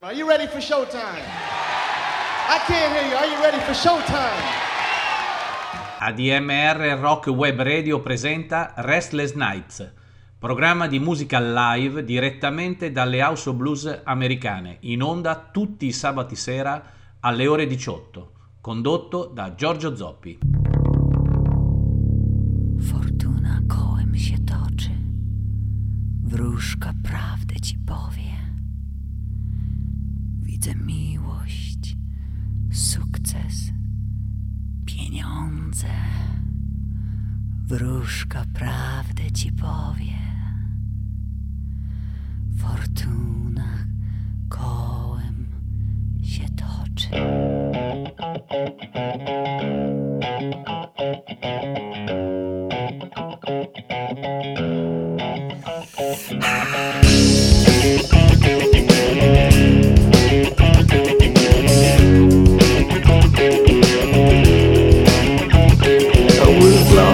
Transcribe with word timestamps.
Are 0.00 0.14
you 0.14 0.28
ready 0.28 0.46
for 0.46 0.60
showtime? 0.60 1.24
I 2.48 2.60
can't 2.68 2.92
hear 2.94 3.10
you. 3.10 3.16
Are 3.16 3.26
you 3.26 3.42
ready 3.42 3.58
for 3.58 3.74
showtime? 3.74 4.44
ADMR 5.98 7.00
Rock 7.00 7.26
Web 7.26 7.60
Radio 7.60 8.00
presenta 8.00 8.74
Restless 8.76 9.32
Nights, 9.32 9.92
programma 10.38 10.86
di 10.86 11.00
musica 11.00 11.40
live 11.40 12.04
direttamente 12.04 12.92
dalle 12.92 13.20
House 13.20 13.48
of 13.48 13.56
Blues 13.56 14.02
americane, 14.04 14.76
in 14.82 15.02
onda 15.02 15.34
tutti 15.50 15.86
i 15.86 15.92
sabati 15.92 16.36
sera 16.36 16.80
alle 17.18 17.48
ore 17.48 17.66
18, 17.66 18.30
condotto 18.60 19.24
da 19.24 19.52
Giorgio 19.56 19.96
Zoppi. 19.96 20.38
Fortuna 22.78 23.62
kołem 23.66 24.16
się 24.16 24.38
toczy, 24.38 24.90
wróżka 26.22 26.92
prawdę 27.02 27.37
Miłość, 30.74 31.96
sukces, 32.72 33.72
pieniądze. 34.86 35.88
Wróżka 37.66 38.44
prawdę 38.54 39.30
ci 39.32 39.52
powie. 39.52 40.18
Fortuna 42.56 43.68
kołem 44.48 45.46
się 46.22 46.44
toczy. 46.48 47.08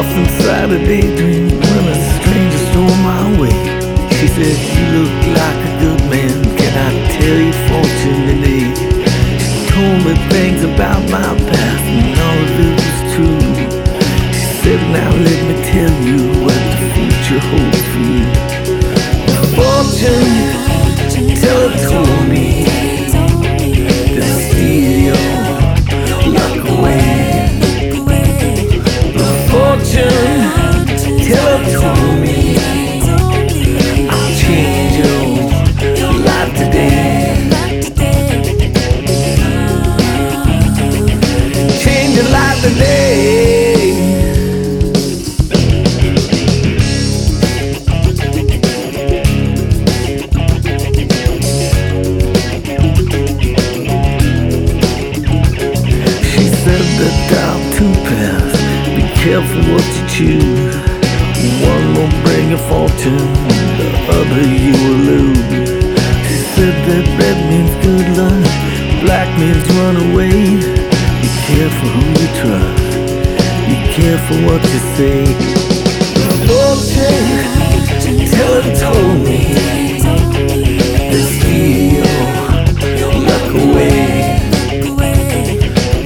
Lost 0.05 0.17
inside 0.17 0.71
a 0.71 0.79
daydream 0.79 1.49
when 1.49 1.85
a 1.89 1.97
stranger 2.17 2.59
stole 2.71 2.97
my 3.03 3.41
way. 3.41 3.57
She 4.17 4.27
said, 4.29 4.57
You 4.75 4.85
look 4.97 5.15
like 5.41 5.61
a 5.69 5.73
good 5.81 6.03
man. 6.11 6.37
Can 6.57 6.75
I 6.79 6.91
tell 7.17 7.39
you 7.47 7.53
fortune 7.69 8.23
today? 8.31 8.67
She 9.39 9.59
told 9.73 9.99
me 10.05 10.15
things 10.31 10.63
about 10.65 11.03
my 11.11 11.31
past, 11.49 11.85
and 11.97 12.19
all 12.27 12.39
of 12.45 12.61
it 12.65 12.75
was 12.81 12.99
true. 13.15 13.45
She 14.33 14.47
said, 14.63 14.81
Now 14.93 15.11
let 15.11 15.41
me 15.49 15.57
tell 15.73 15.95
you 16.09 16.19
what 16.45 16.63
the 16.73 16.87
future 16.95 17.41
holds 17.51 17.85
for 17.93 18.05
you. 18.15 18.27
Fortune 19.57 20.35
tell 21.41 21.71
teller 21.71 22.07
told 22.07 22.29
me 22.29 22.65
to 24.15 24.23
steal 24.23 25.34
careful 59.25 59.73
what 59.73 59.87
you 59.97 60.09
choose. 60.09 60.54
A 62.55 62.57
fortune, 62.57 63.17
the 63.79 63.89
other 64.15 64.45
you 64.47 64.75
will 64.85 65.01
lose. 65.11 65.39
She 66.29 66.37
said 66.55 66.75
that 66.87 67.05
red 67.19 67.39
means 67.51 67.75
good 67.83 68.09
luck, 68.15 68.45
black 69.03 69.29
means 69.41 69.67
run 69.75 69.97
away. 70.07 70.39
Be 71.21 71.29
careful 71.51 71.89
who 71.97 72.05
you 72.15 72.29
trust. 72.39 72.87
Be 73.67 73.77
careful 73.91 74.39
what 74.47 74.63
you 74.71 74.81
say. 74.95 75.19
The 76.15 76.37
fortune 76.47 77.43
teller 78.31 78.67
told 78.79 79.19
me 79.27 79.41
to 81.11 81.19
steal 81.35 82.07
your 83.01 83.15
luck 83.31 83.49
away. 83.67 83.99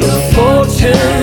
The 0.01 0.13
fortune 0.33 1.18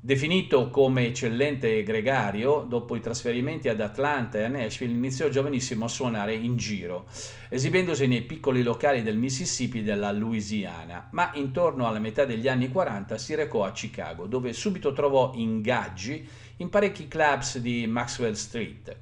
Definito 0.00 0.70
come 0.70 1.06
eccellente 1.06 1.82
gregario, 1.82 2.60
dopo 2.60 2.94
i 2.94 3.00
trasferimenti 3.00 3.68
ad 3.68 3.80
Atlanta 3.80 4.38
e 4.38 4.44
a 4.44 4.48
Nashville 4.48 4.92
iniziò 4.92 5.28
giovanissimo 5.28 5.86
a 5.86 5.88
suonare 5.88 6.34
in 6.34 6.56
giro, 6.56 7.08
esibendosi 7.48 8.06
nei 8.06 8.22
piccoli 8.22 8.62
locali 8.62 9.02
del 9.02 9.16
Mississippi 9.16 9.80
e 9.80 9.82
della 9.82 10.12
Louisiana, 10.12 11.08
ma 11.10 11.32
intorno 11.34 11.88
alla 11.88 11.98
metà 11.98 12.24
degli 12.24 12.46
anni 12.46 12.68
40 12.68 13.18
si 13.18 13.34
recò 13.34 13.64
a 13.64 13.72
Chicago, 13.72 14.26
dove 14.26 14.52
subito 14.52 14.92
trovò 14.92 15.32
ingaggi 15.34 16.26
in 16.58 16.68
parecchi 16.68 17.08
clubs 17.08 17.58
di 17.58 17.84
Maxwell 17.88 18.34
Street. 18.34 18.96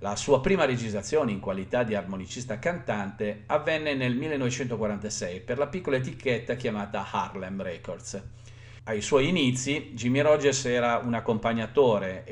La 0.00 0.14
sua 0.14 0.42
prima 0.42 0.66
registrazione 0.66 1.32
in 1.32 1.40
qualità 1.40 1.84
di 1.84 1.94
armonicista 1.94 2.58
cantante 2.58 3.44
avvenne 3.46 3.94
nel 3.94 4.14
1946 4.14 5.40
per 5.40 5.56
la 5.56 5.68
piccola 5.68 5.96
etichetta 5.96 6.54
chiamata 6.54 7.06
Harlem 7.10 7.62
Records. 7.62 8.22
Ai 8.86 9.00
suoi 9.00 9.28
inizi 9.28 9.92
Jimmy 9.94 10.20
Rogers 10.20 10.66
era 10.66 10.98
un 10.98 11.14
accompagnatore 11.14 12.22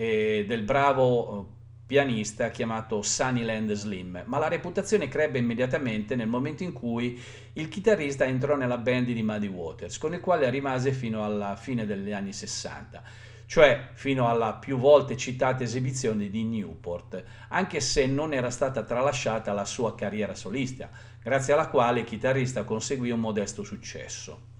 del 0.46 0.60
bravo 0.60 1.40
eh, 1.40 1.52
pianista 1.87 2.50
chiamato 2.50 3.00
Sunnyland 3.00 3.72
Slim, 3.72 4.25
ma 4.26 4.38
la 4.38 4.49
reputazione 4.49 5.08
crebbe 5.08 5.38
immediatamente 5.38 6.14
nel 6.14 6.28
momento 6.28 6.62
in 6.62 6.75
cui 6.75 7.19
il 7.54 7.69
chitarrista 7.69 8.26
entrò 8.26 8.54
nella 8.54 8.76
band 8.76 9.06
di 9.06 9.22
Muddy 9.22 9.46
Waters, 9.46 9.96
con 9.96 10.12
il 10.12 10.20
quale 10.20 10.50
rimase 10.50 10.93
fino 10.93 11.25
alla 11.25 11.56
fine 11.56 11.87
degli 11.87 12.12
anni 12.12 12.34
60, 12.34 13.02
cioè 13.46 13.88
fino 13.94 14.28
alla 14.28 14.52
più 14.52 14.76
volte 14.76 15.16
citata 15.16 15.62
esibizione 15.62 16.28
di 16.28 16.44
Newport, 16.44 17.25
anche 17.48 17.81
se 17.81 18.05
non 18.05 18.34
era 18.34 18.50
stata 18.50 18.82
tralasciata 18.82 19.55
la 19.55 19.64
sua 19.64 19.94
carriera 19.94 20.34
solista, 20.34 20.90
grazie 21.22 21.55
alla 21.55 21.69
quale 21.69 22.00
il 22.00 22.06
chitarrista 22.06 22.64
conseguì 22.64 23.10
un 23.10 23.20
modesto 23.20 23.62
successo 23.62 24.51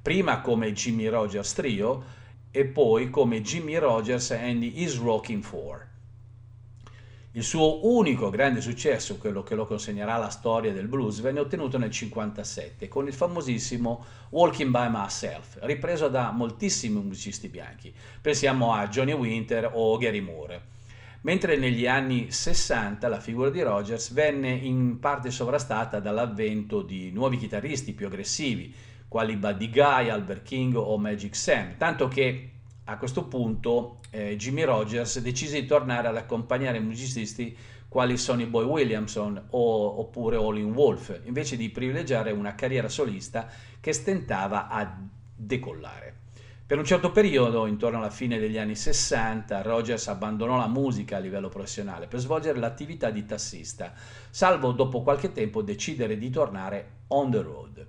prima 0.00 0.40
come 0.40 0.72
Jimmy 0.72 1.06
Rogers 1.08 1.52
Trio 1.52 2.04
e 2.50 2.64
poi 2.64 3.10
come 3.10 3.42
Jimmy 3.42 3.76
Rogers 3.76 4.30
and 4.30 4.62
Is 4.62 4.98
Rocking 4.98 5.42
For. 5.42 5.86
Il 7.32 7.44
suo 7.44 7.86
unico 7.86 8.30
grande 8.30 8.60
successo, 8.60 9.18
quello 9.18 9.42
che 9.42 9.54
lo 9.54 9.66
consegnerà 9.66 10.14
alla 10.14 10.30
storia 10.30 10.72
del 10.72 10.88
blues, 10.88 11.20
venne 11.20 11.40
ottenuto 11.40 11.76
nel 11.76 11.90
1957 11.90 12.88
con 12.88 13.06
il 13.06 13.12
famosissimo 13.12 14.04
Walking 14.30 14.70
by 14.70 14.88
Myself, 14.90 15.58
ripreso 15.60 16.08
da 16.08 16.30
moltissimi 16.30 17.00
musicisti 17.00 17.48
bianchi. 17.48 17.94
Pensiamo 18.20 18.72
a 18.72 18.88
Johnny 18.88 19.12
Winter 19.12 19.70
o 19.72 19.96
Gary 19.98 20.20
Moore. 20.20 20.62
Mentre 21.20 21.56
negli 21.56 21.86
anni 21.86 22.30
60 22.30 23.06
la 23.08 23.20
figura 23.20 23.50
di 23.50 23.60
Rogers 23.60 24.12
venne 24.12 24.50
in 24.50 24.98
parte 24.98 25.30
sovrastata 25.30 26.00
dall'avvento 26.00 26.80
di 26.80 27.10
nuovi 27.12 27.36
chitarristi 27.36 27.92
più 27.92 28.06
aggressivi, 28.06 28.74
quali 29.08 29.36
Buddy 29.36 29.70
Guy, 29.70 30.10
Albert 30.10 30.42
King 30.42 30.76
o 30.76 30.96
Magic 30.98 31.34
Sam, 31.34 31.76
tanto 31.76 32.08
che 32.08 32.50
a 32.84 32.96
questo 32.96 33.24
punto 33.24 33.98
eh, 34.10 34.36
Jimmy 34.36 34.62
Rogers 34.62 35.20
decise 35.20 35.60
di 35.60 35.66
tornare 35.66 36.08
ad 36.08 36.16
accompagnare 36.16 36.78
musicisti 36.80 37.56
quali 37.88 38.18
Sonny 38.18 38.44
Boy 38.44 38.64
Williamson 38.64 39.42
o, 39.50 39.98
oppure 40.00 40.36
Olin 40.36 40.72
Wolf, 40.72 41.20
invece 41.24 41.56
di 41.56 41.70
privilegiare 41.70 42.30
una 42.32 42.54
carriera 42.54 42.88
solista 42.88 43.48
che 43.80 43.92
stentava 43.92 44.68
a 44.68 44.98
decollare. 45.34 46.16
Per 46.66 46.76
un 46.76 46.84
certo 46.84 47.10
periodo, 47.10 47.64
intorno 47.64 47.96
alla 47.96 48.10
fine 48.10 48.38
degli 48.38 48.58
anni 48.58 48.76
60, 48.76 49.62
Rogers 49.62 50.06
abbandonò 50.08 50.58
la 50.58 50.68
musica 50.68 51.16
a 51.16 51.20
livello 51.20 51.48
professionale 51.48 52.08
per 52.08 52.20
svolgere 52.20 52.58
l'attività 52.58 53.08
di 53.08 53.24
tassista, 53.24 53.94
salvo 54.28 54.72
dopo 54.72 55.00
qualche 55.00 55.32
tempo 55.32 55.62
decidere 55.62 56.18
di 56.18 56.28
tornare 56.28 56.90
on 57.08 57.30
the 57.30 57.40
road. 57.40 57.86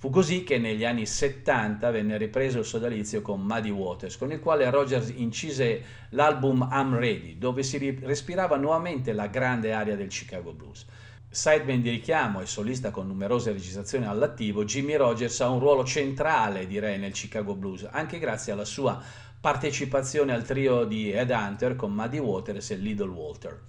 Fu 0.00 0.08
così 0.08 0.44
che 0.44 0.56
negli 0.56 0.86
anni 0.86 1.04
70 1.04 1.90
venne 1.90 2.16
ripreso 2.16 2.60
il 2.60 2.64
sodalizio 2.64 3.20
con 3.20 3.42
Muddy 3.42 3.68
Waters, 3.68 4.16
con 4.16 4.32
il 4.32 4.40
quale 4.40 4.70
Rogers 4.70 5.12
incise 5.14 5.84
l'album 6.12 6.66
I'm 6.72 6.96
Ready, 6.96 7.36
dove 7.36 7.62
si 7.62 7.98
respirava 8.00 8.56
nuovamente 8.56 9.12
la 9.12 9.26
grande 9.26 9.74
aria 9.74 9.96
del 9.96 10.08
Chicago 10.08 10.54
Blues. 10.54 10.86
Sideman 11.28 11.82
di 11.82 11.90
richiamo 11.90 12.40
e 12.40 12.46
solista 12.46 12.90
con 12.90 13.08
numerose 13.08 13.52
registrazioni 13.52 14.06
all'attivo, 14.06 14.64
Jimmy 14.64 14.94
Rogers 14.94 15.38
ha 15.42 15.50
un 15.50 15.58
ruolo 15.58 15.84
centrale, 15.84 16.66
direi, 16.66 16.98
nel 16.98 17.12
Chicago 17.12 17.54
Blues, 17.54 17.86
anche 17.90 18.18
grazie 18.18 18.52
alla 18.52 18.64
sua 18.64 18.98
partecipazione 19.38 20.32
al 20.32 20.46
trio 20.46 20.84
di 20.84 21.12
Ed 21.12 21.28
Hunter 21.28 21.76
con 21.76 21.92
Muddy 21.92 22.18
Waters 22.18 22.70
e 22.70 22.76
Little 22.76 23.10
Walter. 23.10 23.60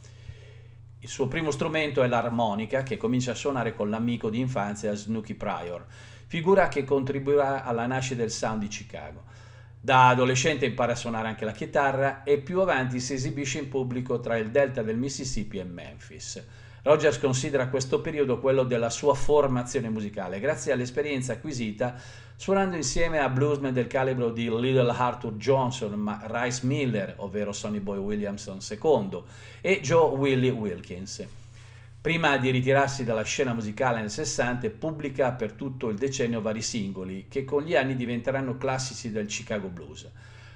Il 1.00 1.10
suo 1.10 1.28
primo 1.28 1.52
strumento 1.52 2.02
è 2.04 2.08
l'armonica, 2.08 2.84
che 2.84 2.96
comincia 2.96 3.32
a 3.32 3.36
suonare 3.36 3.74
con 3.74 3.90
l'amico 3.90 4.30
di 4.30 4.40
infanzia 4.40 4.96
Snooky 4.96 5.34
Pryor 5.34 5.86
figura 6.32 6.70
che 6.70 6.86
contribuirà 6.86 7.66
alla 7.66 7.86
nascita 7.86 8.22
del 8.22 8.32
sound 8.32 8.62
di 8.62 8.70
Chicago. 8.70 9.24
Da 9.82 10.08
adolescente 10.08 10.66
impara 10.66 10.94
a 10.94 10.96
suonare 10.96 11.28
anche 11.28 11.44
la 11.44 11.52
chitarra 11.52 12.24
e 12.24 12.38
più 12.38 12.62
avanti 12.62 13.02
si 13.02 13.16
esibisce 13.16 13.60
in 13.60 13.68
pubblico 13.68 14.22
tra 14.22 14.38
il 14.38 14.50
delta 14.50 14.82
del 14.82 14.96
Mississippi 14.96 15.58
e 15.58 15.66
Memphis. 15.66 16.42
Rogers 16.84 17.20
considera 17.20 17.68
questo 17.68 18.00
periodo 18.00 18.40
quello 18.40 18.64
della 18.64 18.90
sua 18.90 19.14
formazione 19.14 19.90
musicale, 19.90 20.40
grazie 20.40 20.72
all'esperienza 20.72 21.34
acquisita 21.34 21.96
suonando 22.38 22.78
insieme 22.78 23.20
a 23.20 23.28
bluesmen 23.28 23.74
del 23.74 23.88
calibro 23.88 24.30
di 24.30 24.50
Little 24.50 24.90
Arthur 24.90 25.34
Johnson, 25.34 26.22
Rice 26.28 26.66
Miller, 26.66 27.16
ovvero 27.18 27.52
Sonny 27.52 27.80
Boy 27.80 27.98
Williamson 27.98 28.60
II, 28.62 29.22
e 29.60 29.82
Joe 29.82 30.16
Willie 30.16 30.52
Wilkins. 30.52 31.28
Prima 32.02 32.38
di 32.38 32.50
ritirarsi 32.50 33.04
dalla 33.04 33.22
scena 33.22 33.54
musicale 33.54 34.00
nel 34.00 34.10
60, 34.10 34.68
pubblica 34.72 35.34
per 35.34 35.52
tutto 35.52 35.88
il 35.90 36.00
decennio 36.00 36.42
vari 36.42 36.64
singoli 36.64 37.28
che 37.30 37.46
con 37.46 37.62
gli 37.62 37.76
anni 37.76 37.96
diventeranno 37.96 38.58
classici 38.58 39.12
del 39.12 39.28
Chicago 39.28 39.68
Blues. 39.68 40.10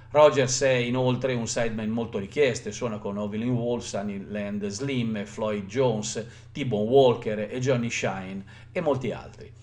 Rogers 0.09 0.61
è 0.63 0.71
inoltre 0.71 1.35
un 1.35 1.45
sideman 1.45 1.89
molto 1.89 2.17
richiesto 2.17 2.69
e 2.69 2.71
suona 2.71 2.97
con 2.97 3.17
Ovelyn 3.17 3.51
Wolf, 3.51 3.93
Land 3.93 4.65
Slim, 4.69 5.23
Floyd 5.25 5.67
Jones, 5.67 6.25
T-Bone 6.51 6.89
Walker 6.89 7.37
e 7.51 7.59
Johnny 7.59 7.91
Shine 7.91 8.43
e 8.71 8.81
molti 8.81 9.11
altri. 9.11 9.53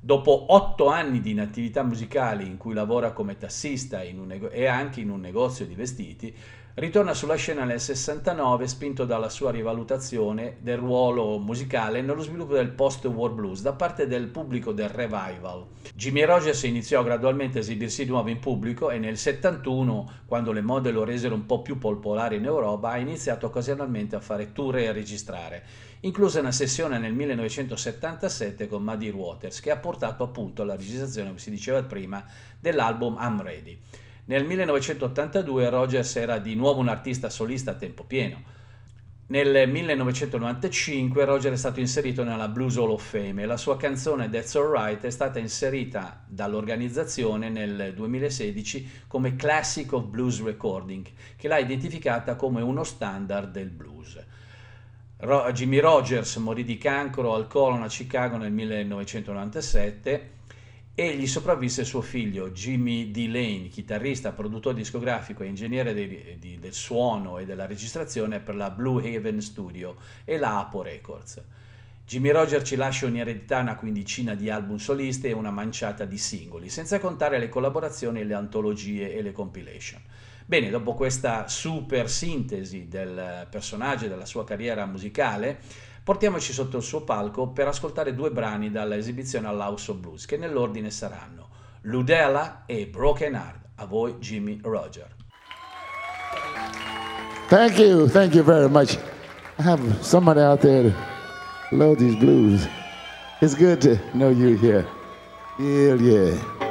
Dopo 0.00 0.46
otto 0.54 0.86
anni 0.86 1.20
di 1.20 1.32
inattività 1.32 1.82
musicale 1.82 2.42
in 2.42 2.56
cui 2.56 2.72
lavora 2.72 3.12
come 3.12 3.36
tassista 3.36 4.00
e 4.00 4.66
anche 4.66 5.00
in 5.00 5.10
un 5.10 5.20
negozio 5.20 5.66
di 5.66 5.74
vestiti, 5.74 6.34
Ritorna 6.74 7.12
sulla 7.12 7.34
scena 7.34 7.64
nel 7.64 7.82
69 7.82 8.66
spinto 8.66 9.04
dalla 9.04 9.28
sua 9.28 9.50
rivalutazione 9.50 10.56
del 10.60 10.78
ruolo 10.78 11.36
musicale 11.36 12.00
nello 12.00 12.22
sviluppo 12.22 12.54
del 12.54 12.70
post-war 12.70 13.30
blues 13.30 13.60
da 13.60 13.74
parte 13.74 14.06
del 14.06 14.28
pubblico 14.28 14.72
del 14.72 14.88
revival. 14.88 15.66
Jimmy 15.94 16.24
Rogers 16.24 16.62
iniziò 16.62 17.02
gradualmente 17.02 17.58
a 17.58 17.60
esibirsi 17.60 18.04
di 18.04 18.10
nuovo 18.10 18.30
in 18.30 18.38
pubblico 18.38 18.88
e 18.88 18.96
nel 18.96 19.18
71, 19.18 20.22
quando 20.24 20.50
le 20.50 20.62
mode 20.62 20.92
lo 20.92 21.04
resero 21.04 21.34
un 21.34 21.44
po' 21.44 21.60
più 21.60 21.76
popolare 21.76 22.36
in 22.36 22.46
Europa, 22.46 22.92
ha 22.92 22.96
iniziato 22.96 23.44
occasionalmente 23.44 24.16
a 24.16 24.20
fare 24.20 24.52
tour 24.52 24.78
e 24.78 24.86
a 24.88 24.92
registrare, 24.92 25.64
inclusa 26.00 26.40
una 26.40 26.52
sessione 26.52 26.96
nel 26.96 27.12
1977 27.12 28.66
con 28.66 28.82
Muddy 28.82 29.10
Waters 29.10 29.60
che 29.60 29.70
ha 29.70 29.76
portato 29.76 30.24
appunto 30.24 30.62
alla 30.62 30.76
registrazione, 30.76 31.26
come 31.28 31.38
si 31.38 31.50
diceva 31.50 31.82
prima, 31.82 32.24
dell'album 32.58 33.18
I'm 33.20 33.42
Ready. 33.42 33.78
Nel 34.24 34.44
1982 34.44 35.68
Rogers 35.68 36.14
era 36.16 36.38
di 36.38 36.54
nuovo 36.54 36.78
un 36.78 36.88
artista 36.88 37.28
solista 37.28 37.72
a 37.72 37.74
tempo 37.74 38.04
pieno. 38.04 38.60
Nel 39.26 39.68
1995 39.68 41.24
Roger 41.24 41.52
è 41.52 41.56
stato 41.56 41.80
inserito 41.80 42.22
nella 42.22 42.48
Blues 42.48 42.76
Hall 42.76 42.90
of 42.90 43.02
Fame 43.02 43.42
e 43.42 43.46
la 43.46 43.56
sua 43.56 43.76
canzone 43.76 44.28
That's 44.28 44.54
Alright 44.54 45.04
è 45.04 45.10
stata 45.10 45.38
inserita 45.38 46.22
dall'organizzazione 46.26 47.48
nel 47.48 47.94
2016 47.94 49.04
come 49.08 49.34
Classic 49.34 49.90
of 49.92 50.04
Blues 50.04 50.42
Recording, 50.42 51.06
che 51.36 51.48
l'ha 51.48 51.58
identificata 51.58 52.36
come 52.36 52.60
uno 52.60 52.84
standard 52.84 53.50
del 53.50 53.70
blues. 53.70 54.24
Jimmy 55.52 55.78
Rogers 55.78 56.36
morì 56.36 56.62
di 56.64 56.78
cancro 56.78 57.34
al 57.34 57.46
colon 57.46 57.82
a 57.82 57.88
Chicago 57.88 58.36
nel 58.36 58.52
1997 58.52 60.31
e 60.94 61.16
gli 61.16 61.26
sopravvisse 61.26 61.84
suo 61.84 62.02
figlio 62.02 62.50
Jimmy 62.50 63.10
D. 63.10 63.26
Lane, 63.28 63.68
chitarrista, 63.68 64.32
produttore 64.32 64.76
discografico 64.76 65.42
e 65.42 65.46
ingegnere 65.46 65.94
di, 65.94 66.36
di, 66.38 66.58
del 66.58 66.74
suono 66.74 67.38
e 67.38 67.46
della 67.46 67.64
registrazione 67.64 68.40
per 68.40 68.56
la 68.56 68.68
Blue 68.68 69.16
Haven 69.16 69.40
Studio 69.40 69.96
e 70.24 70.36
la 70.36 70.58
Apo 70.58 70.82
Records. 70.82 71.42
Jimmy 72.04 72.30
Roger 72.30 72.62
ci 72.62 72.76
lascia 72.76 73.06
in 73.06 73.16
eredità 73.16 73.60
una 73.60 73.76
quindicina 73.76 74.34
di 74.34 74.50
album 74.50 74.76
soliste 74.76 75.28
e 75.28 75.32
una 75.32 75.50
manciata 75.50 76.04
di 76.04 76.18
singoli, 76.18 76.68
senza 76.68 76.98
contare 76.98 77.38
le 77.38 77.48
collaborazioni, 77.48 78.22
le 78.24 78.34
antologie 78.34 79.14
e 79.14 79.22
le 79.22 79.32
compilation. 79.32 80.00
Bene, 80.44 80.68
dopo 80.68 80.92
questa 80.92 81.48
super 81.48 82.10
sintesi 82.10 82.88
del 82.88 83.46
personaggio 83.48 84.04
e 84.04 84.08
della 84.08 84.26
sua 84.26 84.44
carriera 84.44 84.84
musicale, 84.84 85.60
portiamoci 86.04 86.52
sotto 86.52 86.76
il 86.76 86.82
suo 86.82 87.02
palco 87.02 87.48
per 87.48 87.68
ascoltare 87.68 88.14
due 88.14 88.30
brani 88.30 88.70
dall'esibizione 88.70 89.46
all'House 89.46 89.90
of 89.90 89.98
Blues, 89.98 90.26
che 90.26 90.36
nell'ordine 90.36 90.90
saranno 90.90 91.48
Ludella 91.82 92.64
e 92.66 92.86
Broken 92.86 93.34
Heart. 93.34 93.60
A 93.76 93.86
voi 93.86 94.16
Jimmy 94.18 94.60
Roger. 94.62 95.08
Thank 97.48 97.78
you, 97.78 98.06
thank 98.06 98.34
you 98.34 98.44
very 98.44 98.68
much. 98.68 98.96
I 99.58 99.62
have 99.62 99.80
somebody 100.02 100.40
out 100.40 100.60
there 100.60 100.84
that 100.84 100.94
love 101.72 101.98
these 101.98 102.16
blues. 102.16 102.66
It's 103.40 103.54
good 103.54 103.80
to 103.82 103.98
know 104.14 104.30
you 104.30 104.56
here. 104.56 104.86
Yeah, 105.58 105.94
yeah. 105.94 106.61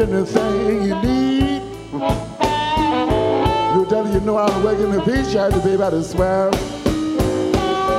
anything 0.00 0.82
you 0.82 0.94
need. 1.02 1.62
You 3.74 3.86
tell 3.86 4.08
you 4.10 4.20
know 4.20 4.38
I'm 4.38 4.64
working 4.64 4.90
the 4.92 5.00
beach, 5.00 5.32
You 5.32 5.40
have 5.40 5.52
to 5.52 5.60
be 5.68 5.76
by 5.76 5.90
the 5.90 6.02
swear. 6.02 6.50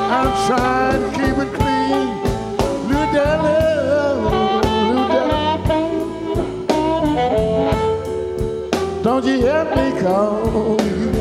I'm 0.10 0.31
trying 0.48 1.01
to 1.01 1.10
keep 1.12 1.38
it 1.38 1.53
clean, 1.53 2.08
New 2.88 3.05
Delhi, 3.13 3.62
Lou 4.89 5.08
Dally. 5.08 5.41
Don't 9.03 9.25
you 9.25 9.38
hear 9.38 9.63
me 9.75 10.01
call 10.01 10.81
you? 10.81 11.21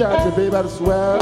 church, 0.00 0.34
baby, 0.34 0.50
to 0.50 0.68
swear. 0.70 1.19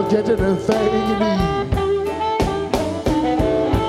I'll 0.00 0.10
get 0.10 0.24
the 0.24 0.56
thing 0.56 0.92
you 0.94 1.16
need. 1.20 1.40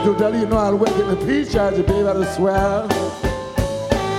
Do 0.03 0.13
that, 0.15 0.33
you 0.33 0.45
know 0.45 0.57
I'll 0.57 0.75
work 0.75 0.89
in 0.89 1.07
the 1.07 1.15
peach 1.25 1.53
charge, 1.53 1.75
baby, 1.75 2.03
to 2.03 2.25
swear. 2.33 2.85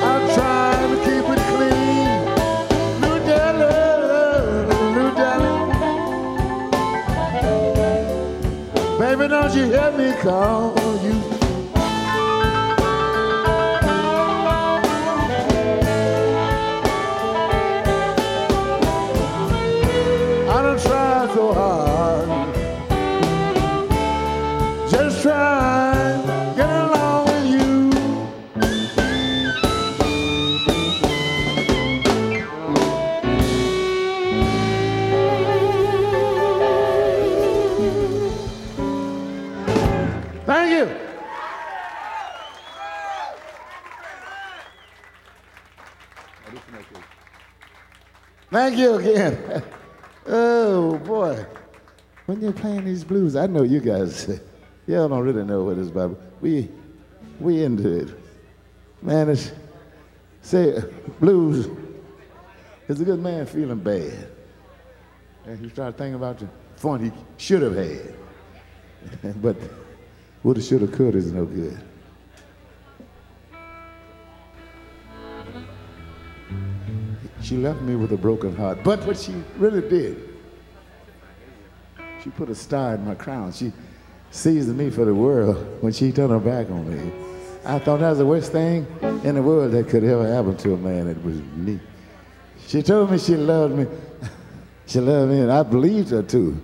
I'm 0.09 0.25
trying 0.35 0.91
to 0.91 0.97
keep 1.05 1.29
it 1.29 1.41
clean. 1.53 2.21
New 3.03 3.17
Delhi, 3.29 3.75
New 4.95 5.11
Delhi. 5.21 5.55
Baby, 8.99 9.29
don't 9.29 9.55
you 9.55 9.65
hear 9.65 9.93
me 9.93 10.15
call 10.23 10.75
you? 11.05 11.32
Thank 48.73 48.81
you 48.81 48.95
again. 48.95 49.63
Oh 50.25 50.99
boy. 50.99 51.45
When 52.27 52.41
you're 52.41 52.53
playing 52.53 52.85
these 52.85 53.03
blues, 53.03 53.35
I 53.35 53.49
know 53.49 53.65
you 53.65 53.81
guys, 53.81 54.29
y'all 54.87 55.09
don't 55.09 55.25
really 55.25 55.45
know 55.45 55.65
what 55.65 55.79
it's 55.79 55.89
about. 55.89 56.19
We, 56.41 56.71
we 57.41 57.65
into 57.65 58.03
it. 58.03 58.09
Man, 59.03 59.31
it's, 59.31 59.51
say, 60.41 60.81
blues 61.19 61.69
is 62.87 63.01
a 63.01 63.05
good 63.05 63.19
man 63.19 63.45
feeling 63.47 63.81
bad. 63.81 64.29
And 65.45 65.59
he 65.59 65.69
start 65.69 65.99
thinking 65.99 66.15
about 66.15 66.39
the 66.39 66.49
fun 66.77 67.05
he 67.05 67.13
should 67.37 67.63
have 67.63 67.75
had. 67.75 68.15
but 69.43 69.57
woulda, 70.45 70.63
shoulda, 70.63 70.87
coulda 70.87 71.19
is 71.19 71.33
no 71.33 71.45
good. 71.45 71.79
She 77.43 77.57
left 77.57 77.81
me 77.81 77.97
with 77.97 78.13
a 78.13 78.17
broken 78.17 78.55
heart. 78.55 78.85
But 78.85 79.05
what 79.05 79.19
she 79.19 79.35
really 79.57 79.81
did, 79.81 80.29
she 82.23 82.31
put 82.31 82.49
a 82.49 82.55
star 82.55 82.95
in 82.95 83.05
my 83.05 83.15
crown. 83.15 83.53
She 83.53 83.73
seasoned 84.31 84.79
me 84.79 84.91
for 84.91 85.05
the 85.05 85.15
world 85.15 85.83
when 85.83 85.93
she 85.93 86.13
turned 86.13 86.31
her 86.31 86.39
back 86.39 86.71
on 86.71 86.89
me. 86.89 87.13
I 87.65 87.79
thought 87.79 88.01
that 88.01 88.11
was 88.11 88.19
the 88.19 88.27
worst 88.27 88.53
thing 88.53 88.87
in 89.25 89.35
the 89.35 89.43
world 89.43 89.73
that 89.73 89.89
could 89.89 90.05
ever 90.05 90.27
happen 90.27 90.57
to 90.59 90.75
a 90.75 90.77
man. 90.77 91.09
It 91.09 91.23
was 91.23 91.37
me. 91.57 91.81
She 92.67 92.83
told 92.83 93.11
me 93.11 93.19
she 93.19 93.37
loved 93.37 93.77
me. 93.77 93.87
She 94.85 94.99
loved 95.01 95.31
me, 95.31 95.41
and 95.41 95.51
I 95.51 95.63
believed 95.63 96.11
her 96.11 96.25
too. 96.25 96.61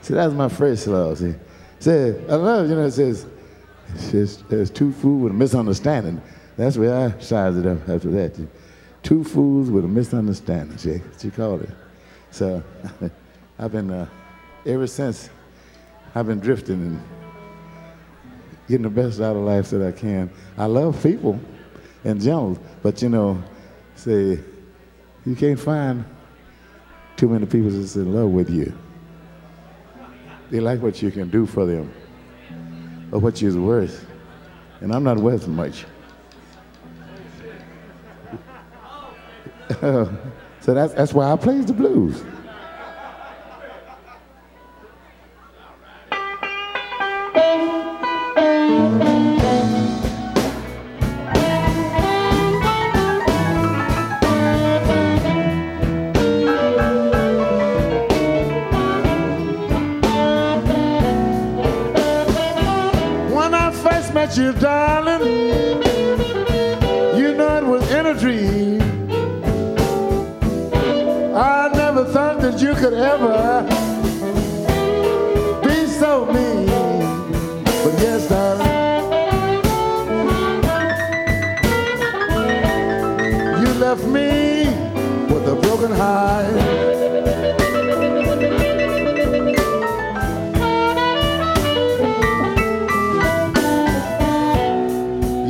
See, 0.00 0.14
that's 0.14 0.32
my 0.32 0.48
first 0.48 0.86
love. 0.86 1.18
See, 1.18 1.34
said 1.78 2.24
I 2.28 2.34
love 2.34 2.68
you 2.68 2.74
know. 2.74 2.86
It 2.86 2.92
says, 2.92 3.26
it 3.94 3.98
says 3.98 4.42
there's 4.48 4.70
two 4.70 4.90
fools 4.90 5.24
with 5.24 5.32
a 5.32 5.36
misunderstanding. 5.36 6.20
That's 6.56 6.76
where 6.76 6.94
I 6.94 7.20
sized 7.20 7.58
it 7.58 7.66
up 7.66 7.86
after 7.88 8.10
that. 8.10 8.34
Two 9.02 9.24
fools 9.24 9.70
with 9.70 9.84
a 9.84 9.88
misunderstanding. 9.88 10.76
She 10.78 11.00
she 11.18 11.30
called 11.30 11.62
it. 11.62 11.70
So 12.30 12.62
I've 13.58 13.72
been 13.72 13.90
uh, 13.90 14.06
ever 14.66 14.86
since. 14.86 15.30
I've 16.14 16.26
been 16.26 16.40
drifting 16.40 16.74
and 16.74 17.02
getting 18.68 18.82
the 18.82 18.90
best 18.90 19.20
out 19.20 19.36
of 19.36 19.42
life 19.42 19.70
that 19.70 19.82
I 19.82 19.92
can. 19.92 20.30
I 20.56 20.66
love 20.66 21.02
people 21.02 21.38
in 22.04 22.20
general, 22.20 22.58
but 22.82 23.00
you 23.02 23.08
know, 23.08 23.42
say 23.94 24.38
you 25.24 25.36
can't 25.36 25.58
find 25.58 26.04
too 27.16 27.28
many 27.28 27.46
people 27.46 27.70
that's 27.70 27.96
in 27.96 28.14
love 28.14 28.30
with 28.30 28.50
you. 28.50 28.72
They 30.50 30.60
like 30.60 30.80
what 30.80 31.02
you 31.02 31.10
can 31.10 31.28
do 31.28 31.46
for 31.46 31.66
them 31.66 31.92
or 33.12 33.18
what 33.18 33.42
you're 33.42 33.60
worth. 33.60 34.06
And 34.80 34.94
I'm 34.94 35.04
not 35.04 35.18
worth 35.18 35.48
much. 35.48 35.84
so 39.80 40.74
that's, 40.74 40.94
that's 40.94 41.12
why 41.12 41.30
I 41.30 41.36
plays 41.36 41.66
the 41.66 41.72
blues. 41.72 42.24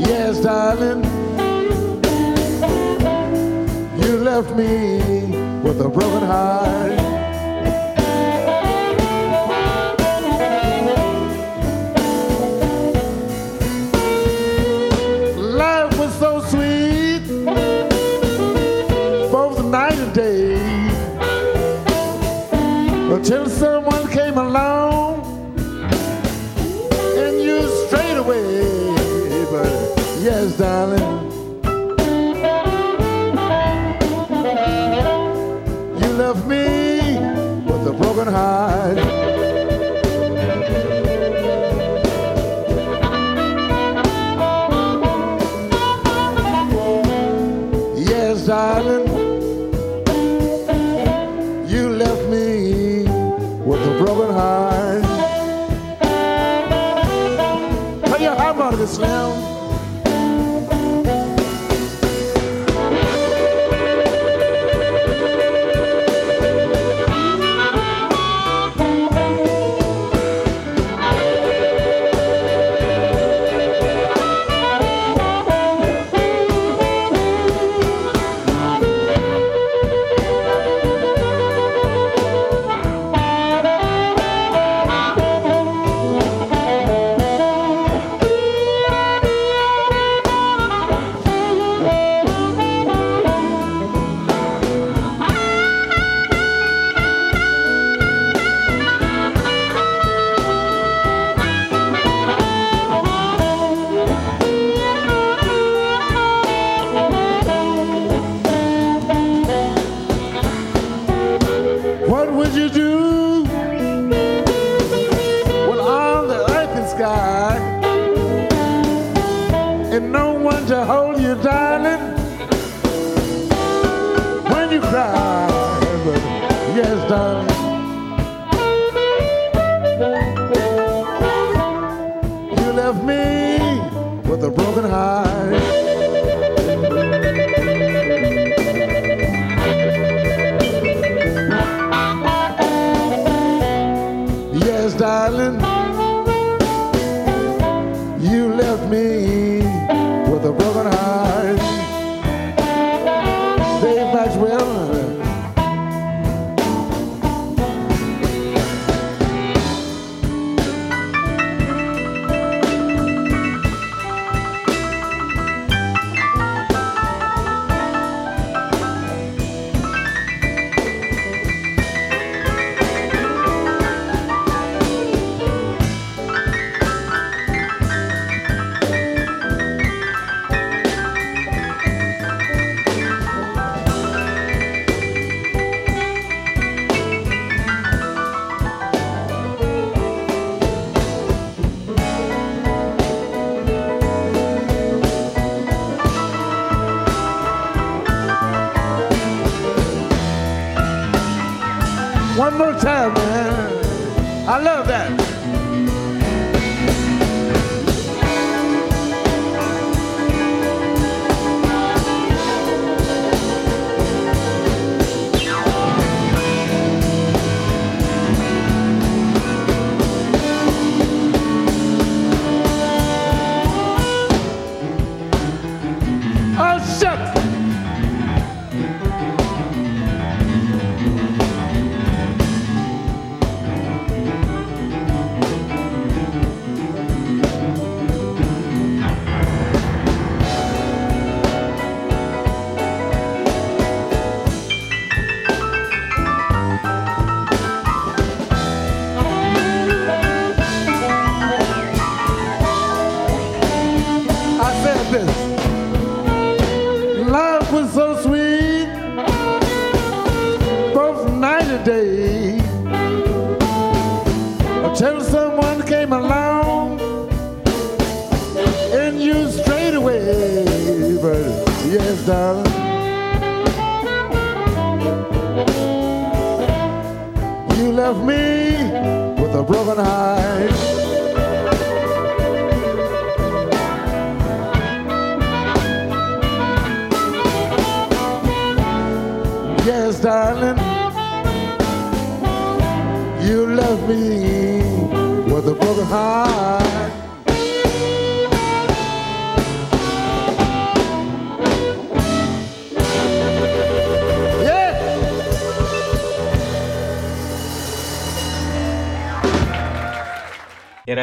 Yes, 0.09 0.41
darling, 0.41 1.05
you 4.01 4.17
left 4.21 4.57
me 4.57 5.01
with 5.63 5.83
a 5.83 5.89
broken 5.91 6.23
heart. 6.23 6.98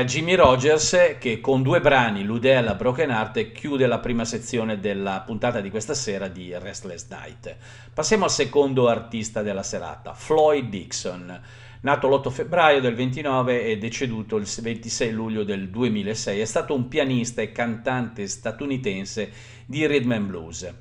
Jimmy 0.05 0.35
Rogers 0.35 1.15
che 1.19 1.41
con 1.41 1.63
due 1.63 1.81
brani, 1.81 2.23
Ludea 2.23 2.71
e 2.71 2.75
Broken 2.75 3.09
Heart, 3.09 3.51
chiude 3.51 3.87
la 3.87 3.97
prima 3.97 4.23
sezione 4.23 4.79
della 4.79 5.23
puntata 5.25 5.61
di 5.61 5.71
questa 5.71 5.95
sera 5.95 6.27
di 6.27 6.53
Restless 6.57 7.07
Night. 7.09 7.57
Passiamo 7.91 8.25
al 8.25 8.31
secondo 8.31 8.87
artista 8.87 9.41
della 9.41 9.63
serata, 9.63 10.13
Floyd 10.13 10.69
Dixon. 10.69 11.41
Nato 11.81 12.07
l'8 12.07 12.29
febbraio 12.29 12.81
del 12.81 12.93
29 12.93 13.65
e 13.65 13.77
deceduto 13.77 14.37
il 14.37 14.47
26 14.47 15.11
luglio 15.11 15.43
del 15.43 15.69
2006, 15.69 16.39
è 16.39 16.45
stato 16.45 16.75
un 16.75 16.87
pianista 16.87 17.41
e 17.41 17.51
cantante 17.51 18.27
statunitense 18.27 19.31
di 19.65 19.87
rhythm 19.87 20.11
and 20.11 20.27
blues. 20.27 20.73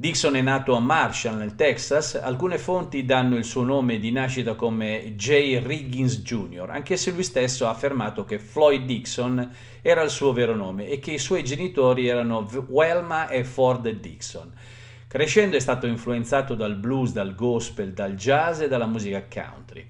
Dixon 0.00 0.36
è 0.36 0.40
nato 0.42 0.76
a 0.76 0.78
Marshall, 0.78 1.38
nel 1.38 1.56
Texas. 1.56 2.14
Alcune 2.14 2.56
fonti 2.58 3.04
danno 3.04 3.34
il 3.34 3.42
suo 3.42 3.64
nome 3.64 3.98
di 3.98 4.12
nascita 4.12 4.54
come 4.54 5.16
J. 5.16 5.60
Riggins 5.60 6.22
Jr., 6.22 6.70
anche 6.70 6.96
se 6.96 7.10
lui 7.10 7.24
stesso 7.24 7.66
ha 7.66 7.70
affermato 7.70 8.24
che 8.24 8.38
Floyd 8.38 8.84
Dixon 8.84 9.50
era 9.82 10.02
il 10.02 10.10
suo 10.10 10.32
vero 10.32 10.54
nome 10.54 10.86
e 10.86 11.00
che 11.00 11.10
i 11.10 11.18
suoi 11.18 11.42
genitori 11.42 12.06
erano 12.06 12.48
Welma 12.68 13.26
e 13.26 13.42
Ford 13.42 13.90
Dixon. 13.90 14.52
Crescendo 15.08 15.56
è 15.56 15.60
stato 15.60 15.88
influenzato 15.88 16.54
dal 16.54 16.76
blues, 16.76 17.10
dal 17.10 17.34
gospel, 17.34 17.92
dal 17.92 18.14
jazz 18.14 18.60
e 18.60 18.68
dalla 18.68 18.86
musica 18.86 19.26
country. 19.28 19.84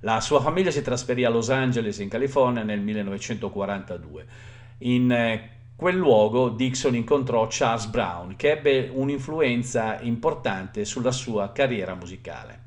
La 0.00 0.22
sua 0.22 0.40
famiglia 0.40 0.70
si 0.70 0.80
trasferì 0.80 1.26
a 1.26 1.28
Los 1.28 1.50
Angeles, 1.50 1.98
in 1.98 2.08
California, 2.08 2.62
nel 2.62 2.80
1942. 2.80 4.26
In 4.78 5.12
eh, 5.12 5.55
quel 5.76 5.96
luogo 5.96 6.48
Dixon 6.48 6.94
incontrò 6.94 7.46
Charles 7.50 7.84
Brown, 7.86 8.34
che 8.36 8.52
ebbe 8.52 8.90
un'influenza 8.90 10.00
importante 10.00 10.86
sulla 10.86 11.12
sua 11.12 11.52
carriera 11.52 11.94
musicale. 11.94 12.64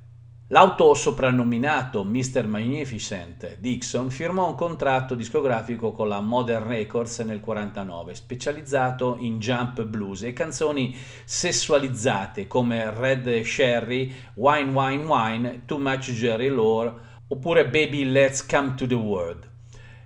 L'autosoprannominato 0.52 2.04
Mr. 2.04 2.46
Magnificent 2.46 3.58
Dixon 3.58 4.12
firmò 4.12 4.48
un 4.48 4.56
contratto 4.56 5.16
discografico 5.16 5.92
con 5.92 6.08
la 6.08 6.22
Modern 6.22 6.68
Records 6.68 7.20
nel 7.20 7.42
1949, 7.44 8.14
specializzato 8.16 9.18
in 9.20 9.40
jump 9.40 9.84
blues 9.84 10.24
e 10.24 10.34
canzoni 10.34 10.96
sessualizzate 11.24 12.46
come 12.46 12.92
Red 12.92 13.42
Sherry, 13.42 14.14
Wine 14.36 14.72
Wine 14.72 15.04
Wine, 15.06 15.62
Too 15.66 15.80
Much 15.80 16.12
Jerry 16.14 16.50
Lore 16.50 16.94
oppure 17.28 17.68
Baby 17.68 18.06
Let's 18.06 18.46
Come 18.46 18.76
to 18.76 18.86
the 18.86 18.96
World. 18.96 19.49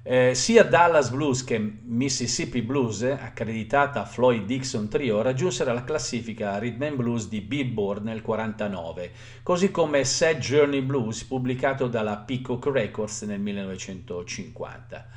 Eh, 0.05 0.35
sia 0.35 0.65
Dallas 0.65 1.09
Blues 1.11 1.45
che 1.45 1.57
Mississippi 1.57 2.61
Blues, 2.61 3.03
accreditata 3.03 4.01
a 4.01 4.05
Floyd 4.05 4.43
Dixon 4.43 4.89
Trio, 4.89 5.21
raggiunsero 5.21 5.71
la 5.71 5.85
classifica 5.85 6.57
Rhythm 6.57 6.81
and 6.81 6.95
Blues 6.97 7.29
di 7.29 7.39
Billboard 7.39 8.03
nel 8.03 8.21
49, 8.21 9.11
così 9.43 9.71
come 9.71 10.03
Sad 10.03 10.39
Journey 10.39 10.81
Blues, 10.81 11.23
pubblicato 11.23 11.87
dalla 11.87 12.17
Peacock 12.17 12.65
Records 12.65 13.21
nel 13.21 13.39
1950. 13.39 15.07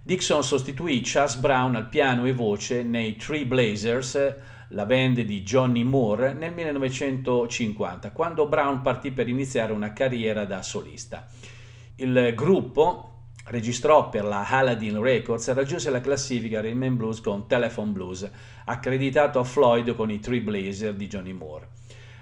Dixon 0.00 0.44
sostituì 0.44 1.00
Charles 1.02 1.34
Brown 1.34 1.74
al 1.74 1.88
piano 1.88 2.24
e 2.26 2.32
voce 2.32 2.84
nei 2.84 3.16
Three 3.16 3.46
Blazers, 3.46 4.36
la 4.68 4.86
band 4.86 5.22
di 5.22 5.42
Johnny 5.42 5.82
Moore, 5.82 6.34
nel 6.34 6.52
1950, 6.52 8.12
quando 8.12 8.46
Brown 8.46 8.80
partì 8.80 9.10
per 9.10 9.26
iniziare 9.26 9.72
una 9.72 9.92
carriera 9.92 10.44
da 10.44 10.62
solista. 10.62 11.26
Il 11.96 12.32
gruppo 12.36 13.13
registrò 13.44 14.08
per 14.08 14.24
la 14.24 14.46
Aladdin 14.48 15.00
Records 15.00 15.48
e 15.48 15.52
raggiunse 15.52 15.90
la 15.90 16.00
classifica 16.00 16.60
Rhythm 16.60 16.96
Blues 16.96 17.20
con 17.20 17.46
Telephone 17.46 17.92
Blues, 17.92 18.30
accreditato 18.64 19.38
a 19.38 19.44
Floyd 19.44 19.94
con 19.94 20.10
i 20.10 20.20
Three 20.20 20.40
Blazer 20.40 20.94
di 20.94 21.06
Johnny 21.06 21.32
Moore. 21.32 21.68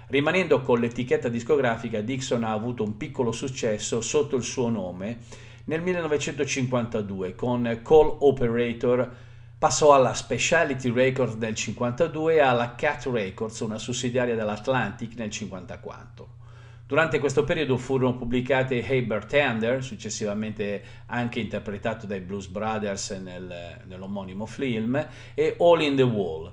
Rimanendo 0.07 0.61
con 0.61 0.79
l'etichetta 0.79 1.29
discografica, 1.29 2.01
Dixon 2.01 2.43
ha 2.43 2.51
avuto 2.51 2.83
un 2.83 2.97
piccolo 2.97 3.31
successo 3.31 4.01
sotto 4.01 4.35
il 4.35 4.43
suo 4.43 4.69
nome 4.69 5.19
nel 5.65 5.81
1952 5.81 7.35
con 7.35 7.79
Call 7.83 8.17
Operator 8.19 9.09
passò 9.57 9.93
alla 9.93 10.13
Specialty 10.13 10.91
Records 10.91 11.35
nel 11.35 11.53
1952 11.55 12.33
e 12.33 12.39
alla 12.41 12.75
Cat 12.75 13.05
Records, 13.05 13.61
una 13.61 13.77
sussidiaria 13.77 14.35
dell'Atlantic, 14.35 15.15
nel 15.15 15.29
1954. 15.29 16.42
Durante 16.93 17.17
questo 17.17 17.43
periodo 17.43 17.75
furono 17.75 18.15
pubblicate 18.15 18.87
Hey 18.87 19.01
Bartender, 19.01 19.83
successivamente 19.83 20.83
anche 21.07 21.39
interpretato 21.39 22.05
dai 22.05 22.19
Blues 22.19 22.45
Brothers 22.45 23.09
nel, 23.19 23.79
nell'omonimo 23.87 24.45
film, 24.45 25.03
e 25.33 25.55
All 25.57 25.81
in 25.81 25.95
the 25.95 26.03
Wall. 26.03 26.51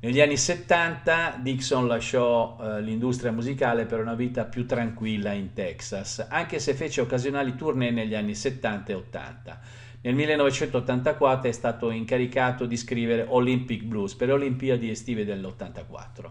Negli 0.00 0.22
anni 0.22 0.38
70 0.38 1.40
Dixon 1.42 1.86
lasciò 1.86 2.56
eh, 2.58 2.80
l'industria 2.80 3.32
musicale 3.32 3.84
per 3.84 4.00
una 4.00 4.14
vita 4.14 4.46
più 4.46 4.64
tranquilla 4.64 5.32
in 5.32 5.52
Texas, 5.52 6.26
anche 6.26 6.58
se 6.58 6.72
fece 6.72 7.02
occasionali 7.02 7.54
tournée 7.54 7.90
negli 7.90 8.14
anni 8.14 8.34
70 8.34 8.92
e 8.92 8.94
80. 8.94 9.60
Nel 10.00 10.14
1984 10.14 11.50
è 11.50 11.52
stato 11.52 11.90
incaricato 11.90 12.64
di 12.64 12.78
scrivere 12.78 13.26
Olympic 13.28 13.82
Blues 13.82 14.14
per 14.14 14.28
le 14.28 14.32
Olimpiadi 14.32 14.88
estive 14.88 15.26
dell'84. 15.26 16.30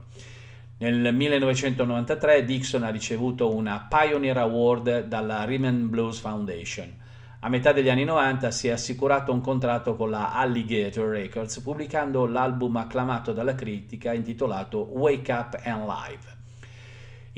Nel 0.78 1.14
1993 1.16 2.44
Dixon 2.44 2.84
ha 2.84 2.90
ricevuto 2.90 3.56
una 3.56 3.88
Pioneer 3.90 4.40
Award 4.40 5.06
dalla 5.06 5.46
Rhythm 5.46 5.88
Blues 5.88 6.20
Foundation. 6.20 6.94
A 7.40 7.48
metà 7.48 7.72
degli 7.72 7.90
anni 7.90 8.04
90 8.04 8.52
si 8.52 8.68
è 8.68 8.72
assicurato 8.72 9.32
un 9.32 9.40
contratto 9.40 9.96
con 9.96 10.10
la 10.10 10.34
Alligator 10.34 11.08
Records 11.08 11.62
pubblicando 11.62 12.26
l'album 12.26 12.76
acclamato 12.76 13.32
dalla 13.32 13.56
critica 13.56 14.12
intitolato 14.12 14.80
Wake 14.80 15.32
Up 15.32 15.62
and 15.64 15.86
Live. 15.88 16.34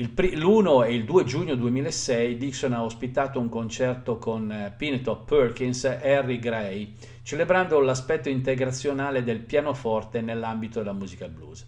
L'1 0.00 0.86
e 0.86 0.94
il 0.94 1.04
2 1.04 1.24
giugno 1.24 1.54
2006 1.54 2.36
Dixon 2.36 2.72
ha 2.72 2.82
ospitato 2.82 3.38
un 3.38 3.48
concerto 3.48 4.18
con 4.18 4.50
eh, 4.50 4.74
Pinetop 4.76 5.28
Perkins 5.28 5.84
e 5.84 6.12
Harry 6.12 6.40
Gray, 6.40 6.94
celebrando 7.22 7.78
l'aspetto 7.78 8.28
integrazionale 8.28 9.22
del 9.22 9.40
pianoforte 9.40 10.20
nell'ambito 10.20 10.80
della 10.80 10.92
musica 10.92 11.28
blues. 11.28 11.64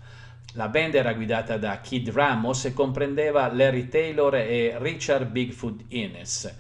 La 0.55 0.69
band 0.69 0.95
era 0.95 1.15
guidata 1.15 1.57
da 1.59 1.81
Kid 1.81 2.11
Ramos 2.11 2.65
e 2.65 2.73
comprendeva 2.73 3.53
Larry 3.53 3.89
Taylor 3.89 4.35
e 4.35 4.77
Richard 4.79 5.31
Bigfoot 5.31 5.85
Innes. 5.89 6.53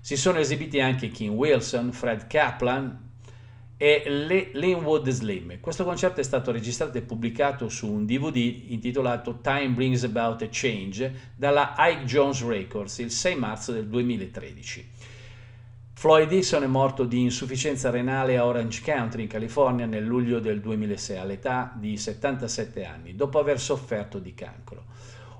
Si 0.00 0.16
sono 0.16 0.38
esibiti 0.38 0.80
anche 0.80 1.08
King 1.08 1.36
Wilson, 1.36 1.92
Fred 1.92 2.26
Kaplan, 2.26 3.04
e 3.76 4.48
Linwood 4.52 5.10
Slim. 5.10 5.60
Questo 5.60 5.84
concerto 5.84 6.20
è 6.20 6.24
stato 6.24 6.52
registrato 6.52 6.96
e 6.96 7.02
pubblicato 7.02 7.68
su 7.68 7.90
un 7.90 8.06
DVD 8.06 8.36
intitolato 8.68 9.40
Time 9.40 9.70
Brings 9.70 10.04
About 10.04 10.42
a 10.42 10.48
Change 10.50 11.32
dalla 11.36 11.74
Ike 11.76 12.04
Jones 12.04 12.42
Records 12.44 12.98
il 12.98 13.10
6 13.10 13.36
marzo 13.36 13.72
del 13.72 13.88
2013. 13.88 14.92
Floyd 15.96 16.28
Dixon 16.28 16.64
è 16.64 16.66
morto 16.66 17.04
di 17.04 17.20
insufficienza 17.20 17.88
renale 17.88 18.36
a 18.36 18.44
Orange 18.44 18.82
Country 18.84 19.22
in 19.22 19.28
California 19.28 19.86
nel 19.86 20.04
luglio 20.04 20.38
del 20.38 20.60
2006 20.60 21.16
all'età 21.16 21.72
di 21.74 21.96
77 21.96 22.84
anni, 22.84 23.14
dopo 23.14 23.38
aver 23.38 23.58
sofferto 23.58 24.18
di 24.18 24.34
cancro. 24.34 24.84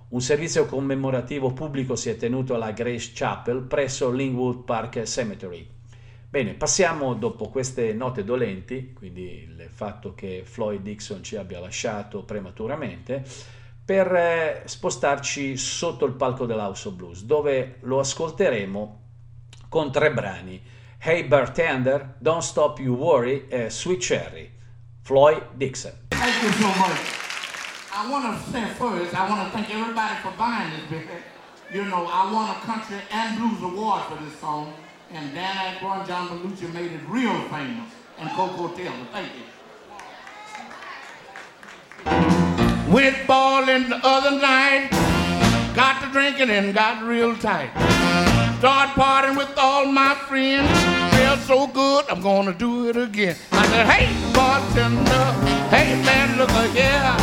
Un 0.08 0.22
servizio 0.22 0.64
commemorativo 0.64 1.52
pubblico 1.52 1.96
si 1.96 2.08
è 2.08 2.16
tenuto 2.16 2.54
alla 2.54 2.70
Grace 2.70 3.10
Chapel 3.12 3.62
presso 3.62 4.10
Linwood 4.10 4.62
Park 4.62 5.02
Cemetery. 5.02 5.68
Bene, 6.30 6.54
passiamo 6.54 7.14
dopo 7.14 7.48
queste 7.48 7.92
note 7.92 8.24
dolenti, 8.24 8.92
quindi 8.94 9.42
il 9.46 9.68
fatto 9.70 10.14
che 10.14 10.42
Floyd 10.44 10.80
Dixon 10.80 11.22
ci 11.22 11.36
abbia 11.36 11.60
lasciato 11.60 12.22
prematuramente, 12.22 13.22
per 13.84 14.14
eh, 14.14 14.62
spostarci 14.64 15.56
sotto 15.58 16.06
il 16.06 16.14
palco 16.14 16.46
dell'House 16.46 16.88
of 16.88 16.94
Blues, 16.94 17.24
dove 17.24 17.76
lo 17.80 17.98
ascolteremo 17.98 19.02
con 19.74 19.90
tre 19.90 20.12
brani. 20.12 20.60
Hey 20.98 21.24
Bartender, 21.24 22.14
Don't 22.22 22.44
Stop 22.44 22.78
You 22.78 22.94
Worry 22.94 23.48
e 23.50 23.70
Sweet 23.70 24.00
Cherry. 24.00 24.52
Floyd 25.02 25.42
Dixon. 25.58 25.92
Thank 26.10 26.42
you 26.44 26.50
so 26.52 26.68
much. 26.78 27.00
I 27.92 28.08
want 28.08 28.24
to 28.24 28.50
say 28.52 28.64
first, 28.78 29.12
I 29.12 29.28
want 29.28 29.42
to 29.42 29.50
thank 29.50 29.74
everybody 29.74 30.14
for 30.22 30.30
buying 30.38 30.70
this 30.70 30.90
record. 30.92 31.22
You 31.72 31.84
know, 31.86 32.06
I 32.06 32.32
won 32.32 32.50
a 32.50 32.60
country 32.60 32.98
and 33.10 33.36
blues 33.36 33.62
award 33.62 34.02
for 34.04 34.22
this 34.22 34.38
song. 34.38 34.72
and 35.10 35.34
Dan 35.34 35.56
Aykroyd 35.56 35.98
and 35.98 36.06
John 36.08 36.28
Belushi 36.28 36.72
made 36.72 36.92
it 36.92 37.00
real 37.08 37.38
famous, 37.48 37.90
and 38.18 38.30
Coco 38.30 38.68
Taylor. 38.76 39.06
Thank 39.12 39.30
you. 39.34 39.44
Went 42.92 43.26
ballin' 43.26 43.90
the 43.90 44.00
other 44.02 44.32
night, 44.38 44.88
got 45.74 46.00
to 46.02 46.10
drinking 46.10 46.50
and 46.50 46.74
got 46.74 47.02
real 47.04 47.36
tight. 47.36 48.33
Start 48.64 48.96
partying 48.96 49.36
with 49.36 49.58
all 49.58 49.84
my 49.84 50.14
friends, 50.26 50.70
felt 51.14 51.40
so 51.40 51.66
good, 51.66 52.06
I'm 52.08 52.22
gonna 52.22 52.54
do 52.54 52.88
it 52.88 52.96
again. 52.96 53.36
I 53.52 53.66
said, 53.66 53.84
hey, 53.84 54.32
bartender, 54.32 55.32
hey 55.68 56.02
man, 56.02 56.38
look 56.38 56.48
here. 56.72 57.14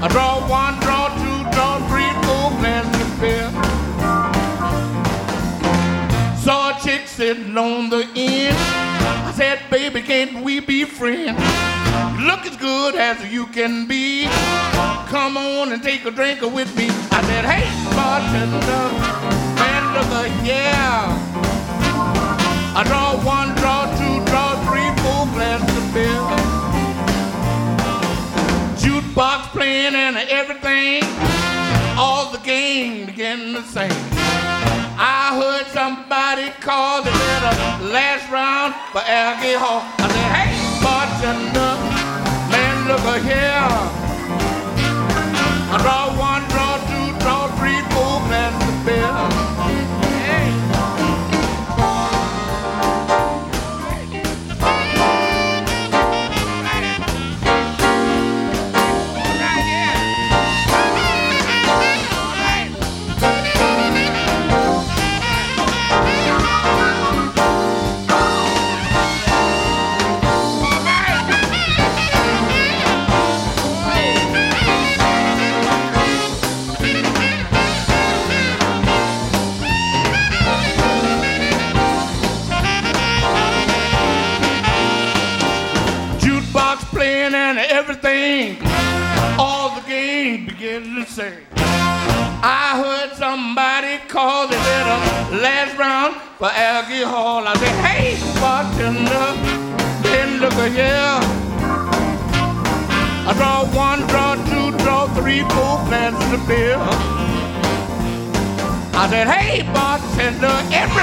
I 0.00 0.08
draw 0.10 0.40
one, 0.48 0.80
draw 0.80 1.08
two, 1.20 1.44
draw 1.54 1.76
three, 1.90 2.10
four 2.24 2.52
glasses 2.58 3.02
of 3.02 3.20
beer. 3.20 3.50
Saw 6.38 6.70
a 6.70 6.80
chick 6.80 7.06
sitting 7.06 7.58
on 7.58 7.90
the 7.90 8.08
end. 8.16 8.56
I 8.56 9.32
said, 9.36 9.60
baby, 9.68 10.00
can't 10.00 10.42
we 10.42 10.60
be 10.60 10.84
friends? 10.84 11.83
Look 12.26 12.46
as 12.46 12.56
good 12.56 12.94
as 12.94 13.24
you 13.32 13.46
can 13.46 13.86
be. 13.86 14.26
Come 15.08 15.36
on 15.36 15.72
and 15.72 15.82
take 15.82 16.04
a 16.04 16.10
drink 16.10 16.40
with 16.40 16.74
me. 16.76 16.88
I 17.10 17.22
said, 17.28 17.44
hey, 17.44 17.66
bartender, 17.94 18.84
man, 19.60 19.82
look 19.94 20.44
yeah. 20.44 21.14
I 22.76 22.82
draw 22.84 23.16
one, 23.24 23.54
draw 23.56 23.86
two, 23.96 24.24
draw 24.30 24.58
three, 24.66 24.90
four 25.02 25.26
glasses 25.34 25.76
of 25.78 25.94
beer. 25.94 26.24
Jukebox 28.82 29.52
playing 29.52 29.94
and 29.94 30.16
everything. 30.28 31.02
All 31.96 32.32
the 32.32 32.38
gang 32.38 33.06
began 33.06 33.54
to 33.54 33.62
sing. 33.62 33.92
I 34.96 35.38
heard 35.38 35.66
somebody 35.68 36.50
call 36.60 37.02
the 37.02 37.10
little 37.10 37.92
last 37.92 38.30
round 38.30 38.74
for 38.92 39.02
alcohol. 39.06 39.82
I 39.98 40.08
said, 40.08 40.32
hey, 40.34 40.73
bartender, 41.24 41.76
man, 42.50 42.88
look 42.88 43.22
here. 43.22 43.93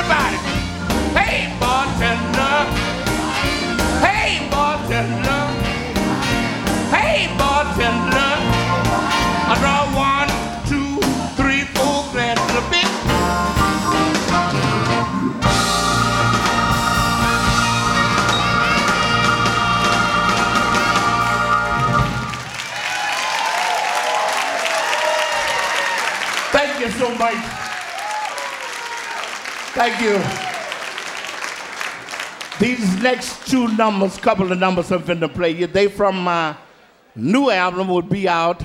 Everybody. 0.02 0.41
Thank 29.84 30.00
you. 30.00 30.20
These 32.60 33.02
next 33.02 33.48
two 33.48 33.67
numbers, 33.70 34.15
couple 34.17 34.52
of 34.52 34.60
numbers 34.60 34.91
I'm 34.91 35.02
finna 35.02 35.34
play 35.34 35.50
you, 35.50 35.65
they 35.65 35.88
from 35.88 36.24
my 36.24 36.56
new 37.15 37.50
album 37.50 37.88
will 37.88 38.04
be 38.04 38.30
out 38.30 38.63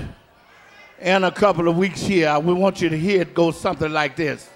in 1.01 1.25
a 1.25 1.31
couple 1.31 1.69
of 1.69 1.79
weeks 1.79 2.03
here. 2.03 2.39
We 2.39 2.53
want 2.53 2.83
you 2.83 2.91
to 2.91 2.99
hear 2.99 3.23
it 3.23 3.33
go 3.33 3.51
something 3.51 3.91
like 3.91 4.15
this. 4.15 4.47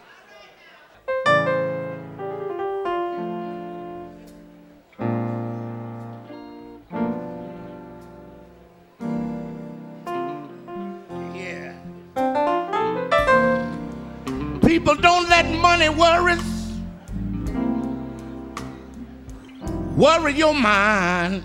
Worry 20.00 20.32
your 20.32 20.54
mind. 20.54 21.42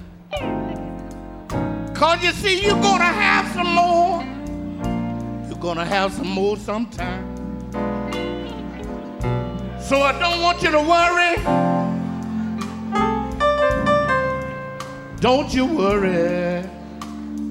Cause 1.94 2.24
you 2.24 2.32
see, 2.32 2.66
you're 2.66 2.82
gonna 2.82 3.04
have 3.04 3.54
some 3.54 3.74
more. 3.76 4.24
You're 5.50 5.60
gonna 5.60 5.84
have 5.84 6.14
some 6.14 6.30
more 6.30 6.56
sometime. 6.56 7.26
So 9.82 10.02
I 10.02 10.18
don't 10.18 10.42
want 10.42 10.64
you 10.64 10.72
to 10.72 10.80
worry. 10.80 11.36
Don't 15.20 15.54
you 15.54 15.66
worry. 15.66 16.70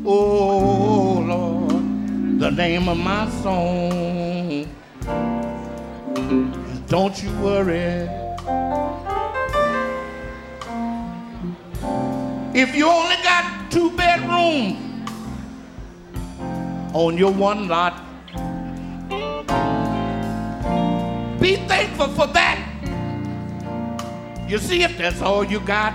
Oh 0.06 1.22
Lord, 1.28 2.40
the 2.40 2.50
name 2.50 2.88
of 2.88 2.96
my 2.96 3.28
song. 3.42 4.66
Don't 6.88 7.22
you 7.22 7.30
worry. 7.40 8.23
If 12.54 12.76
you 12.76 12.88
only 12.88 13.16
got 13.24 13.68
two 13.68 13.90
bedrooms 13.96 14.78
on 16.94 17.18
your 17.18 17.32
one 17.32 17.66
lot, 17.66 18.00
be 21.40 21.56
thankful 21.66 22.06
for 22.14 22.28
that. 22.28 22.60
You 24.48 24.58
see, 24.58 24.84
if 24.84 24.96
that's 24.96 25.20
all 25.20 25.42
you 25.42 25.58
got. 25.58 25.94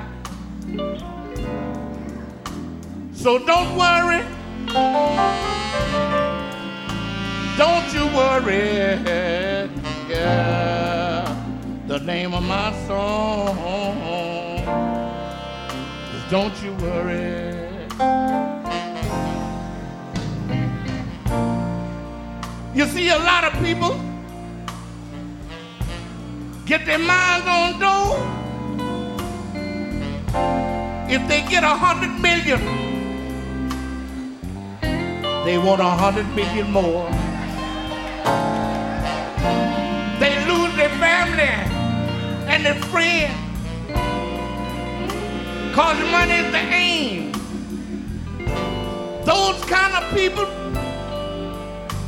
So 3.13 3.39
don't 3.39 3.77
worry. 3.77 4.25
Don't 7.57 7.93
you 7.93 8.05
worry. 8.13 8.99
Yeah, 10.09 11.23
the 11.87 11.99
name 11.99 12.33
of 12.33 12.43
my 12.43 12.73
song 12.85 14.28
Don't 16.29 16.53
You 16.61 16.71
Worry. 16.75 17.49
You 22.75 22.85
see, 22.85 23.09
a 23.09 23.17
lot 23.17 23.45
of 23.45 23.53
people 23.63 23.99
get 26.67 26.85
their 26.85 26.99
minds 26.99 27.47
on 27.47 27.79
dough. 27.79 28.13
If 31.09 31.27
they 31.27 31.41
get 31.49 31.63
a 31.63 31.75
hundred 31.75 32.21
million, 32.21 32.61
they 35.45 35.57
want 35.57 35.81
a 35.81 35.89
hundred 35.89 36.27
million 36.35 36.71
more. 36.71 37.09
They 40.19 40.45
lose 40.45 40.75
their 40.75 40.89
family 40.99 41.49
and 42.53 42.63
their 42.63 42.75
friends. 42.75 43.48
Cause 45.73 45.99
money 46.11 46.33
is 46.33 46.51
the 46.51 46.63
aim. 46.73 47.31
Those 49.23 49.63
kind 49.65 49.93
of 49.95 50.13
people 50.13 50.47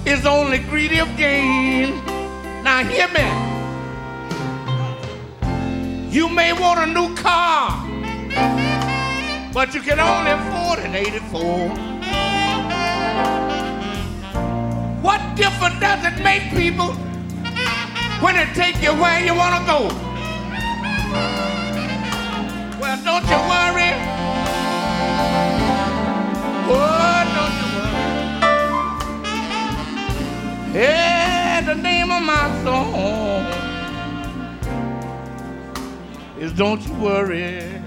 is 0.05 0.25
only 0.25 0.57
greedy 0.57 0.99
of 0.99 1.15
gain. 1.15 2.03
Now 2.63 2.83
hear 2.83 3.07
me. 3.09 3.27
You 6.09 6.27
may 6.27 6.53
want 6.53 6.79
a 6.79 6.87
new 6.87 7.15
car, 7.15 7.87
but 9.53 9.73
you 9.73 9.81
can 9.81 9.99
only 9.99 10.31
afford 10.31 10.79
an 10.79 10.95
84. 10.95 11.69
What 15.01 15.21
difference 15.35 15.79
does 15.79 16.03
it 16.05 16.23
make 16.23 16.51
people 16.51 16.93
when 18.21 18.35
it 18.35 18.53
take 18.55 18.81
you 18.81 18.91
where 18.93 19.23
you 19.23 19.35
want 19.35 19.55
to 19.59 19.65
go? 19.65 20.10
Well, 22.81 22.97
don't 23.03 23.23
you 23.29 23.37
worry. 23.51 23.91
Oh, 26.67 27.23
don't 27.35 27.55
you 27.61 27.67
worry. 27.77 28.03
Yeah, 30.73 31.61
the 31.61 31.75
name 31.75 32.09
of 32.11 32.23
my 32.23 32.49
song 32.63 33.45
is 36.39 36.51
Don't 36.53 36.81
You 36.87 36.93
Worry. 36.95 37.81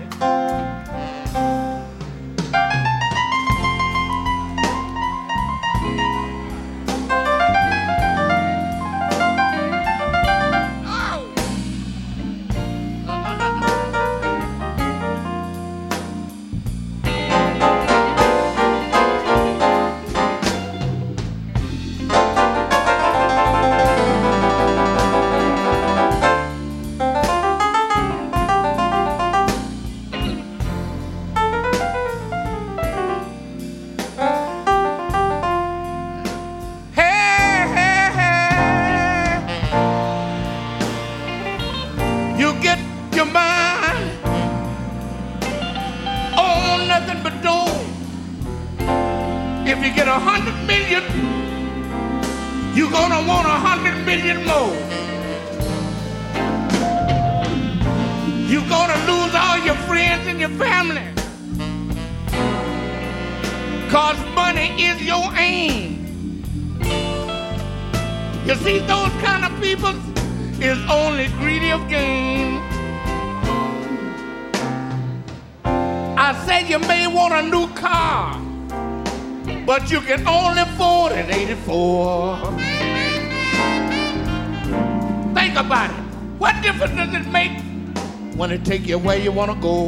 wanna 89.35 89.55
go 89.57 89.84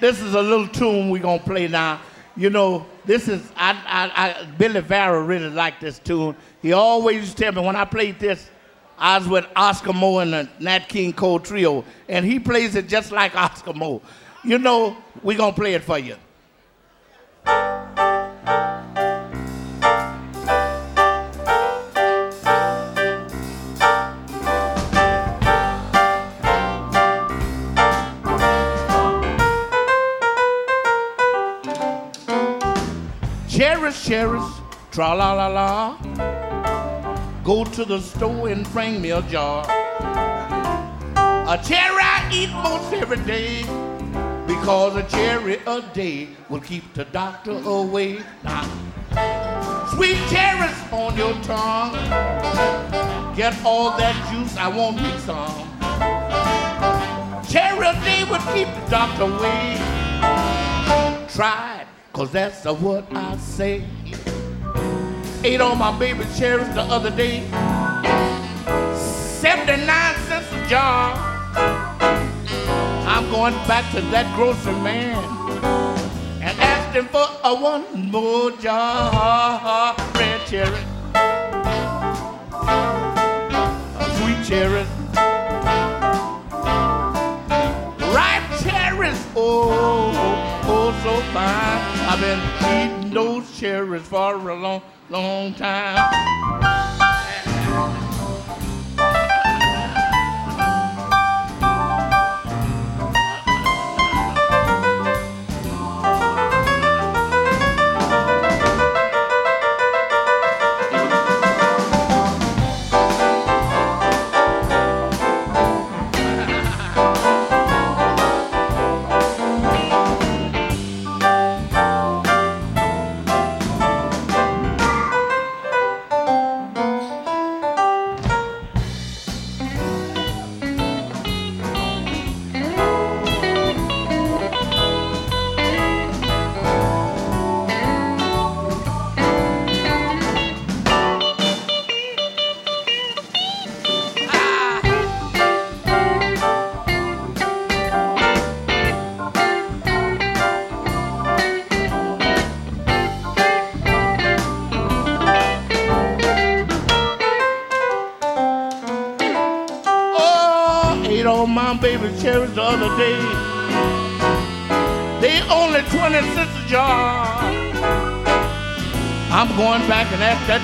This 0.00 0.20
is 0.20 0.34
a 0.34 0.42
little 0.42 0.68
tune 0.68 1.10
we're 1.10 1.22
gonna 1.22 1.42
play 1.42 1.68
now. 1.68 2.00
You 2.36 2.50
know, 2.50 2.86
this 3.04 3.26
is 3.26 3.50
I, 3.56 3.72
I, 3.86 4.28
I 4.28 4.44
Billy 4.58 4.80
Farrell 4.80 5.22
really 5.22 5.50
liked 5.50 5.80
this 5.80 5.98
tune. 5.98 6.36
He 6.62 6.72
always 6.72 7.16
used 7.16 7.36
to 7.36 7.44
tell 7.44 7.52
me 7.52 7.66
when 7.66 7.74
I 7.74 7.84
played 7.84 8.20
this, 8.20 8.48
I 8.96 9.18
was 9.18 9.26
with 9.26 9.46
Oscar 9.56 9.92
Moore 9.92 10.22
and 10.22 10.32
the 10.32 10.48
Nat 10.60 10.88
King 10.88 11.12
Cole 11.12 11.40
Trio, 11.40 11.84
and 12.08 12.24
he 12.24 12.38
plays 12.38 12.74
it 12.76 12.88
just 12.88 13.10
like 13.12 13.34
Oscar 13.36 13.72
Moore. 13.72 14.00
You 14.44 14.58
know, 14.58 14.96
we're 15.22 15.36
gonna 15.36 15.52
play 15.52 15.74
it 15.74 15.82
for 15.82 15.98
you. 15.98 16.16
Cherish, 34.08 34.62
tra 34.90 35.12
la 35.12 35.34
la 35.34 35.48
la. 35.48 35.96
Go 37.44 37.62
to 37.62 37.84
the 37.84 38.00
store 38.00 38.48
and 38.48 38.64
bring 38.72 39.02
me 39.02 39.10
a 39.10 39.20
jar. 39.20 39.66
A 39.68 41.60
cherry 41.62 42.02
I 42.02 42.30
eat 42.32 42.50
most 42.50 42.90
every 42.94 43.18
day. 43.26 43.64
Because 44.46 44.96
a 44.96 45.02
cherry 45.10 45.60
a 45.66 45.82
day 45.92 46.28
will 46.48 46.60
keep 46.60 46.94
the 46.94 47.04
doctor 47.04 47.60
away. 47.66 48.20
Now, 48.44 48.64
sweet 49.94 50.16
cherries 50.30 50.80
on 50.90 51.14
your 51.14 51.34
tongue. 51.42 51.92
Get 53.36 53.62
all 53.62 53.90
that 53.98 54.16
juice, 54.32 54.56
I 54.56 54.68
want 54.68 54.96
me 55.02 55.12
some. 55.28 55.68
Cherry 57.46 57.86
a 57.86 57.92
day 58.00 58.24
will 58.24 58.40
keep 58.54 58.68
the 58.68 58.90
doctor 58.90 59.24
away. 59.24 59.76
Try 61.28 61.78
cause 62.18 62.32
that's 62.32 62.64
what 62.64 63.06
I 63.14 63.36
say. 63.36 63.84
Ate 65.48 65.62
all 65.62 65.76
my 65.76 65.98
baby 65.98 66.26
cherries 66.36 66.68
the 66.74 66.82
other 66.82 67.08
day. 67.08 67.40
79 68.94 70.14
cents 70.28 70.52
a 70.52 70.68
jar. 70.68 71.14
I'm 73.08 73.30
going 73.30 73.54
back 73.66 73.90
to 73.94 74.02
that 74.12 74.26
grocery 74.36 74.74
man 74.74 75.16
and 76.42 76.94
him 76.94 77.06
for 77.06 77.26
a 77.44 77.54
one 77.54 78.10
more 78.10 78.50
jar. 78.58 79.96
Red 80.16 80.46
cherry, 80.46 80.84
sweet 84.18 84.40
cherries, 84.44 84.86
ripe 88.12 88.48
cherries. 88.60 89.20
Oh, 89.34 89.72
oh, 89.72 90.62
oh, 90.64 90.92
so 91.02 91.12
fine. 91.32 91.80
I've 92.10 92.20
been 92.20 92.40
eating 92.68 92.97
cherries 93.58 94.02
for 94.02 94.34
a 94.50 94.54
long, 94.54 94.82
long 95.10 95.52
time. 95.54 96.97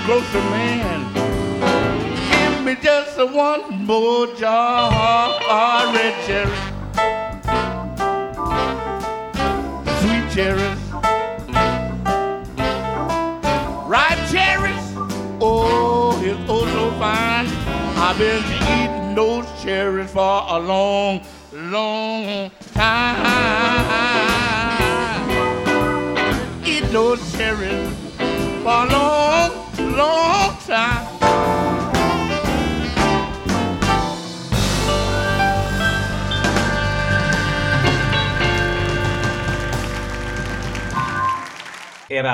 close 0.05 0.35
enough. 0.35 0.54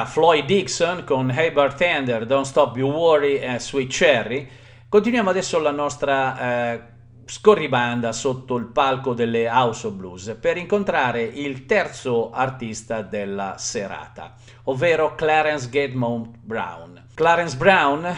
Floyd 0.06 0.44
Dixon 0.44 1.04
con 1.04 1.30
Hey 1.30 1.50
Bartender, 1.50 2.26
Don't 2.26 2.46
Stop 2.46 2.76
You 2.76 2.90
Worry 2.90 3.38
e 3.38 3.58
Sweet 3.58 3.90
Cherry. 3.90 4.48
Continuiamo 4.88 5.30
adesso 5.30 5.58
la 5.60 5.70
nostra 5.70 6.72
eh, 6.72 6.82
scorribanda 7.26 8.10
sotto 8.12 8.56
il 8.56 8.66
palco 8.66 9.14
delle 9.14 9.48
House 9.48 9.86
of 9.86 9.92
Blues 9.92 10.36
per 10.40 10.56
incontrare 10.56 11.22
il 11.22 11.64
terzo 11.64 12.32
artista 12.32 13.02
della 13.02 13.54
serata, 13.56 14.34
ovvero 14.64 15.14
Clarence 15.14 15.68
Gedmont 15.68 16.36
Brown. 16.40 17.06
Clarence 17.14 17.56
Brown, 17.56 18.14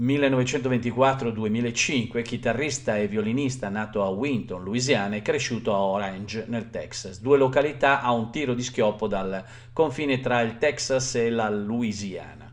1924-2005, 0.00 2.22
chitarrista 2.22 2.96
e 2.96 3.06
violinista 3.06 3.68
nato 3.68 4.02
a 4.02 4.08
Winton, 4.08 4.64
Louisiana 4.64 5.16
e 5.16 5.22
cresciuto 5.22 5.74
a 5.74 5.82
Orange, 5.82 6.46
nel 6.48 6.70
Texas, 6.70 7.20
due 7.20 7.36
località 7.36 8.00
a 8.00 8.10
un 8.12 8.30
tiro 8.30 8.54
di 8.54 8.62
schioppo 8.62 9.06
dal 9.06 9.44
confine 9.74 10.20
tra 10.20 10.40
il 10.40 10.56
Texas 10.56 11.16
e 11.16 11.28
la 11.28 11.50
Louisiana. 11.50 12.50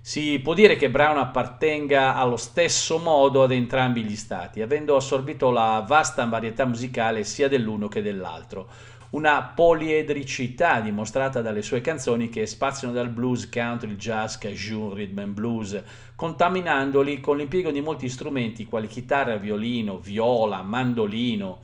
Si 0.00 0.40
può 0.42 0.54
dire 0.54 0.76
che 0.76 0.90
Brown 0.90 1.18
appartenga 1.18 2.16
allo 2.16 2.36
stesso 2.36 2.98
modo 2.98 3.42
ad 3.42 3.52
entrambi 3.52 4.02
gli 4.02 4.16
stati, 4.16 4.62
avendo 4.62 4.96
assorbito 4.96 5.50
la 5.50 5.84
vasta 5.86 6.24
varietà 6.24 6.64
musicale 6.64 7.22
sia 7.22 7.48
dell'uno 7.48 7.86
che 7.86 8.02
dell'altro. 8.02 8.68
Una 9.10 9.42
poliedricità 9.42 10.80
dimostrata 10.80 11.42
dalle 11.42 11.60
sue 11.60 11.82
canzoni 11.82 12.30
che 12.30 12.46
spaziano 12.46 12.94
dal 12.94 13.10
blues, 13.10 13.46
country, 13.48 13.94
jazz, 13.96 14.36
cajun, 14.36 14.94
rhythm 14.94 15.18
and 15.18 15.34
blues, 15.34 15.82
contaminandoli 16.22 17.18
con 17.18 17.36
l'impiego 17.36 17.72
di 17.72 17.80
molti 17.80 18.08
strumenti 18.08 18.64
quali 18.64 18.86
chitarra, 18.86 19.38
violino, 19.38 19.98
viola, 19.98 20.62
mandolino, 20.62 21.58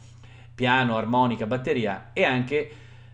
piano, 0.52 0.96
armonica, 0.96 1.46
batteria 1.46 2.10
e 2.12 2.24
anche 2.24 2.70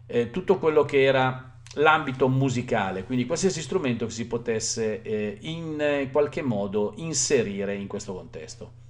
eh, 0.06 0.30
tutto 0.30 0.58
quello 0.58 0.86
che 0.86 1.02
era 1.02 1.58
l'ambito 1.74 2.30
musicale, 2.30 3.04
quindi 3.04 3.26
qualsiasi 3.26 3.60
strumento 3.60 4.06
che 4.06 4.12
si 4.12 4.26
potesse 4.26 5.02
eh, 5.02 5.36
in 5.42 6.08
qualche 6.10 6.40
modo 6.40 6.94
inserire 6.96 7.74
in 7.74 7.88
questo 7.88 8.14
contesto. 8.14 8.83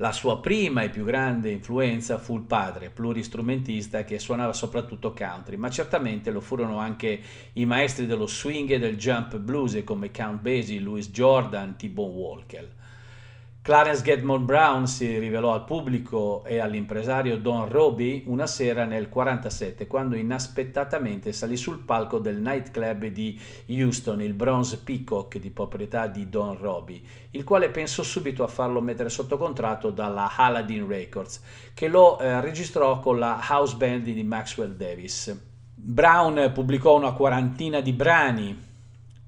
La 0.00 0.12
sua 0.12 0.38
prima 0.38 0.82
e 0.82 0.90
più 0.90 1.04
grande 1.04 1.50
influenza 1.50 2.18
fu 2.18 2.36
il 2.36 2.42
padre, 2.42 2.88
pluristrumentista 2.88 4.04
che 4.04 4.20
suonava 4.20 4.52
soprattutto 4.52 5.12
country, 5.12 5.56
ma 5.56 5.70
certamente 5.70 6.30
lo 6.30 6.40
furono 6.40 6.78
anche 6.78 7.20
i 7.54 7.64
maestri 7.64 8.06
dello 8.06 8.28
swing 8.28 8.70
e 8.70 8.78
del 8.78 8.96
jump 8.96 9.36
blues 9.38 9.82
come 9.82 10.12
Count 10.12 10.40
Basie, 10.40 10.78
Louis 10.78 11.10
Jordan, 11.10 11.74
T-Bone 11.74 12.14
Walker. 12.14 12.68
Clarence 13.68 14.02
Gedmore 14.02 14.40
Brown 14.40 14.86
si 14.86 15.18
rivelò 15.18 15.52
al 15.52 15.66
pubblico 15.66 16.42
e 16.46 16.58
all'impresario 16.58 17.36
Don 17.36 17.68
Roby 17.68 18.22
una 18.24 18.46
sera 18.46 18.86
nel 18.86 19.10
1947 19.10 19.86
quando 19.86 20.16
inaspettatamente 20.16 21.34
salì 21.34 21.54
sul 21.58 21.80
palco 21.80 22.18
del 22.18 22.40
nightclub 22.40 23.04
di 23.08 23.38
Houston, 23.66 24.22
il 24.22 24.32
Bronze 24.32 24.78
Peacock 24.78 25.36
di 25.36 25.50
proprietà 25.50 26.06
di 26.06 26.30
Don 26.30 26.56
Roby, 26.56 27.06
il 27.32 27.44
quale 27.44 27.68
pensò 27.68 28.02
subito 28.02 28.42
a 28.42 28.48
farlo 28.48 28.80
mettere 28.80 29.10
sotto 29.10 29.36
contratto 29.36 29.90
dalla 29.90 30.34
Aladdin 30.34 30.88
Records, 30.88 31.42
che 31.74 31.88
lo 31.88 32.18
eh, 32.18 32.40
registrò 32.40 33.00
con 33.00 33.18
la 33.18 33.38
house 33.50 33.76
band 33.76 34.04
di 34.04 34.24
Maxwell 34.24 34.76
Davis. 34.76 35.38
Brown 35.74 36.52
pubblicò 36.54 36.96
una 36.96 37.12
quarantina 37.12 37.82
di 37.82 37.92
brani 37.92 38.67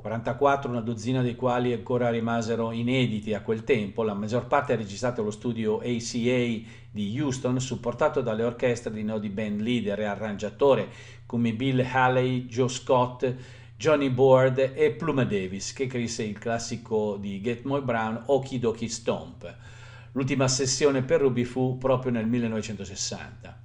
44, 0.00 0.70
una 0.70 0.80
dozzina 0.80 1.20
dei 1.20 1.36
quali 1.36 1.74
ancora 1.74 2.08
rimasero 2.08 2.72
inediti 2.72 3.34
a 3.34 3.42
quel 3.42 3.64
tempo, 3.64 4.02
la 4.02 4.14
maggior 4.14 4.46
parte 4.46 4.74
registrata 4.74 5.20
allo 5.20 5.30
studio 5.30 5.76
ACA 5.80 6.68
di 6.90 7.20
Houston, 7.20 7.60
supportato 7.60 8.22
dalle 8.22 8.42
orchestre 8.42 8.94
di 8.94 9.02
nodi 9.02 9.28
band 9.28 9.60
leader 9.60 10.00
e 10.00 10.04
arrangiatore 10.06 10.88
come 11.26 11.52
Bill 11.52 11.84
Haley, 11.86 12.46
Joe 12.46 12.68
Scott, 12.68 13.34
Johnny 13.76 14.08
Board 14.08 14.72
e 14.74 14.90
Pluma 14.92 15.24
Davis, 15.24 15.74
che 15.74 15.86
scrisse 15.86 16.22
il 16.22 16.38
classico 16.38 17.18
di 17.18 17.42
Get 17.42 17.64
Moy 17.64 17.82
Brown, 17.82 18.22
Okie 18.24 18.58
Dokie 18.58 18.88
Stomp. 18.88 19.54
L'ultima 20.12 20.48
sessione 20.48 21.02
per 21.02 21.20
Ruby 21.20 21.44
fu 21.44 21.76
proprio 21.76 22.10
nel 22.10 22.26
1960. 22.26 23.60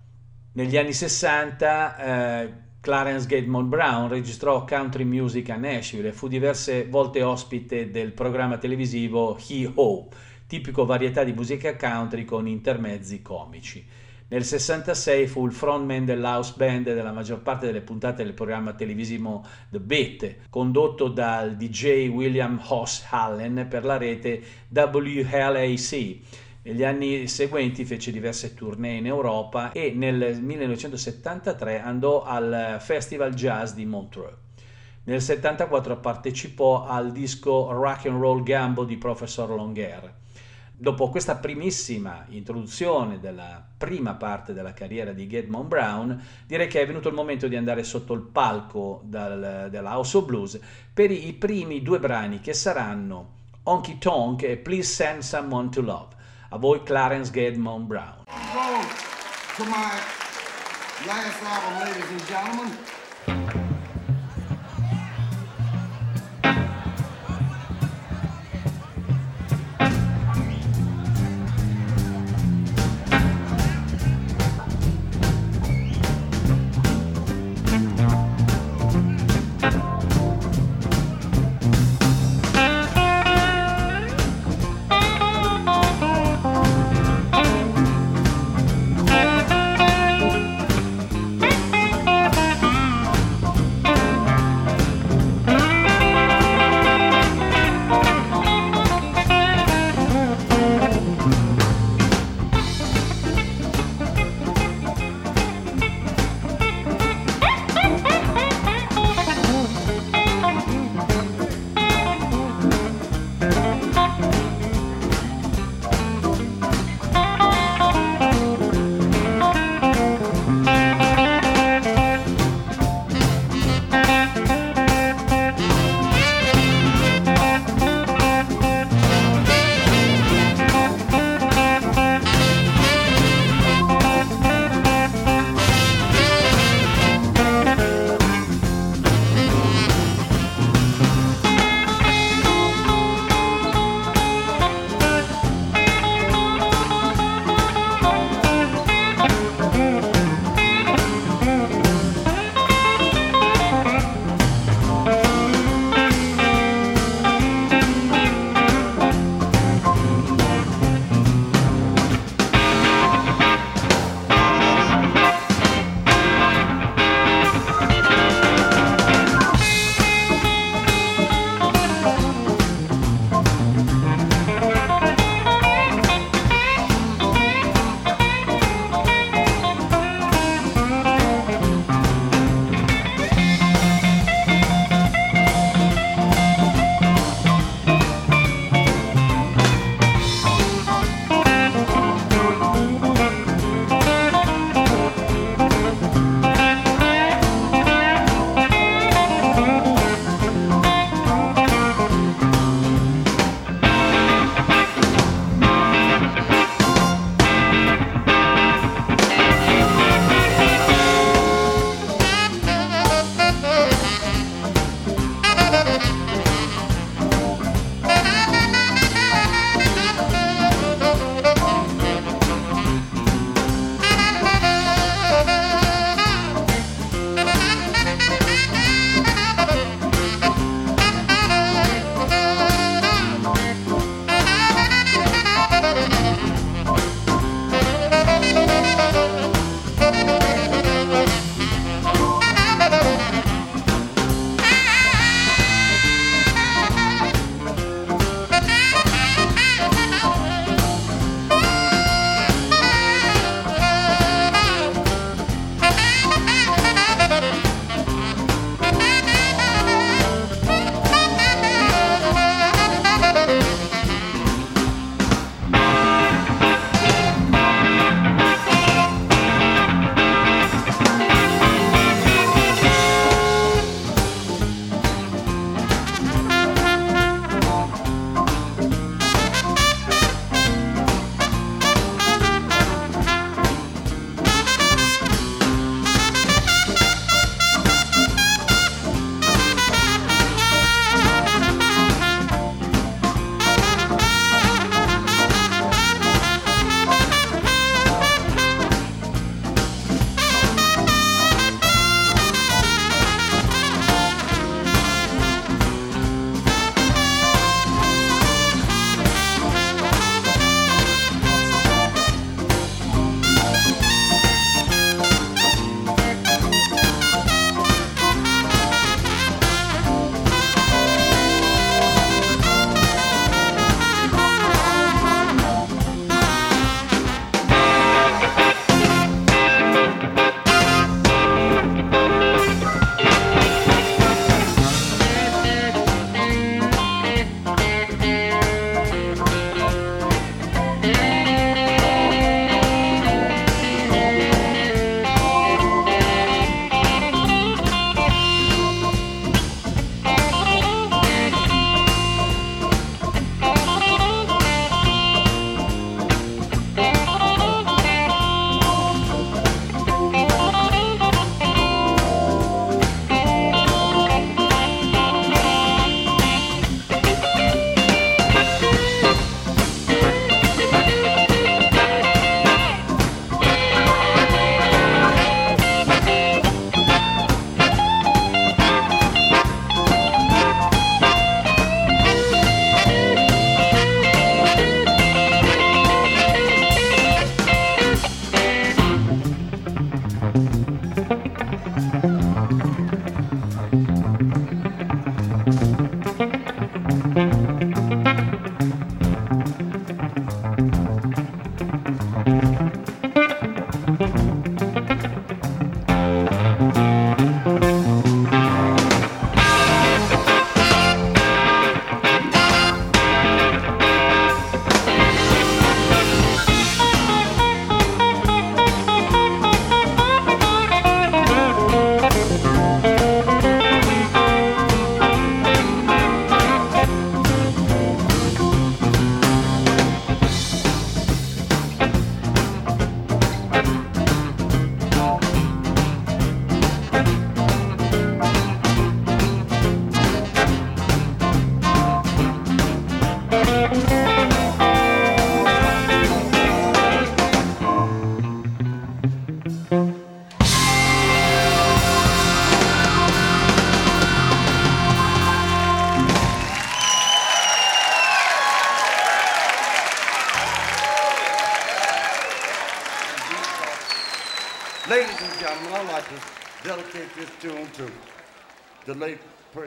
Negli 0.51 0.75
anni 0.75 0.91
60 0.91 1.97
eh, 1.97 2.53
Clarence 2.85 3.25
Gatemont 3.25 3.67
Brown 3.67 4.07
registrò 4.09 4.63
country 4.63 5.05
music 5.05 5.49
a 5.49 5.55
Nashville 5.55 6.09
e 6.09 6.13
fu 6.13 6.27
diverse 6.27 6.85
volte 6.87 7.23
ospite 7.23 7.89
del 7.89 8.11
programma 8.11 8.59
televisivo 8.59 9.35
He 9.47 9.67
Ho, 9.73 10.07
tipico 10.45 10.85
varietà 10.85 11.23
di 11.23 11.33
musica 11.33 11.75
country 11.75 12.25
con 12.25 12.47
intermezzi 12.47 13.23
comici. 13.23 13.83
Nel 14.27 14.43
66 14.43 15.25
fu 15.25 15.47
il 15.47 15.51
frontman 15.51 16.05
dell'house 16.05 16.53
band 16.55 16.93
della 16.93 17.11
maggior 17.11 17.41
parte 17.41 17.65
delle 17.65 17.81
puntate 17.81 18.23
del 18.23 18.33
programma 18.33 18.73
televisivo 18.73 19.43
The 19.71 19.79
Beat, 19.79 20.35
condotto 20.51 21.07
dal 21.07 21.55
DJ 21.55 22.09
William 22.09 22.61
Hoss 22.67 23.03
Allen 23.09 23.65
per 23.67 23.83
la 23.83 23.97
rete 23.97 24.43
WLAC 24.69 26.43
negli 26.65 26.83
anni 26.83 27.27
seguenti 27.27 27.85
fece 27.85 28.11
diverse 28.11 28.55
tournée 28.55 28.97
in 28.97 29.05
Europa 29.05 29.71
e 29.71 29.91
nel 29.93 30.41
1973 30.41 31.79
andò 31.79 32.23
al 32.23 32.77
Festival 32.79 33.35
Jazz 33.35 33.73
di 33.73 33.85
Montreux. 33.85 34.33
Nel 35.03 35.21
1974 35.21 35.97
partecipò 35.99 36.87
al 36.87 37.11
disco 37.11 37.71
Rock 37.71 38.07
and 38.07 38.19
Roll 38.19 38.41
Gambo 38.41 38.83
di 38.83 38.97
Professor 38.97 39.47
Longuer. 39.47 40.11
Dopo 40.71 41.09
questa 41.09 41.35
primissima 41.35 42.25
introduzione 42.29 43.19
della 43.19 43.63
prima 43.77 44.15
parte 44.15 44.51
della 44.51 44.73
carriera 44.73 45.13
di 45.13 45.27
Gedmon 45.27 45.67
Brown, 45.67 46.19
direi 46.47 46.67
che 46.67 46.81
è 46.81 46.87
venuto 46.87 47.09
il 47.09 47.13
momento 47.13 47.47
di 47.47 47.55
andare 47.55 47.83
sotto 47.83 48.13
il 48.13 48.21
palco 48.21 49.01
dal, 49.03 49.67
della 49.69 49.95
House 49.95 50.17
of 50.17 50.25
Blues 50.25 50.59
per 50.91 51.11
i 51.11 51.31
primi 51.33 51.83
due 51.83 51.99
brani 51.99 52.39
che 52.39 52.53
saranno 52.53 53.33
Honky 53.61 53.99
Tonk 53.99 54.41
e 54.41 54.57
Please 54.57 54.91
Send 54.91 55.21
Someone 55.21 55.69
to 55.69 55.81
Love. 55.81 56.14
A 56.55 56.57
voi 56.57 56.79
Clarence 56.79 57.31
Gedmon 57.31 57.85
Brown. 57.85 58.15
Go 58.27 58.81
to 59.57 59.69
my 59.69 59.91
last 61.05 61.43
album, 61.43 61.85
ladies 61.85 62.09
and 62.11 62.25
gentlemen. 62.27 63.74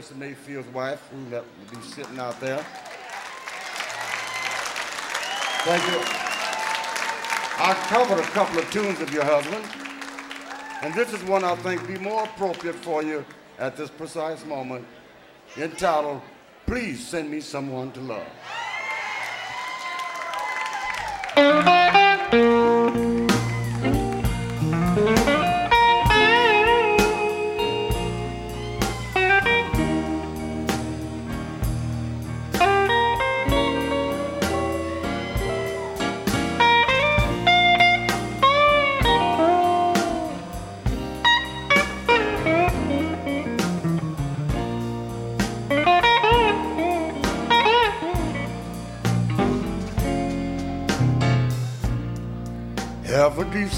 Person 0.08 0.18
Mayfield's 0.18 0.68
wife, 0.68 1.06
who 1.10 1.24
will 1.30 1.44
be 1.70 1.86
sitting 1.86 2.18
out 2.18 2.40
there. 2.40 2.64
Thank 5.64 5.82
you. 5.92 6.00
I 7.60 7.74
covered 7.88 8.20
a 8.20 8.26
couple 8.28 8.58
of 8.58 8.70
tunes 8.70 9.00
of 9.00 9.12
your 9.12 9.24
husband, 9.24 9.64
and 10.82 10.94
this 10.94 11.12
is 11.12 11.22
one 11.28 11.44
I 11.44 11.56
think 11.56 11.86
be 11.86 11.98
more 11.98 12.24
appropriate 12.24 12.76
for 12.76 13.02
you 13.02 13.24
at 13.58 13.76
this 13.76 13.90
precise 13.90 14.44
moment, 14.44 14.86
entitled, 15.56 16.22
Please 16.66 17.06
Send 17.06 17.30
Me 17.30 17.40
Someone 17.40 17.92
to 17.92 18.00
Love. 18.00 18.26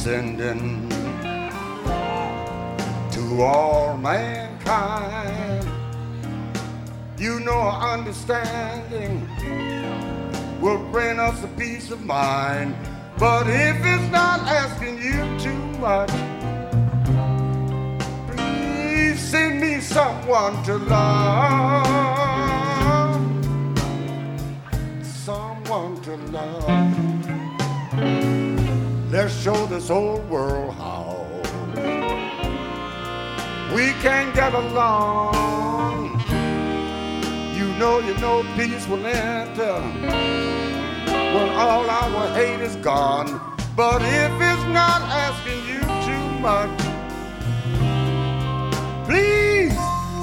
Ever 0.06 0.22
descending 0.22 0.88
to 3.10 3.42
all 3.42 3.96
mankind. 3.96 5.66
You 7.18 7.40
know 7.40 7.60
understanding 7.60 9.28
will 10.60 10.78
bring 10.90 11.18
us 11.18 11.42
a 11.44 11.48
peace 11.48 11.90
of 11.90 12.04
mind. 12.04 12.74
But 13.18 13.46
if 13.46 13.76
it's 13.84 14.10
not 14.10 14.40
asking 14.40 15.02
you 15.02 15.38
too 15.38 15.78
much, 15.78 16.10
please 18.30 19.20
send 19.20 19.60
me 19.60 19.80
someone 19.80 20.62
to 20.64 20.76
love. 20.76 21.89
Show 29.38 29.64
this 29.66 29.88
whole 29.88 30.20
world 30.28 30.74
how 30.74 31.26
we 33.74 33.92
can 34.02 34.34
get 34.34 34.52
along. 34.52 36.20
You 37.56 37.72
know, 37.78 38.00
you 38.00 38.14
know, 38.18 38.44
peace 38.54 38.86
will 38.86 39.06
enter 39.06 39.80
when 41.06 41.48
all 41.56 41.88
our 41.88 42.34
hate 42.34 42.60
is 42.60 42.76
gone. 42.76 43.40
But 43.74 44.02
if 44.02 44.32
it's 44.32 44.66
not 44.74 45.00
asking 45.08 45.64
you 45.66 45.80
too 46.04 46.26
much, 46.40 46.78
please 49.06 49.74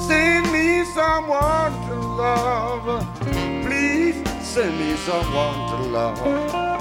send 0.08 0.52
me 0.52 0.86
someone 0.94 1.72
to 1.88 1.96
love. 1.96 3.18
Please 3.66 4.16
send 4.46 4.78
me 4.80 4.96
someone 4.98 5.70
to 5.72 5.78
love. 5.90 6.77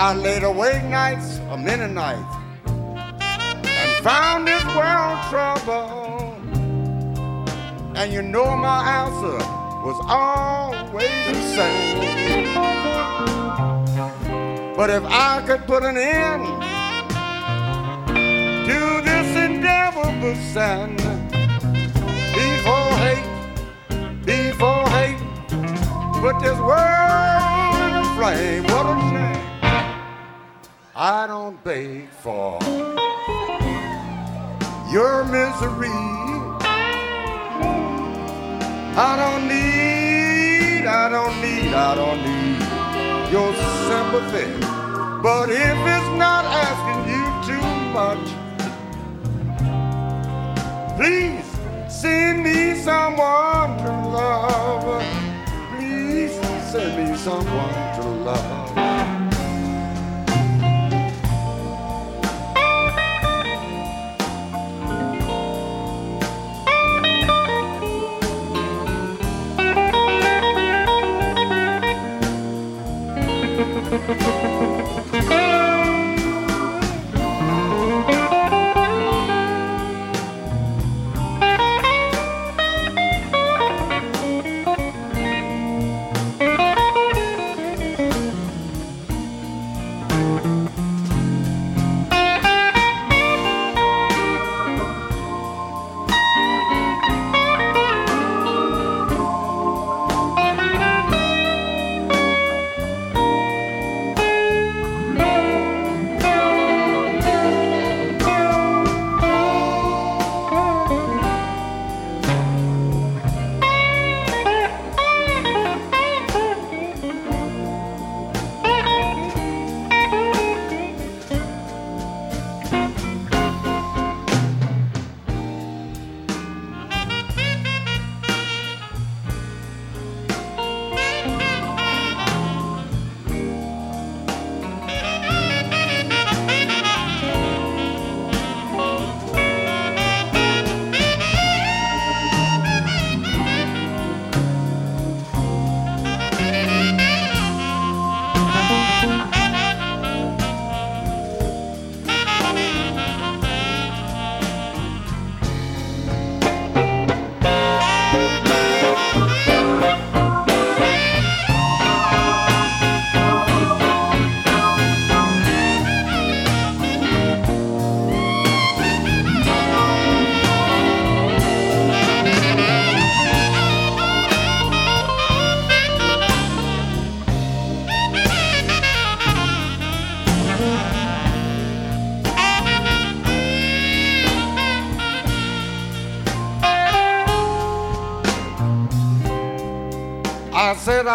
I 0.00 0.14
laid 0.14 0.44
awake 0.44 0.84
nights, 0.84 1.38
a 1.50 1.56
many 1.56 1.92
nights, 1.92 2.32
and 2.68 4.04
found 4.04 4.46
this 4.46 4.64
world 4.76 5.18
trouble. 5.28 6.38
And 7.96 8.12
you 8.12 8.22
know 8.22 8.56
my 8.56 8.80
answer 9.02 9.38
was 9.84 9.98
always 10.06 11.10
the 11.26 11.42
same. 11.56 12.54
But 14.76 14.90
if 14.90 15.02
I 15.04 15.42
could 15.44 15.66
put 15.66 15.82
an 15.82 15.96
end 15.96 16.46
to 18.68 19.02
this 19.02 19.36
endeavor, 19.36 20.08
indelible 20.08 20.36
sin, 20.54 20.96
before 22.38 22.92
hate, 23.02 23.26
before 24.24 24.88
hate, 24.90 25.18
put 26.22 26.38
this 26.40 26.58
world 26.60 27.74
in 27.82 27.92
a 27.96 28.04
flame, 28.16 28.62
what 28.62 28.86
a 28.86 28.94
shame. 29.10 29.37
I 31.00 31.28
don't 31.28 31.62
beg 31.62 32.08
for 32.08 32.58
your 34.90 35.22
misery. 35.26 35.94
I 38.98 39.14
don't 39.16 39.46
need, 39.46 40.86
I 40.88 41.08
don't 41.08 41.40
need, 41.40 41.72
I 41.72 41.94
don't 41.94 42.20
need 42.26 42.58
your 43.30 43.54
sympathy. 43.86 44.50
But 45.22 45.50
if 45.50 45.78
it's 45.86 46.10
not 46.18 46.44
asking 46.66 47.06
you 47.14 47.24
too 47.46 47.62
much, 47.94 48.26
please 50.96 51.46
send 51.88 52.42
me 52.42 52.74
someone 52.74 53.78
to 53.84 53.92
love. 54.08 55.04
Please 55.76 56.34
send 56.72 57.08
me 57.08 57.16
someone 57.16 57.94
to 57.94 58.02
love. 58.02 59.17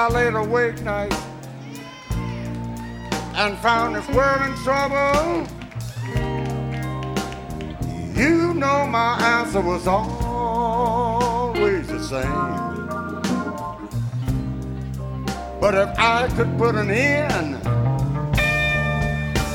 I 0.03 0.09
laid 0.09 0.33
awake 0.33 0.81
night 0.81 1.13
and 3.35 3.57
found 3.59 3.95
this 3.95 4.05
world 4.09 4.41
in 4.41 4.53
trouble, 4.55 5.47
you 8.13 8.53
know 8.53 8.85
my 8.85 9.17
answer 9.21 9.61
was 9.61 9.87
always 9.87 11.07
the 11.87 12.03
same. 12.03 12.49
But 15.61 15.73
if 15.73 15.97
I 15.97 16.27
could 16.35 16.57
put 16.57 16.75
an 16.75 16.91
end 16.91 17.63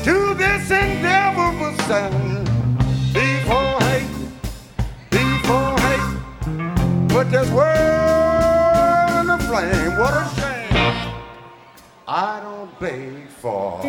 to 0.03 0.33
this 0.33 0.71
endeavor 0.71 1.51
for 1.59 1.75
sin, 1.83 2.43
before 3.13 3.79
hate, 3.85 4.09
before 5.11 5.77
hate, 5.77 6.17
put 7.07 7.29
this 7.29 7.49
world 7.51 9.19
in 9.21 9.27
the 9.27 9.37
flame. 9.45 9.95
What 9.99 10.13
a. 10.15 10.38
I 12.11 12.39
don't 12.41 12.73
beg 12.79 13.29
for 13.29 13.83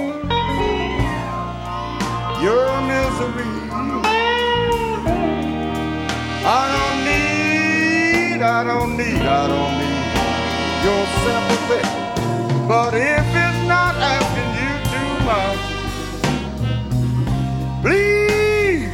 your 2.44 2.68
misery. 2.82 3.48
I 6.44 6.68
don't 6.76 6.98
need, 7.08 8.42
I 8.42 8.62
don't 8.62 8.98
need, 8.98 9.22
I 9.24 9.48
don't 9.48 9.74
need 9.80 10.04
your 10.84 11.06
sympathy. 11.24 11.80
But 12.68 12.92
if 12.92 13.24
it's 13.24 13.62
not 13.66 13.96
asking 13.96 14.52
you 14.60 14.72
too 14.92 15.12
much, 15.24 15.64
please 17.80 18.92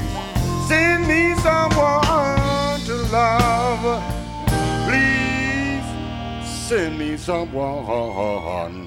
send 0.69 1.03
me 1.09 1.35
someone 1.43 2.79
to 2.87 2.95
love. 3.11 3.83
Please 4.87 5.87
send 6.69 6.97
me 6.97 7.17
someone 7.17 8.86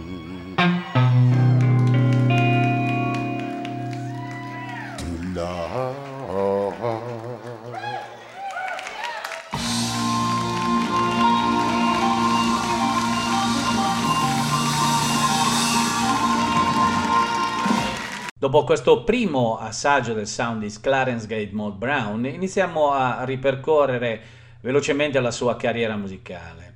Dopo 18.39 18.63
questo 18.63 19.03
primo 19.03 19.57
assaggio 19.57 20.13
del 20.13 20.25
sound 20.25 20.61
di 20.61 20.73
Clarence 20.79 21.27
Gate 21.27 21.49
Mode 21.51 21.75
Brown, 21.75 22.25
iniziamo 22.25 22.93
a 22.93 23.25
ripercorrere 23.25 24.21
velocemente 24.61 25.19
la 25.19 25.29
sua 25.29 25.57
carriera 25.57 25.97
musicale. 25.97 26.68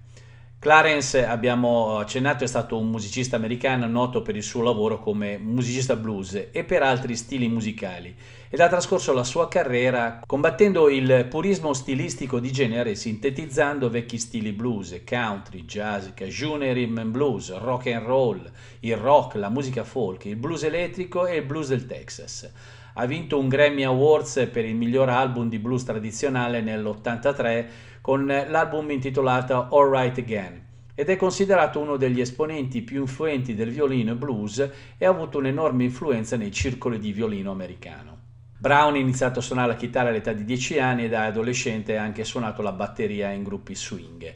Clarence, 0.63 1.25
abbiamo 1.25 1.97
accennato, 1.97 2.45
è 2.45 2.47
stato 2.47 2.77
un 2.77 2.89
musicista 2.89 3.35
americano 3.35 3.85
noto 3.85 4.21
per 4.21 4.37
il 4.37 4.43
suo 4.43 4.61
lavoro 4.61 4.97
come 4.97 5.37
musicista 5.37 5.97
blues 5.97 6.47
e 6.53 6.63
per 6.63 6.81
altri 6.81 7.17
stili 7.17 7.49
musicali 7.49 8.15
ed 8.47 8.61
ha 8.61 8.69
trascorso 8.69 9.11
la 9.11 9.25
sua 9.25 9.49
carriera 9.49 10.21
combattendo 10.25 10.87
il 10.87 11.27
purismo 11.29 11.73
stilistico 11.73 12.39
di 12.39 12.49
genere 12.53 12.95
sintetizzando 12.95 13.89
vecchi 13.89 14.17
stili 14.17 14.53
blues, 14.53 15.01
country, 15.05 15.65
jazz, 15.65 16.07
cajun 16.13 16.63
e 16.63 16.71
rhythm 16.71 16.97
and 16.97 17.11
blues, 17.11 17.53
rock 17.57 17.87
and 17.87 18.05
roll, 18.05 18.49
il 18.79 18.95
rock, 18.95 19.35
la 19.35 19.49
musica 19.49 19.83
folk, 19.83 20.23
il 20.23 20.37
blues 20.37 20.63
elettrico 20.63 21.25
e 21.25 21.39
il 21.39 21.43
blues 21.43 21.67
del 21.67 21.85
Texas. 21.85 22.49
Ha 22.95 23.05
vinto 23.05 23.37
un 23.37 23.49
Grammy 23.49 23.83
Awards 23.83 24.47
per 24.49 24.63
il 24.63 24.75
miglior 24.75 25.09
album 25.09 25.49
di 25.49 25.59
blues 25.59 25.83
tradizionale 25.83 26.61
nell'83 26.61 27.65
con 28.03 28.25
l'album 28.25 28.91
intitolato 28.91 29.69
All 29.71 29.89
Right 29.89 30.17
Again 30.17 30.61
ed 30.93 31.07
è 31.07 31.15
considerato 31.15 31.79
uno 31.79 31.95
degli 31.95 32.19
esponenti 32.19 32.81
più 32.81 32.99
influenti 32.99 33.55
del 33.55 33.71
violino 33.71 34.11
e 34.11 34.15
blues 34.15 34.69
e 34.97 35.05
ha 35.05 35.09
avuto 35.09 35.37
un'enorme 35.37 35.85
influenza 35.85 36.35
nei 36.35 36.51
circoli 36.51 36.99
di 36.99 37.13
violino 37.13 37.51
americano. 37.51 38.17
Brown 38.57 38.95
ha 38.95 38.97
iniziato 38.97 39.39
a 39.39 39.41
suonare 39.41 39.69
la 39.69 39.77
chitarra 39.77 40.09
all'età 40.09 40.33
di 40.33 40.43
10 40.43 40.79
anni 40.79 41.05
e 41.05 41.07
da 41.07 41.23
adolescente 41.23 41.97
ha 41.97 42.03
anche 42.03 42.25
suonato 42.25 42.61
la 42.61 42.73
batteria 42.73 43.31
in 43.31 43.43
gruppi 43.43 43.73
swing. 43.73 44.35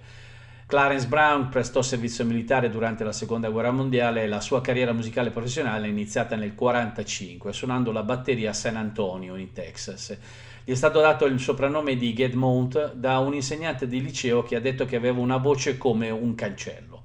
Clarence 0.66 1.08
Brown 1.08 1.50
prestò 1.50 1.82
servizio 1.82 2.24
militare 2.24 2.70
durante 2.70 3.04
la 3.04 3.12
seconda 3.12 3.50
guerra 3.50 3.72
mondiale 3.72 4.24
e 4.24 4.28
la 4.28 4.40
sua 4.40 4.62
carriera 4.62 4.94
musicale 4.94 5.32
professionale 5.32 5.88
è 5.88 5.90
iniziata 5.90 6.38
nel 6.38 6.54
1945 6.58 7.52
suonando 7.52 7.92
la 7.92 8.04
batteria 8.04 8.52
a 8.52 8.54
San 8.54 8.78
Antonio 8.78 9.36
in 9.36 9.52
Texas. 9.52 10.18
Gli 10.68 10.74
è 10.74 10.76
stato 10.76 11.00
dato 11.00 11.24
il 11.24 11.40
soprannome 11.40 11.96
di 11.96 12.14
Get 12.14 12.34
Mount 12.34 12.92
da 12.92 13.20
un 13.20 13.34
insegnante 13.34 13.88
di 13.88 14.02
liceo 14.02 14.44
che 14.44 14.58
ha 14.58 14.60
detto 14.60 14.84
che 14.84 14.98
aveva 14.98 15.22
una 15.22 15.38
voce 15.38 15.78
come 15.78 16.10
un 16.10 16.36
cancello. 16.36 17.04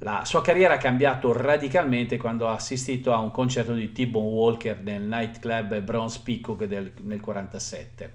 La 0.00 0.26
sua 0.26 0.42
carriera 0.42 0.74
ha 0.74 0.76
cambiato 0.76 1.32
radicalmente 1.32 2.18
quando 2.18 2.48
ha 2.48 2.52
assistito 2.52 3.14
a 3.14 3.18
un 3.18 3.30
concerto 3.30 3.72
di 3.72 3.92
T-Bone 3.92 4.28
Walker 4.28 4.82
nel 4.82 5.00
nightclub 5.00 5.80
Bronze 5.80 6.20
Peacock 6.22 6.64
del, 6.64 6.92
nel 6.96 7.20
1947. 7.22 8.12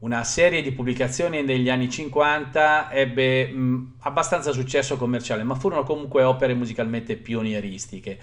Una 0.00 0.24
serie 0.24 0.60
di 0.60 0.72
pubblicazioni 0.72 1.44
negli 1.44 1.70
anni 1.70 1.88
50 1.88 2.90
ebbe 2.90 3.46
mh, 3.46 3.92
abbastanza 4.00 4.50
successo 4.50 4.96
commerciale, 4.96 5.44
ma 5.44 5.54
furono 5.54 5.84
comunque 5.84 6.24
opere 6.24 6.52
musicalmente 6.52 7.14
pionieristiche. 7.14 8.18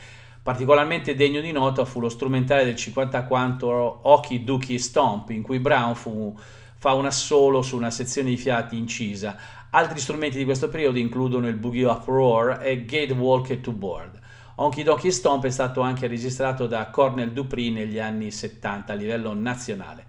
Particolarmente 0.46 1.16
degno 1.16 1.42
di 1.42 1.52
nota 1.52 1.86
fu 1.86 2.00
lo 2.00 2.08
strumentale 2.08 2.66
del 2.66 2.76
54 2.76 4.02
Okie 4.04 4.44
Dookie 4.44 4.78
Stomp, 4.78 5.32
in 5.32 5.42
cui 5.42 5.58
Brown 5.58 5.96
fu, 5.96 6.38
fa 6.76 6.94
un 6.94 7.08
assolo 7.08 7.64
su 7.64 7.76
una 7.76 7.90
sezione 7.90 8.30
di 8.30 8.38
fiati 8.38 8.78
incisa. 8.78 9.36
Altri 9.72 10.00
strumenti 10.00 10.38
di 10.38 10.44
questo 10.44 10.70
periodo 10.70 11.00
includono 11.00 11.48
il 11.48 11.56
Boogie 11.56 11.88
Up 11.88 12.06
Roar 12.06 12.60
e 12.62 12.86
Gate 12.86 13.14
Walk 13.14 13.60
to 13.60 13.72
Board. 13.72 14.20
Honky 14.58 14.84
Donkey 14.84 15.12
Stomp 15.12 15.46
è 15.46 15.50
stato 15.50 15.82
anche 15.82 16.06
registrato 16.06 16.68
da 16.68 16.92
Cornel 16.92 17.32
Dupree 17.32 17.72
negli 17.72 17.98
anni 17.98 18.30
70 18.30 18.94
a 18.94 18.96
livello 18.96 19.34
nazionale. 19.34 20.06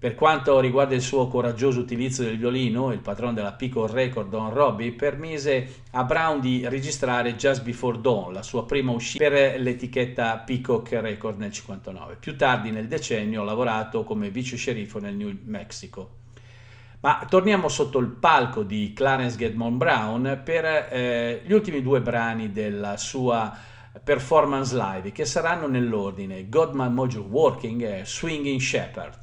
Per 0.00 0.14
quanto 0.14 0.60
riguarda 0.60 0.94
il 0.94 1.00
suo 1.00 1.26
coraggioso 1.26 1.80
utilizzo 1.80 2.22
del 2.22 2.38
violino, 2.38 2.92
il 2.92 3.00
patrono 3.00 3.32
della 3.32 3.54
Pickle 3.54 3.90
Record 3.90 4.28
Don 4.28 4.54
Robbie 4.54 4.92
permise 4.92 5.82
a 5.90 6.04
Brown 6.04 6.38
di 6.38 6.68
registrare 6.68 7.34
Just 7.34 7.64
Before 7.64 8.00
Dawn, 8.00 8.32
la 8.32 8.44
sua 8.44 8.64
prima 8.64 8.92
uscita 8.92 9.28
per 9.28 9.60
l'etichetta 9.60 10.36
Peacock 10.36 10.92
Record 10.92 11.40
nel 11.40 11.50
59. 11.50 12.14
Più 12.14 12.36
tardi 12.36 12.70
nel 12.70 12.86
decennio 12.86 13.42
ha 13.42 13.44
lavorato 13.44 14.04
come 14.04 14.30
vice 14.30 14.56
sceriffo 14.56 15.00
nel 15.00 15.16
New 15.16 15.36
Mexico. 15.46 16.10
Ma 17.00 17.26
torniamo 17.28 17.68
sotto 17.68 17.98
il 17.98 18.06
palco 18.06 18.62
di 18.62 18.92
Clarence 18.94 19.36
Gedmon 19.36 19.78
Brown 19.78 20.42
per 20.44 20.64
eh, 20.64 21.42
gli 21.44 21.52
ultimi 21.52 21.82
due 21.82 22.00
brani 22.00 22.52
della 22.52 22.96
sua 22.96 23.52
performance 24.02 24.74
live 24.74 25.12
che 25.12 25.24
saranno 25.24 25.66
nell'ordine 25.66 26.48
God 26.48 26.74
My 26.74 26.88
Mojo 26.88 27.22
Working 27.22 27.82
e 27.82 28.04
Swinging 28.04 28.60
Shepherd. 28.60 29.18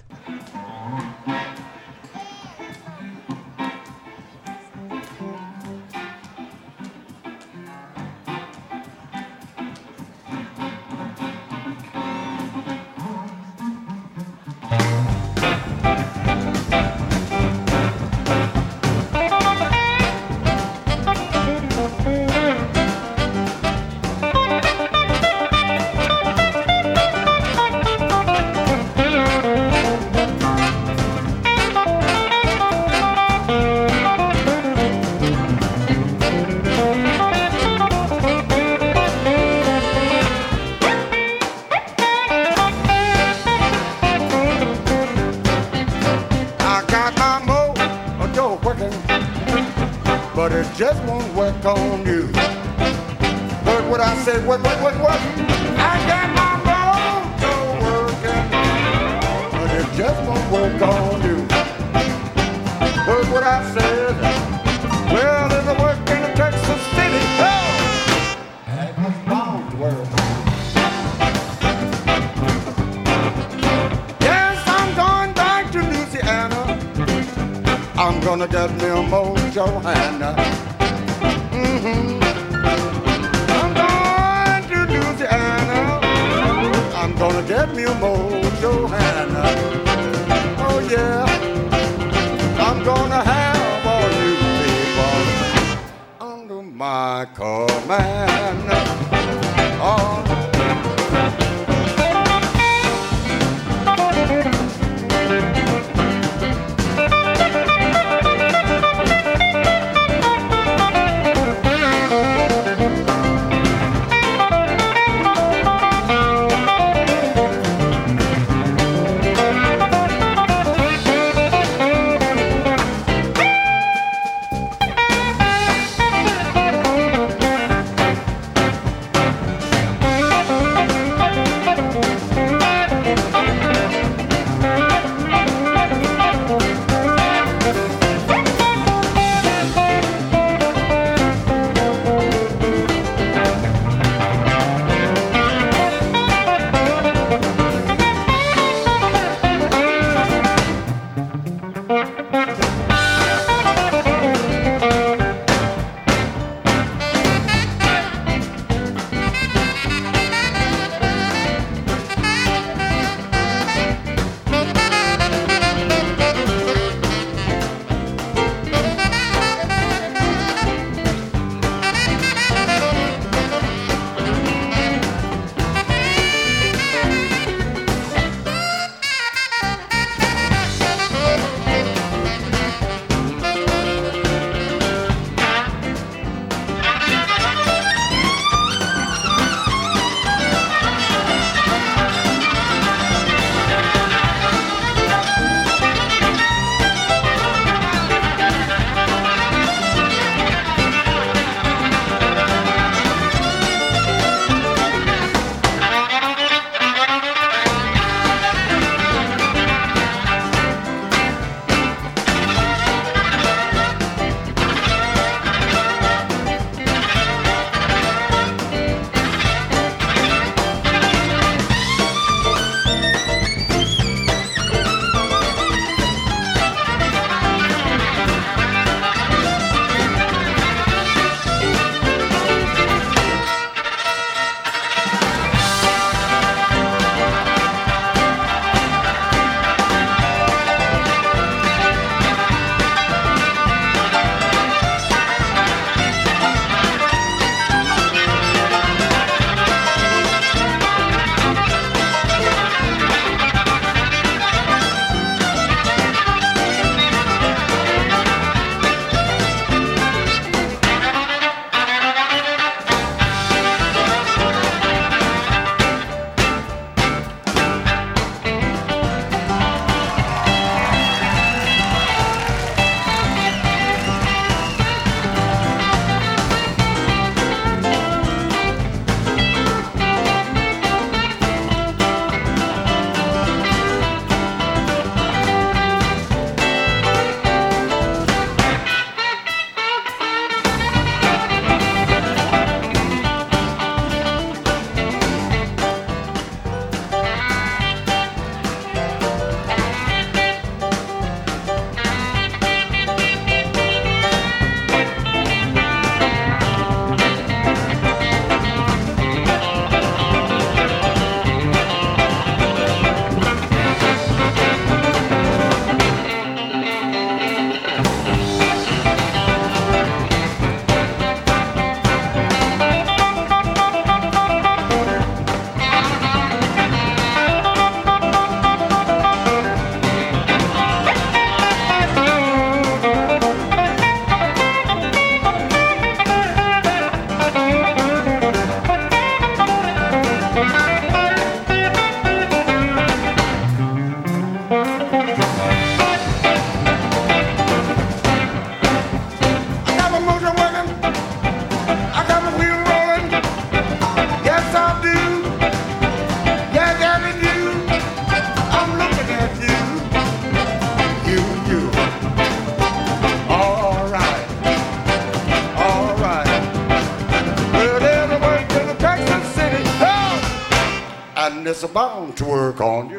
Bound 371.96 372.36
to 372.36 372.44
work 372.44 372.82
on 372.82 373.10
you. 373.10 373.15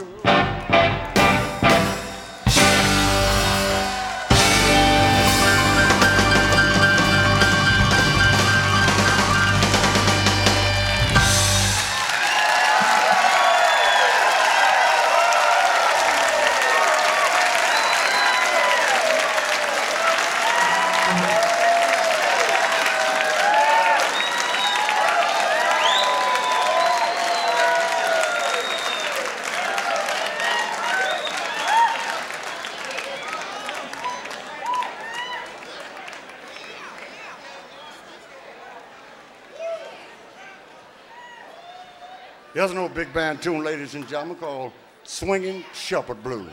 There's 42.67 42.75
no 42.75 42.89
big 42.89 43.13
band 43.13 43.41
tune, 43.41 43.63
ladies 43.63 43.95
and 43.95 44.09
gentlemen, 44.09 44.39
called 44.39 44.73
Swinging 45.05 45.65
Shepherd 45.73 46.21
Blues. 46.25 46.51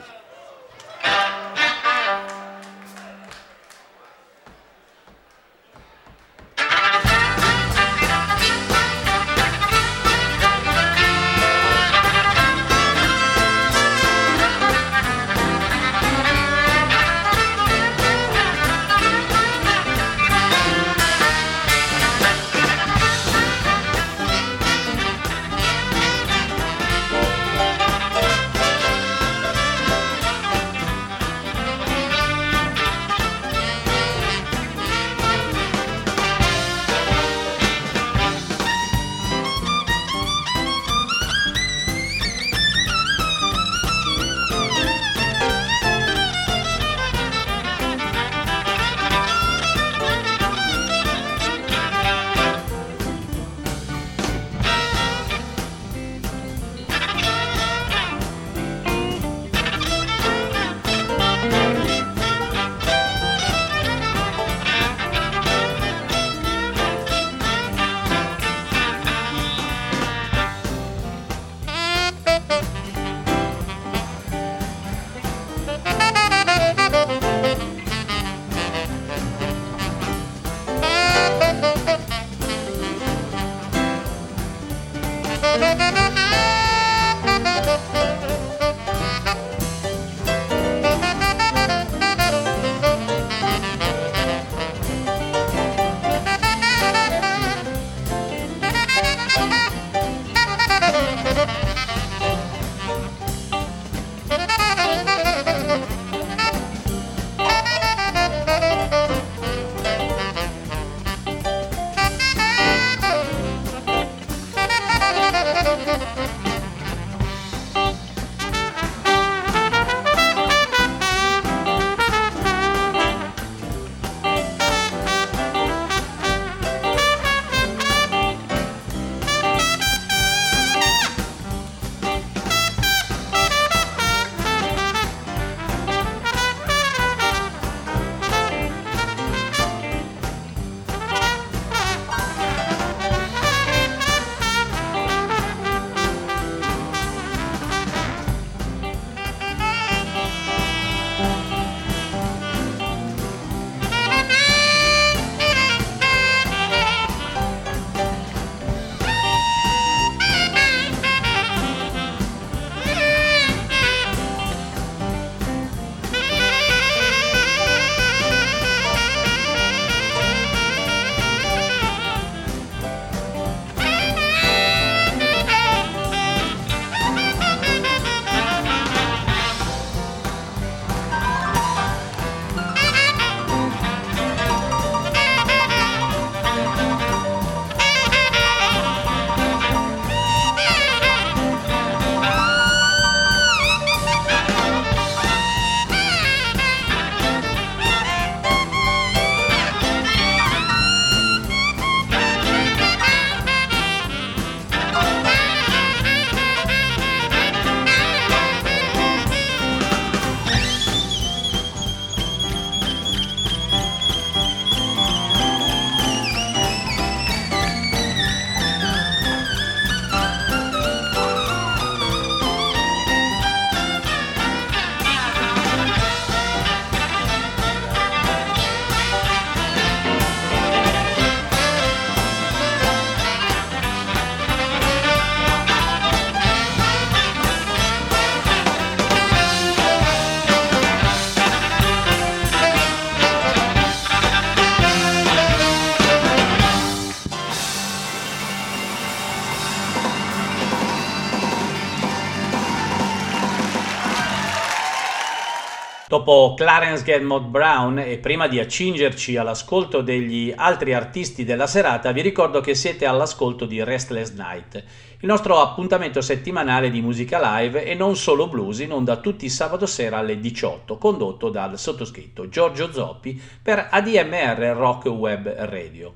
Dopo 256.13 256.53
Clarence 256.55 257.03
Gedmont 257.03 257.47
Brown 257.47 257.97
e 257.97 258.19
prima 258.19 258.47
di 258.47 258.59
accingerci 258.59 259.35
all'ascolto 259.35 260.01
degli 260.01 260.53
altri 260.55 260.93
artisti 260.93 261.43
della 261.43 261.65
serata, 261.65 262.11
vi 262.11 262.21
ricordo 262.21 262.61
che 262.61 262.75
siete 262.75 263.07
all'ascolto 263.07 263.65
di 263.65 263.83
Restless 263.83 264.31
Night, 264.33 264.75
il 264.75 265.27
nostro 265.27 265.59
appuntamento 265.59 266.21
settimanale 266.21 266.91
di 266.91 267.01
musica 267.01 267.57
live 267.57 267.83
e 267.83 267.95
non 267.95 268.15
solo 268.15 268.47
blues 268.47 268.77
in 268.81 268.91
onda 268.91 269.15
tutti 269.15 269.49
sabato 269.49 269.87
sera 269.87 270.19
alle 270.19 270.39
18, 270.39 270.99
condotto 270.99 271.49
dal 271.49 271.79
sottoscritto 271.79 272.47
Giorgio 272.47 272.91
Zoppi 272.91 273.41
per 273.63 273.87
ADMR 273.89 274.75
Rock 274.77 275.05
Web 275.05 275.51
Radio. 275.51 276.13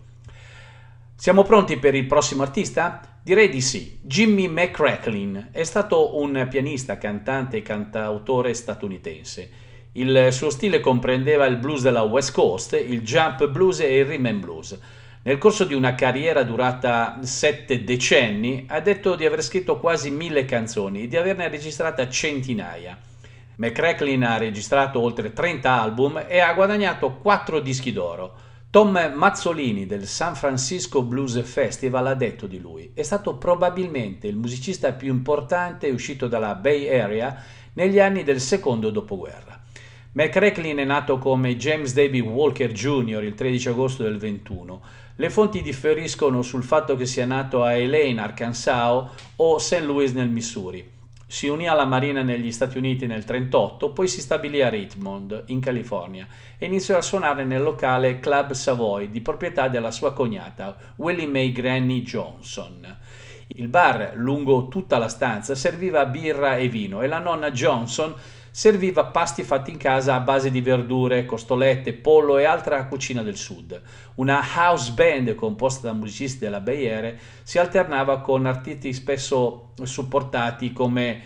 Siamo 1.16 1.42
pronti 1.42 1.78
per 1.78 1.96
il 1.96 2.06
prossimo 2.06 2.44
artista? 2.44 3.02
Direi 3.24 3.50
di 3.50 3.62
sì. 3.62 3.98
Jimmy 4.04 4.48
McCracklin 4.48 5.50
è 5.52 5.64
stato 5.64 6.20
un 6.20 6.46
pianista, 6.48 7.00
cantante 7.00 7.58
e 7.58 7.62
cantautore 7.64 8.54
statunitense. 8.54 9.66
Il 9.98 10.28
suo 10.32 10.52
stile 10.52 10.80
comprendeva 10.80 11.48
il 11.48 11.58
blues 11.58 11.82
della 11.82 12.04
West 12.04 12.32
Coast, 12.32 12.74
il 12.74 13.02
jump 13.02 13.48
blues 13.48 13.80
e 13.80 13.98
il 13.98 14.06
rhythm 14.06 14.28
and 14.28 14.40
blues. 14.42 14.80
Nel 15.24 15.40
corso 15.40 15.64
di 15.64 15.74
una 15.74 15.96
carriera 15.96 16.44
durata 16.44 17.18
sette 17.22 17.84
decenni, 17.84 18.66
ha 18.68 18.80
detto 18.80 19.16
di 19.16 19.26
aver 19.26 19.42
scritto 19.42 19.80
quasi 19.80 20.12
mille 20.12 20.46
canzoni 20.46 21.02
e 21.02 21.08
di 21.08 21.18
averne 21.18 21.48
registrate 21.48 22.08
centinaia. 22.12 22.96
McCracklin 23.56 24.24
ha 24.24 24.38
registrato 24.38 25.00
oltre 25.00 25.34
30 25.34 25.82
album 25.82 26.24
e 26.28 26.42
ha 26.42 26.54
guadagnato 26.54 27.14
4 27.14 27.60
dischi 27.60 27.92
d'oro. 27.92 28.36
Tom 28.70 29.14
Mazzolini 29.16 29.88
del 29.88 30.06
San 30.06 30.36
Francisco 30.36 31.02
Blues 31.02 31.42
Festival 31.42 32.06
ha 32.06 32.14
detto 32.14 32.46
di 32.46 32.60
lui: 32.60 32.92
è 32.94 33.02
stato 33.02 33.38
probabilmente 33.38 34.28
il 34.28 34.36
musicista 34.36 34.92
più 34.94 35.12
importante 35.12 35.90
uscito 35.90 36.28
dalla 36.28 36.54
Bay 36.54 36.88
Area 36.88 37.36
negli 37.74 38.00
anni 38.00 38.24
del 38.24 38.40
secondo 38.40 38.92
dopoguerra. 38.92 39.57
McCracklin 40.18 40.78
è 40.78 40.84
nato 40.84 41.20
come 41.20 41.58
James 41.58 41.94
David 41.94 42.24
Walker 42.24 42.72
Jr. 42.72 43.22
il 43.22 43.36
13 43.36 43.70
agosto 43.70 44.02
del 44.02 44.18
21. 44.18 44.82
Le 45.16 45.30
fonti 45.30 45.62
differiscono 45.62 46.42
sul 46.42 46.64
fatto 46.64 46.96
che 46.96 47.06
sia 47.06 47.28
nato 47.28 47.62
a 47.62 47.74
Elaine, 47.74 48.20
Arkansas 48.20 49.12
o 49.36 49.60
St. 49.60 49.82
Louis 49.82 50.14
nel 50.14 50.30
Missouri. 50.30 50.84
Si 51.28 51.48
unì 51.48 51.68
alla 51.68 51.86
Marina 51.86 52.24
negli 52.24 52.52
Stati 52.52 52.80
Uniti 52.80 53.06
nel 53.06 53.26
1938, 53.28 53.92
poi 53.92 54.08
si 54.08 54.20
stabilì 54.20 54.64
a 54.64 54.70
Richmond, 54.70 55.44
in 55.50 55.60
California, 55.60 56.26
e 56.58 56.66
iniziò 56.66 56.98
a 56.98 57.04
suonare 57.04 57.46
nel 57.46 57.62
locale 57.62 58.20
Club 58.20 58.54
Savoy, 58.54 59.12
di 59.12 59.22
proprietà 59.22 59.68
della 59.68 59.92
sua 59.92 60.14
cognata, 60.14 60.76
Willie 60.96 61.28
Mae 61.28 61.52
Granny 61.52 62.02
Johnson. 62.02 62.98
Il 63.50 63.68
bar, 63.68 64.14
lungo 64.16 64.68
tutta 64.68 64.98
la 64.98 65.10
stanza, 65.10 65.54
serviva 65.54 66.06
birra 66.06 66.58
e 66.58 66.70
vino 66.70 67.04
e 67.04 67.08
la 67.08 67.20
nonna 67.20 67.52
Johnson 67.52 68.16
serviva 68.58 69.06
pasti 69.06 69.44
fatti 69.44 69.70
in 69.70 69.78
casa 69.78 70.16
a 70.16 70.20
base 70.20 70.50
di 70.50 70.62
verdure, 70.62 71.26
costolette, 71.26 71.94
pollo 71.94 72.40
e 72.40 72.46
altra 72.46 72.88
cucina 72.88 73.22
del 73.22 73.36
sud. 73.36 73.80
Una 74.16 74.42
house 74.42 74.94
band 74.94 75.36
composta 75.36 75.86
da 75.86 75.94
musicisti 75.94 76.40
della 76.40 76.60
Bay 76.60 76.90
Area 76.90 77.14
si 77.44 77.60
alternava 77.60 78.20
con 78.22 78.48
artisti 78.48 78.94
spesso 78.94 79.74
supportati 79.84 80.74
come 80.74 81.22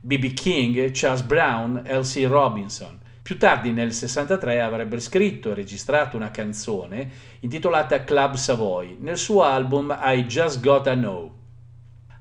B.B. 0.00 0.32
King, 0.32 0.90
Charles 0.92 1.22
Brown, 1.22 1.82
Elsie 1.84 2.26
Robinson. 2.26 2.98
Più 3.22 3.38
tardi 3.38 3.70
nel 3.70 3.92
63 3.92 4.60
avrebbe 4.60 4.98
scritto 4.98 5.52
e 5.52 5.54
registrato 5.54 6.16
una 6.16 6.32
canzone 6.32 7.08
intitolata 7.38 8.02
Club 8.02 8.34
Savoy 8.34 8.96
nel 8.98 9.18
suo 9.18 9.44
album 9.44 9.96
I 10.02 10.24
Just 10.24 10.60
Gotta 10.60 10.94
Know. 10.94 11.41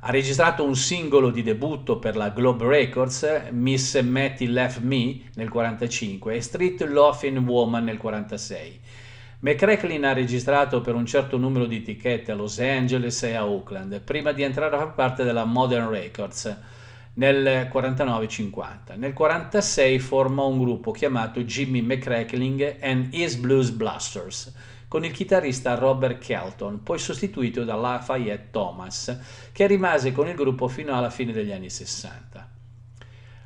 Ha 0.03 0.09
registrato 0.09 0.63
un 0.63 0.75
singolo 0.75 1.29
di 1.29 1.43
debutto 1.43 1.99
per 1.99 2.15
la 2.15 2.29
Globe 2.29 2.65
Records, 2.65 3.49
Miss 3.51 4.01
Matty 4.01 4.47
Left 4.47 4.79
Me 4.79 5.29
nel 5.35 5.51
1945 5.51 6.33
e 6.33 6.41
Street 6.41 6.81
Laughing 6.87 7.37
Woman 7.47 7.83
nel 7.83 7.99
1946. 8.01 8.79
McCracklin 9.41 10.03
ha 10.03 10.13
registrato 10.13 10.81
per 10.81 10.95
un 10.95 11.05
certo 11.05 11.37
numero 11.37 11.67
di 11.67 11.75
etichette 11.75 12.31
a 12.31 12.35
Los 12.35 12.57
Angeles 12.57 13.21
e 13.21 13.35
a 13.35 13.45
Oakland, 13.45 14.01
prima 14.01 14.31
di 14.31 14.41
entrare 14.41 14.75
a 14.75 14.79
far 14.79 14.95
parte 14.95 15.23
della 15.23 15.45
Modern 15.45 15.91
Records 15.91 16.57
nel 17.13 17.69
49-50. 17.71 18.97
Nel 18.97 19.13
1946 19.13 19.99
forma 19.99 20.41
un 20.41 20.57
gruppo 20.57 20.89
chiamato 20.89 21.43
Jimmy 21.43 21.81
McCracklin 21.81 22.77
and 22.81 23.13
His 23.13 23.35
Blues 23.35 23.69
Blasters, 23.69 24.51
con 24.91 25.05
il 25.05 25.13
chitarrista 25.13 25.75
Robert 25.75 26.17
Kelton, 26.17 26.83
poi 26.83 26.99
sostituito 26.99 27.63
da 27.63 27.75
Lafayette 27.75 28.49
Thomas, 28.51 29.17
che 29.53 29.65
rimase 29.65 30.11
con 30.11 30.27
il 30.27 30.35
gruppo 30.35 30.67
fino 30.67 30.93
alla 30.93 31.09
fine 31.09 31.31
degli 31.31 31.53
anni 31.53 31.69
60. 31.69 32.49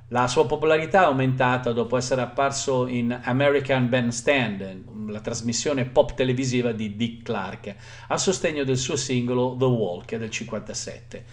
La 0.07 0.27
sua 0.27 0.47
popolarità 0.47 1.03
è 1.03 1.05
aumentata 1.05 1.71
dopo 1.71 1.97
essere 1.97 2.21
apparso 2.21 2.87
in 2.87 3.15
American 3.25 3.89
Bandstand, 3.89 4.85
la 5.07 5.19
trasmissione 5.19 5.85
pop 5.85 6.15
televisiva 6.15 6.71
di 6.71 6.95
Dick 6.95 7.21
Clark, 7.21 7.75
a 8.07 8.17
sostegno 8.17 8.63
del 8.63 8.77
suo 8.77 8.95
singolo 8.95 9.55
The 9.55 9.65
Walk 9.65 10.15
del 10.15 10.31
57, 10.31 11.25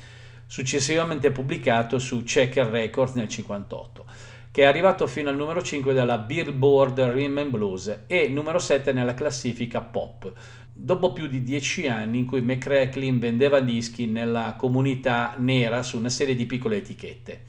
successivamente 0.44 1.30
pubblicato 1.30 1.98
su 1.98 2.22
Checker 2.22 2.66
Records 2.66 3.14
nel 3.14 3.28
58 3.28 4.31
che 4.52 4.62
è 4.62 4.66
arrivato 4.66 5.06
fino 5.06 5.30
al 5.30 5.36
numero 5.36 5.62
5 5.62 5.94
della 5.94 6.18
Billboard 6.18 7.00
Rhythm 7.00 7.38
and 7.38 7.50
Blues 7.50 8.00
e 8.06 8.28
numero 8.28 8.58
7 8.58 8.92
nella 8.92 9.14
classifica 9.14 9.80
pop. 9.80 10.30
Dopo 10.74 11.14
più 11.14 11.26
di 11.26 11.42
dieci 11.42 11.88
anni 11.88 12.18
in 12.18 12.26
cui 12.26 12.42
McCracklin 12.42 13.18
vendeva 13.18 13.60
dischi 13.60 14.04
nella 14.04 14.54
comunità 14.58 15.36
nera 15.38 15.82
su 15.82 15.96
una 15.96 16.10
serie 16.10 16.34
di 16.34 16.44
piccole 16.44 16.76
etichette. 16.76 17.44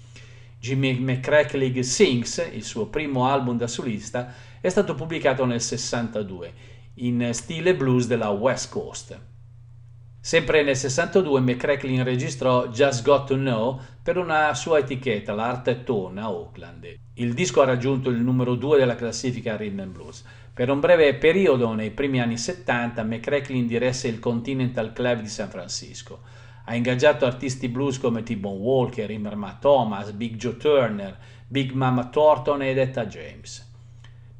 Jimmy 0.58 0.98
McCracklin 0.98 1.84
Sings, 1.84 2.50
il 2.54 2.64
suo 2.64 2.88
primo 2.88 3.28
album 3.28 3.58
da 3.58 3.68
solista, 3.68 4.34
è 4.62 4.70
stato 4.70 4.96
pubblicato 4.96 5.44
nel 5.44 5.60
62 5.60 6.54
in 6.96 7.32
stile 7.34 7.76
blues 7.76 8.08
della 8.08 8.30
West 8.30 8.72
Coast. 8.72 9.33
Sempre 10.26 10.64
nel 10.64 10.78
62 10.78 11.42
McCracklin 11.42 12.02
registrò 12.02 12.68
Just 12.68 13.04
Got 13.04 13.28
to 13.28 13.36
Know 13.36 13.78
per 14.02 14.16
una 14.16 14.54
sua 14.54 14.78
etichetta, 14.78 15.34
l'Art 15.34 15.84
Tone 15.84 16.22
a 16.22 16.32
Oakland. 16.32 16.96
Il 17.16 17.34
disco 17.34 17.62
ha 17.62 17.66
raggiunto 17.66 18.10
il 18.10 18.22
numero 18.22 18.56
2 18.56 18.78
della 18.78 18.96
classifica 18.96 19.58
Rhythm 19.58 19.82
and 19.82 19.92
Blues. 19.92 20.24
Per 20.54 20.70
un 20.70 20.80
breve 20.80 21.16
periodo, 21.16 21.74
nei 21.74 21.92
primi 21.92 22.22
anni 22.22 22.38
70, 22.38 23.04
McCracklin 23.04 23.68
diresse 23.68 24.08
il 24.08 24.20
Continental 24.20 24.94
Club 24.94 25.20
di 25.20 25.28
San 25.28 25.50
Francisco. 25.50 26.22
Ha 26.64 26.74
ingaggiato 26.74 27.26
artisti 27.26 27.68
blues 27.68 28.00
come 28.00 28.24
T-Bone 28.24 28.60
Walker, 28.60 29.12
Immerma 29.12 29.58
Thomas, 29.60 30.12
Big 30.12 30.38
Joe 30.38 30.56
Turner, 30.56 31.18
Big 31.46 31.72
Mama 31.72 32.08
Thornton 32.08 32.62
ed 32.62 32.78
Etta 32.78 33.08
James. 33.08 33.63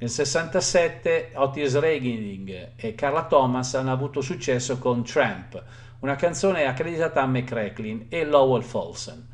Nel 0.04 0.12
67 0.12 1.32
Otis 1.36 1.80
Redding 1.80 2.72
e 2.76 2.94
Carla 2.94 3.24
Thomas 3.24 3.74
hanno 3.76 3.94
avuto 3.94 4.20
successo 4.20 4.78
con 4.78 5.02
Tramp, 5.02 5.64
una 6.00 6.18
canzone 6.18 6.66
accreditata 6.66 7.22
a 7.22 7.26
McCracklin 7.26 8.08
e 8.10 8.26
Lowell 8.26 8.64
Folsom. 8.64 9.26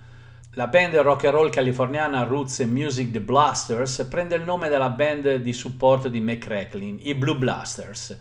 La 0.52 0.68
band 0.68 0.94
rock 0.98 1.26
and 1.26 1.34
roll 1.34 1.50
californiana 1.50 2.22
Roots 2.22 2.60
Music 2.60 3.10
The 3.10 3.20
Blasters 3.20 4.06
prende 4.08 4.36
il 4.36 4.44
nome 4.44 4.70
dalla 4.70 4.92
band 4.92 5.38
di 5.38 5.54
supporto 5.54 6.08
di 6.08 6.20
McCracklin, 6.20 7.00
i 7.02 7.16
Blue 7.16 7.36
Blasters. 7.36 8.16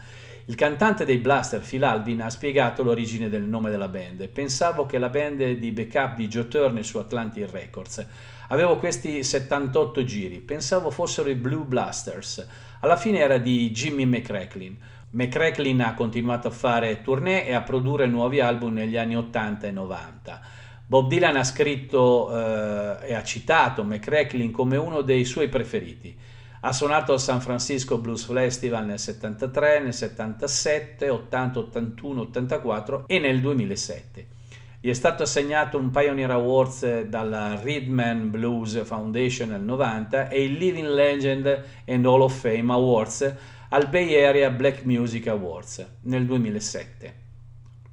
Il 0.47 0.55
cantante 0.55 1.05
dei 1.05 1.19
Blaster, 1.19 1.61
Phil 1.61 1.85
Alvin, 1.85 2.23
ha 2.23 2.31
spiegato 2.31 2.83
l'origine 2.83 3.29
del 3.29 3.43
nome 3.43 3.69
della 3.69 3.89
band. 3.89 4.27
Pensavo 4.29 4.87
che 4.87 4.97
la 4.97 5.11
band 5.11 5.51
di 5.51 5.71
backup 5.71 6.15
di 6.15 6.29
Joe 6.29 6.49
Turner 6.49 6.83
su 6.83 6.97
Atlantic 6.97 7.51
Records 7.51 8.07
Avevo 8.51 8.79
questi 8.79 9.23
78 9.23 10.05
giri, 10.05 10.39
pensavo 10.39 10.91
fossero 10.91 11.29
i 11.29 11.35
Blue 11.35 11.65
Blasters. 11.65 12.47
Alla 12.81 12.97
fine 12.97 13.19
era 13.19 13.37
di 13.37 13.71
Jimmy 13.73 14.07
McCracklin. 14.07 14.75
McCracklin 15.11 15.83
ha 15.83 15.93
continuato 15.93 16.49
a 16.49 16.51
fare 16.51 17.03
tournée 17.03 17.47
e 17.47 17.53
a 17.53 17.61
produrre 17.61 18.07
nuovi 18.07 18.41
album 18.41 18.73
negli 18.73 18.97
anni 18.97 19.17
80 19.17 19.67
e 19.67 19.71
90. 19.71 20.41
Bob 20.87 21.09
Dylan 21.09 21.37
ha 21.37 21.45
scritto 21.45 22.35
eh, 22.35 23.09
e 23.09 23.15
ha 23.15 23.23
citato 23.23 23.85
McCracklin 23.85 24.51
come 24.51 24.79
uno 24.79 25.03
dei 25.03 25.27
suoi 25.27 25.49
preferiti. 25.49 26.17
Ha 26.61 26.73
suonato 26.73 27.13
al 27.13 27.21
San 27.21 27.43
Francisco 27.43 27.99
Blues 27.99 28.25
Festival 28.25 28.87
nel 28.87 28.99
73, 28.99 29.81
nel 29.81 29.93
77, 29.93 31.11
80, 31.11 31.59
81, 31.59 32.21
84 32.23 33.05
e 33.09 33.19
nel 33.19 33.43
2007. 33.43 34.37
Gli 34.81 34.91
è 34.91 34.93
stato 34.93 35.25
assegnato 35.25 35.77
un 35.77 35.91
Pioneer 35.91 36.31
Awards 36.31 37.03
dalla 37.03 37.61
Reedman 37.61 38.31
Blues 38.31 38.85
Foundation 38.85 39.49
nel 39.49 39.63
90 39.63 40.29
e 40.29 40.45
il 40.45 40.53
Living 40.53 40.87
Legend 40.87 41.65
and 41.85 42.07
Hall 42.07 42.21
of 42.21 42.39
Fame 42.39 42.73
Awards 42.73 43.35
al 43.71 43.89
Bay 43.89 44.15
Area 44.23 44.51
Black 44.51 44.85
Music 44.85 45.27
Awards 45.27 45.85
nel 46.03 46.25
2007. 46.27 47.15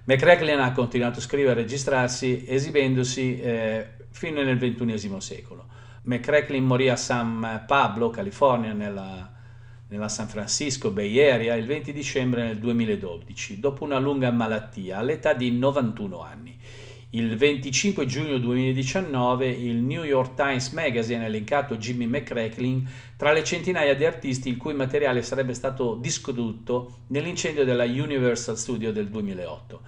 McCracklin 0.04 0.60
ha 0.60 0.74
continuato 0.74 1.18
a 1.18 1.24
scrivere 1.24 1.60
e 1.60 1.64
registrarsi 1.64 2.46
esibendosi 2.48 3.40
eh, 3.40 3.88
fino 4.12 4.44
nel 4.44 4.60
XXI 4.60 5.16
secolo. 5.18 5.66
McCracklin 6.04 6.64
morì 6.64 6.90
a 6.90 6.96
San 6.96 7.64
Pablo, 7.66 8.12
California, 8.12 8.74
nella, 8.74 9.34
nella 9.88 10.08
San 10.08 10.28
Francisco 10.28 10.92
Bay 10.92 11.20
Area 11.20 11.56
il 11.56 11.66
20 11.66 11.92
dicembre 11.92 12.46
del 12.46 12.60
2012, 12.60 13.60
dopo 13.60 13.84
una 13.84 13.98
lunga 13.98 14.30
malattia 14.32 14.98
all'età 14.98 15.34
di 15.34 15.52
91 15.52 16.22
anni. 16.22 16.58
Il 17.12 17.38
25 17.38 18.06
giugno 18.08 18.38
2019 18.40 19.48
il 19.48 19.76
New 19.76 20.04
York 20.04 20.34
Times 20.34 20.72
Magazine 20.72 21.24
ha 21.24 21.28
elencato 21.28 21.78
Jimmy 21.78 22.08
McCracklin 22.08 22.86
tra 23.16 23.32
le 23.32 23.44
centinaia 23.44 23.96
di 23.96 24.04
artisti 24.04 24.50
il 24.50 24.58
cui 24.58 24.74
materiale 24.74 25.22
sarebbe 25.22 25.54
stato 25.54 25.96
distrutto 25.96 26.98
nell'incendio 27.08 27.64
della 27.64 27.86
Universal 27.86 28.58
Studio 28.58 28.92
del 28.92 29.08
2008. 29.08 29.82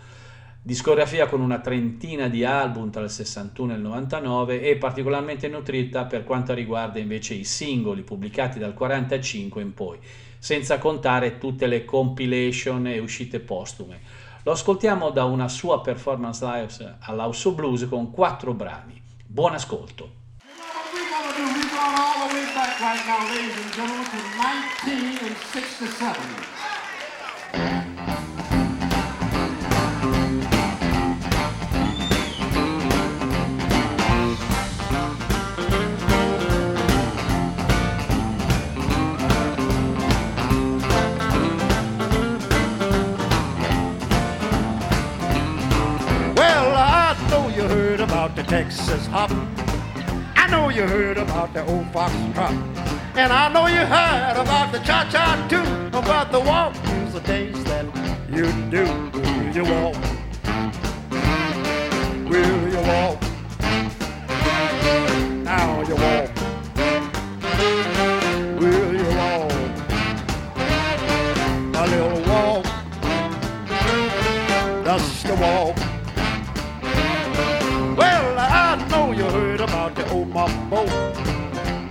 Discografia 0.62 1.28
con 1.28 1.42
una 1.42 1.60
trentina 1.60 2.30
di 2.30 2.44
album 2.44 2.92
tra 2.92 3.02
il 3.02 3.10
61 3.10 3.74
e 3.74 3.76
il 3.76 3.82
99 3.82 4.62
e 4.62 4.76
particolarmente 4.78 5.48
nutrita 5.48 6.06
per 6.06 6.24
quanto 6.24 6.54
riguarda 6.54 7.00
invece 7.00 7.34
i 7.34 7.46
singoli 7.46 8.04
pubblicati 8.04 8.60
dal 8.60 8.74
45 8.74 9.62
in 9.62 9.74
poi, 9.74 9.98
senza 10.38 10.78
contare 10.78 11.38
tutte 11.38 11.68
le 11.68 11.84
compilation 11.84 12.88
e 12.88 13.00
uscite 13.00 13.40
postume. 13.40 14.17
Lo 14.48 14.54
ascoltiamo 14.54 15.10
da 15.10 15.26
una 15.26 15.50
sua 15.50 15.82
performance 15.82 16.46
live 16.46 16.96
all'House 17.02 17.50
of 17.50 17.56
Blues 17.56 17.86
con 17.90 18.12
quattro 18.12 18.54
brani. 18.54 19.04
Buon 19.26 19.56
ascolto. 19.56 20.10
about 26.00 26.16
the 27.56 28.27
Texas 48.48 49.06
hop. 49.08 49.30
I 50.38 50.48
know 50.50 50.70
you 50.70 50.84
heard 50.84 51.18
about 51.18 51.54
the 51.54 51.66
old 51.66 51.86
fox 51.92 52.14
trot. 52.34 52.54
And 53.16 53.34
I 53.34 53.52
know 53.52 53.68
you 53.68 53.86
heard 53.86 54.38
about 54.38 54.72
the 54.72 54.80
cha-cha 54.80 55.46
too. 55.50 55.66
About 55.98 56.32
the 56.32 56.40
walk, 56.40 56.74
the 57.12 57.20
days 57.20 57.62
that 57.66 57.86
you 58.30 58.46
do. 58.72 58.86
Will 59.12 59.54
you 59.54 59.64
walk? 59.66 59.96
Will 62.30 62.70
you 62.72 62.82
walk? 62.88 63.22
Now 65.44 65.82
you 65.82 65.96
walk. 65.96 66.32
Will 68.62 68.94
you 68.96 69.10
walk? 69.18 69.52
A 71.76 71.86
little 71.94 72.22
walk. 72.32 72.66
Just 74.86 75.26
a 75.26 75.36
walk. 75.36 75.77
Old. 80.72 80.90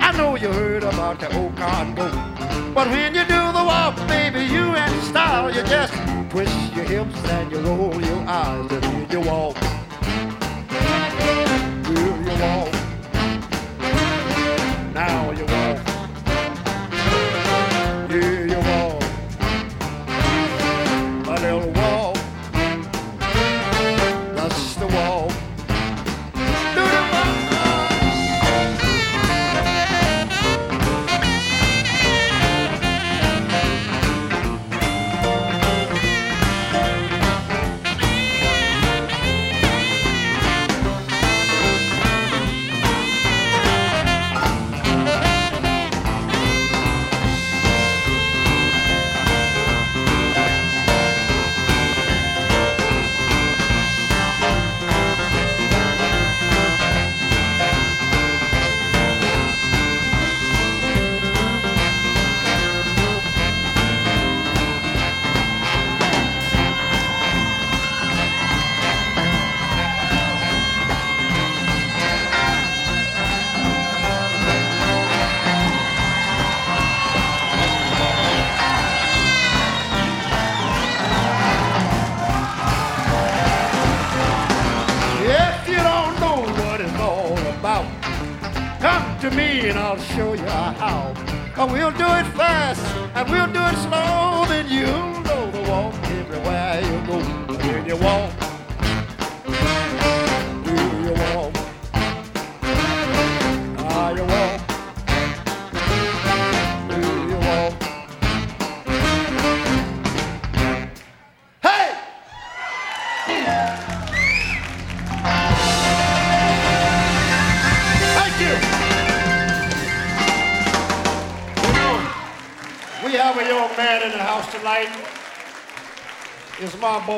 I 0.01 0.13
know 0.17 0.37
you 0.37 0.53
heard 0.53 0.83
about 0.83 1.21
the 1.21 1.35
old 1.37 1.57
Congo. 1.57 2.11
But 2.75 2.89
when 2.89 3.15
you 3.15 3.23
do 3.25 3.53
the 3.53 3.65
walk, 3.65 3.97
baby, 4.09 4.45
you 4.45 4.75
in 4.75 5.03
style, 5.03 5.55
you 5.55 5.63
just 5.63 5.95
twist 6.31 6.75
your 6.75 6.85
hips 6.85 7.19
and 7.31 7.51
you 7.51 7.59
roll 7.61 8.01
your 8.03 8.23
eyes 8.29 8.71
and 8.71 9.13
you 9.13 9.21
walk. 9.21 9.57
Will 11.89 12.19
you 12.29 12.43
walk? 12.43 12.76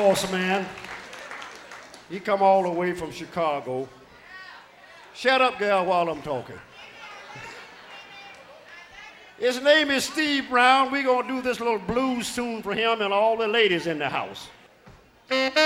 Boss 0.09 0.31
man. 0.31 0.65
He 2.09 2.19
come 2.19 2.41
all 2.41 2.63
the 2.63 2.69
way 2.71 2.93
from 2.93 3.11
Chicago. 3.11 3.87
Shut 5.13 5.39
up, 5.39 5.59
girl, 5.59 5.85
while 5.85 6.09
I'm 6.09 6.23
talking. 6.23 6.57
His 9.37 9.61
name 9.61 9.91
is 9.91 10.05
Steve 10.05 10.49
Brown. 10.49 10.91
We're 10.91 11.03
gonna 11.03 11.27
do 11.27 11.43
this 11.43 11.59
little 11.59 11.77
blues 11.77 12.33
tune 12.33 12.63
for 12.63 12.73
him 12.73 13.03
and 13.03 13.13
all 13.13 13.37
the 13.37 13.47
ladies 13.47 13.85
in 13.85 13.99
the 13.99 14.09
house. 14.09 14.47
If 15.29 15.61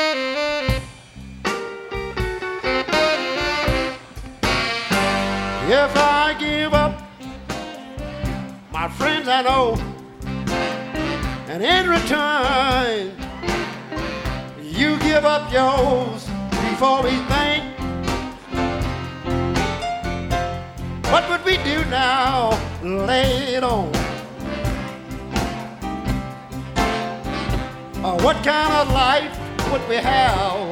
I 5.96 6.36
give 6.38 6.74
up 6.74 7.02
my 8.74 8.90
friends 8.90 9.30
I 9.30 9.42
know, 9.42 9.78
and 11.48 11.64
in 11.64 11.90
return, 11.90 13.23
up 15.34 15.52
yours 15.52 16.30
before 16.70 17.02
we 17.02 17.10
think. 17.34 17.64
What 21.12 21.28
would 21.28 21.44
we 21.44 21.58
do 21.64 21.84
now? 21.86 22.52
Lay 22.84 23.56
it 23.56 23.64
on. 23.64 23.90
Uh, 28.06 28.16
what 28.22 28.36
kind 28.44 28.74
of 28.74 28.94
life 28.94 29.36
would 29.72 29.82
we 29.90 29.96
have? 29.96 30.70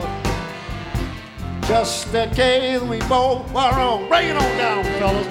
Just 1.67 2.13
in 2.13 2.29
case 2.35 2.81
we 2.81 2.99
both 3.09 3.51
were 3.51 3.71
wrong. 3.71 4.07
Bring 4.09 4.29
it 4.29 4.35
on 4.35 4.57
down, 4.59 4.83
fellas. 4.99 5.27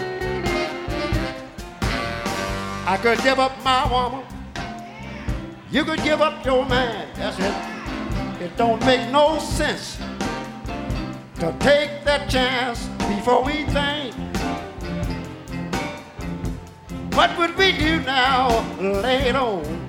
I 2.85 2.99
could 3.01 3.23
give 3.23 3.39
up 3.39 3.53
my 3.63 3.87
woman. 3.93 4.27
You 5.71 5.85
could 5.85 6.03
give 6.03 6.21
up 6.21 6.45
your 6.45 6.67
man. 6.67 7.07
That's 7.15 7.39
it. 7.39 7.70
It 8.41 8.57
don't 8.57 8.81
make 8.87 9.11
no 9.11 9.39
sense 9.39 9.99
to 11.41 11.55
take 11.59 12.05
that 12.05 12.31
chance 12.31 12.89
before 13.07 13.45
we 13.45 13.65
think. 13.67 14.15
What 17.13 17.37
would 17.37 17.55
we 17.59 17.73
do 17.73 18.01
now? 18.01 18.49
It 18.81 19.37
on. 19.37 19.87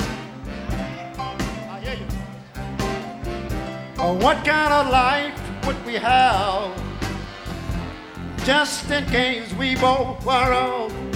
Oh, 3.98 4.14
what 4.16 4.44
kind 4.44 4.74
of 4.74 4.90
life 4.92 5.66
would 5.66 5.86
we 5.86 5.94
have? 5.94 6.76
Just 8.44 8.92
in 8.92 9.06
case 9.06 9.54
we 9.54 9.76
both 9.76 10.26
were 10.26 10.50
wrong. 10.52 11.11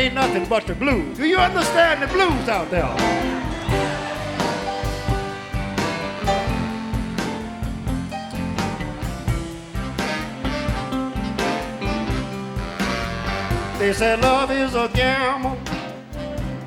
Ain't 0.00 0.14
nothing 0.14 0.46
but 0.46 0.66
the 0.66 0.74
blues. 0.74 1.18
Do 1.18 1.26
you 1.26 1.36
understand 1.36 2.02
the 2.02 2.06
blues 2.06 2.48
out 2.48 2.70
there? 2.70 2.88
They 13.78 13.92
said 13.92 14.20
love 14.22 14.50
is 14.50 14.74
a 14.74 14.88
gamble, 14.94 15.58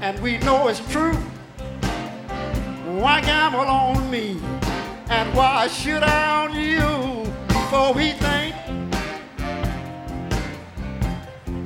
and 0.02 0.20
we 0.20 0.38
know 0.40 0.68
it's 0.68 0.82
true. 0.92 1.16
Why 3.02 3.22
gamble 3.22 3.62
on 3.62 4.12
me? 4.12 4.40
And 5.10 5.34
why 5.34 5.68
should 5.68 6.04
I 6.04 6.44
on 6.44 6.56
you? 6.56 7.32
Before 7.48 7.94
we 7.94 8.12
think, 8.12 8.56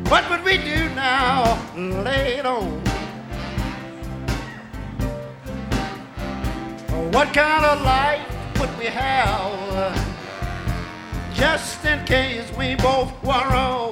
what 0.10 0.30
would 0.30 0.44
we 0.46 0.58
do 0.58 0.88
now? 0.96 1.57
Lay 1.78 2.40
it 2.40 2.46
on. 2.48 2.82
What 7.12 7.32
kind 7.36 7.66
of 7.66 7.84
life 7.84 8.60
would 8.60 8.76
we 8.80 8.86
have? 8.86 9.94
Just 11.36 11.86
in 11.86 12.04
case 12.06 12.52
we 12.58 12.74
both 12.78 13.14
were 13.24 13.48
wrong. 13.52 13.87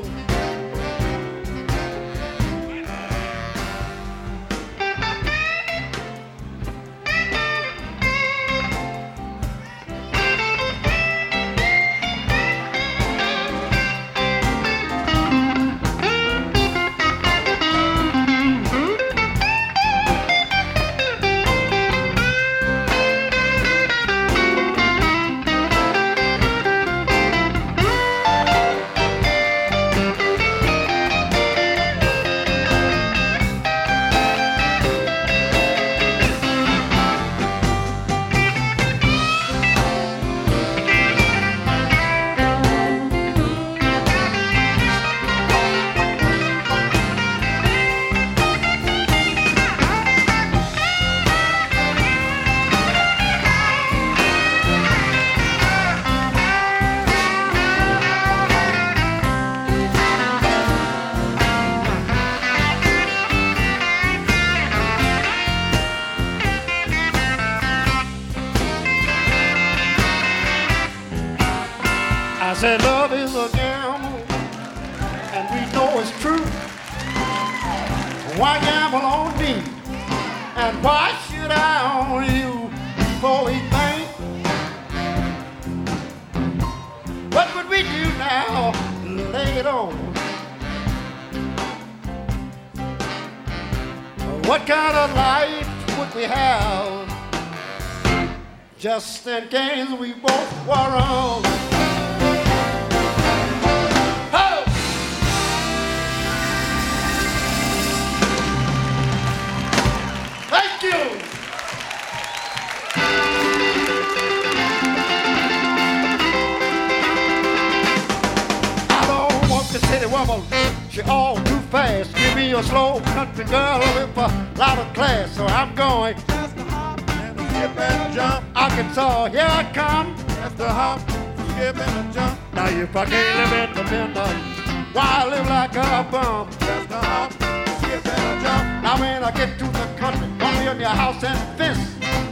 I 133.05 133.07
can't 133.07 133.37
live 133.37 133.69
independent, 133.69 134.95
why 134.95 135.27
live 135.29 135.47
like 135.47 135.75
a 135.75 136.07
bum? 136.09 136.49
Just 136.57 136.89
a 136.89 136.97
hop, 136.97 137.31
and 137.39 138.01
a 138.01 138.41
jump. 138.41 138.83
Now 138.83 138.99
when 138.99 139.23
I 139.23 139.29
get 139.29 139.59
to 139.59 139.65
the 139.65 139.85
country, 139.95 140.27
gonna 140.39 140.59
be 140.59 140.65
in 140.65 140.79
your 140.79 140.89
house 140.89 141.23
and 141.23 141.37
fence. 141.55 141.85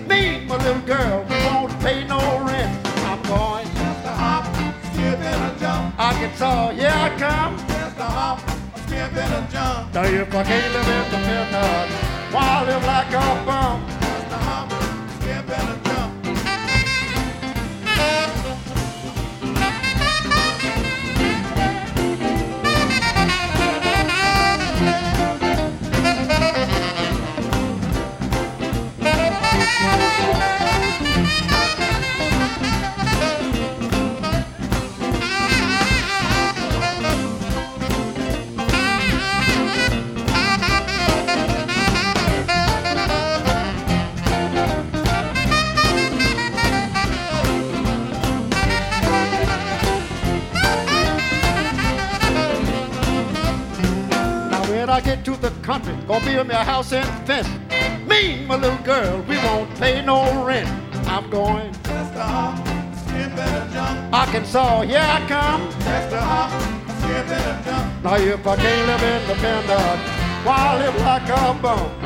Me, 0.09 0.43
my 0.47 0.57
little 0.57 0.81
girl, 0.81 1.25
won't 1.29 1.79
pay 1.79 2.07
no 2.07 2.17
rent. 2.43 2.73
I'm 3.05 3.21
going. 3.21 3.67
Just 3.67 4.05
a 4.05 4.13
hop, 4.17 4.45
skip 4.89 5.19
and 5.19 5.55
a 5.55 5.59
jump. 5.59 5.99
Arkansas, 5.99 6.71
here 6.71 6.89
I 6.89 7.09
come. 7.19 7.57
Just 7.67 7.99
a 7.99 8.09
hop, 8.17 8.39
skip 8.87 9.13
and 9.13 9.33
a 9.45 9.51
jump. 9.51 9.93
Now 9.93 10.03
if 10.05 10.33
I 10.33 10.43
can't 10.43 10.73
live 10.73 10.89
independent, 10.89 11.91
why 12.33 12.63
live 12.65 12.83
like 12.83 13.13
a 13.13 13.45
bum? 13.45 13.85
Just 14.01 14.31
a 14.31 14.39
hop, 14.41 14.71
skip 15.21 15.49
and 15.53 15.69
a 15.69 15.83
jump. 15.83 15.92
Country, 55.73 55.95
gonna 56.07 56.23
be 56.23 56.37
in 56.37 56.47
my 56.47 56.63
house 56.63 56.93
and 56.93 57.09
fence. 57.27 57.49
Me, 58.07 58.33
and 58.33 58.47
my 58.47 58.55
little 58.55 58.77
girl, 58.83 59.23
we 59.27 59.37
won't 59.37 59.67
pay 59.79 60.05
no 60.05 60.45
rent. 60.45 60.69
I'm 61.07 61.27
going. 61.31 61.73
Just 61.73 62.13
a 62.13 62.21
hop, 62.21 62.57
skip 62.95 63.15
and 63.15 63.71
a 63.71 63.73
jump. 63.73 64.13
Arkansas, 64.13 64.81
here 64.81 64.99
I 64.99 65.19
come. 65.27 65.61
Just 65.71 66.13
a 66.13 66.21
hop, 66.21 66.51
skip 66.99 67.27
and 67.37 67.45
a 67.51 67.65
jump. 67.65 68.03
Now 68.03 68.15
if 68.17 68.45
I 68.45 68.55
can't 68.55 68.87
live 68.89 69.03
independent, 69.15 69.99
why 70.45 70.57
I 70.57 70.77
live 70.77 70.95
like 71.09 71.29
a 71.29 71.59
bum? 71.59 72.02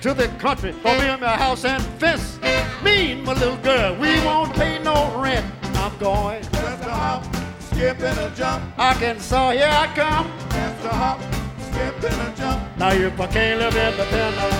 To 0.00 0.14
the 0.14 0.28
country, 0.38 0.72
build 0.84 1.00
me 1.00 1.08
a 1.08 1.36
house 1.36 1.64
and 1.64 1.82
fence. 1.98 2.38
Me 2.84 3.12
and 3.12 3.24
my 3.24 3.32
little 3.32 3.56
girl, 3.58 3.96
we 3.96 4.20
won't 4.20 4.54
pay 4.54 4.78
no 4.78 5.20
rent. 5.20 5.44
I'm 5.74 5.96
going 5.98 6.42
Just 6.42 6.84
a 6.84 6.90
hop, 6.90 7.24
skip 7.58 7.98
and 8.00 8.18
a 8.18 8.30
jump. 8.36 8.62
Arkansas, 8.78 9.50
here 9.52 9.68
I 9.68 9.86
come. 9.94 10.30
Just 10.50 10.84
a 10.84 10.88
hop, 10.90 11.20
skip 11.60 12.10
and 12.10 12.32
a 12.32 12.36
jump. 12.36 12.78
Now 12.78 12.92
if 12.92 13.20
I 13.20 13.26
can't 13.26 13.58
live 13.60 13.74
independent, 13.74 14.54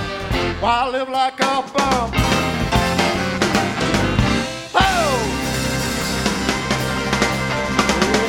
why 0.60 0.88
live 0.88 1.08
like 1.08 1.38
a 1.38 1.62
bum? 1.72 2.10
Oh! 4.74 5.18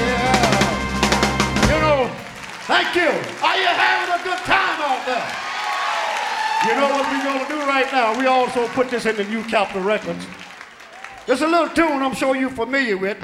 Yeah. 0.05 1.73
You 1.73 1.81
know, 1.81 2.11
thank 2.67 2.95
you. 2.95 3.09
Are 3.43 3.57
you 3.57 3.67
having 3.67 4.13
a 4.13 4.23
good 4.23 4.39
time 4.45 4.81
out 4.81 5.05
there? 5.07 5.38
You 6.65 6.75
know 6.75 6.89
what 6.89 7.09
we're 7.09 7.23
gonna 7.23 7.47
do 7.47 7.59
right 7.67 7.89
now? 7.89 8.19
We 8.19 8.25
also 8.25 8.67
put 8.69 8.89
this 8.89 9.05
in 9.05 9.15
the 9.15 9.23
new 9.23 9.43
Capitol 9.43 9.81
Records. 9.81 10.27
There's 11.25 11.41
a 11.41 11.47
little 11.47 11.69
tune 11.69 12.03
I'm 12.03 12.13
sure 12.13 12.35
you're 12.35 12.49
familiar 12.49 12.97
with. 12.97 13.17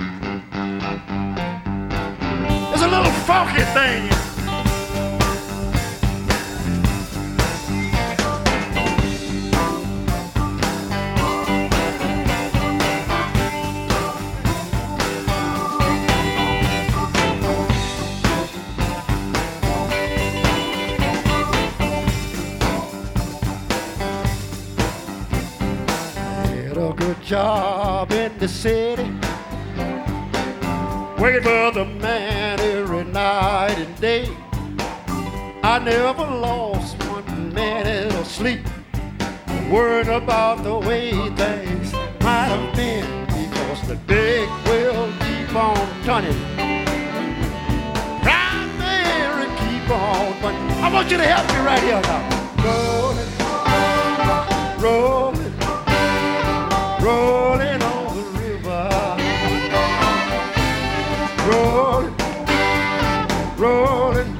It's 2.74 2.82
a 2.82 2.88
little 2.88 3.12
funky 3.26 3.64
thing. 3.74 4.15
Job 27.26 28.12
in 28.12 28.38
the 28.38 28.48
city. 28.48 29.10
Waiting 31.18 31.42
for 31.42 31.72
the 31.72 31.86
man 32.00 32.60
every 32.60 33.04
night 33.06 33.76
and 33.80 34.00
day. 34.00 34.30
I 35.64 35.80
never 35.84 36.22
lost 36.22 37.02
one 37.10 37.52
minute 37.52 38.14
of 38.14 38.28
sleep. 38.28 38.60
Worrying 39.72 40.10
about 40.10 40.64
the 40.64 40.78
way 40.78 41.14
things 41.36 41.94
might 42.22 42.50
have 42.54 42.76
been. 42.76 43.26
Because 43.26 43.88
the 43.88 43.96
big 44.06 44.48
will 44.68 45.12
keep 45.22 45.56
on 45.56 46.04
turning. 46.04 46.40
Primary 48.22 49.48
keep 49.58 49.90
on 49.90 50.42
running. 50.44 50.84
I 50.84 50.92
want 50.94 51.10
you 51.10 51.18
to 51.18 51.26
help 51.26 51.48
me 51.50 51.58
right 51.66 51.82
here 51.82 52.02
now. 52.02 52.22
Rolling, 52.64 53.30
rolling 54.84 55.45
rolling 57.06 57.82
on 57.84 58.18
the 58.18 58.24
river. 58.40 58.90
Rolling, 61.48 62.16
rolling, 63.64 64.32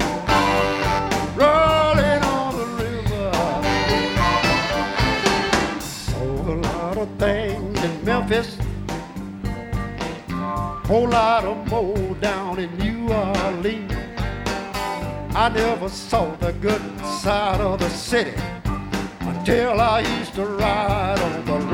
rolling 1.42 2.22
on 2.36 2.50
the 2.60 2.66
river. 2.82 3.30
Sold 5.80 6.48
a 6.48 6.56
lot 6.68 6.96
of 6.98 7.08
things 7.18 7.84
in 7.84 8.04
Memphis. 8.04 8.58
Whole 10.88 11.08
lot 11.08 11.44
of 11.44 11.68
more 11.70 12.14
down 12.20 12.58
in 12.58 12.76
New 12.78 13.12
Orleans. 13.12 13.92
I 15.36 15.50
never 15.50 15.88
saw 15.88 16.34
the 16.36 16.52
good 16.54 16.82
side 17.22 17.60
of 17.60 17.78
the 17.78 17.90
city 17.90 18.34
until 19.20 19.80
I 19.80 20.00
used 20.00 20.34
to 20.34 20.46
ride 20.46 21.20
on 21.20 21.44
the 21.44 21.65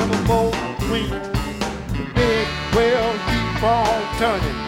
queen. 0.92 1.08
The 1.08 2.04
big 2.14 2.46
wheel 2.76 3.12
keep 3.28 3.62
on 3.64 4.00
turning. 4.18 4.58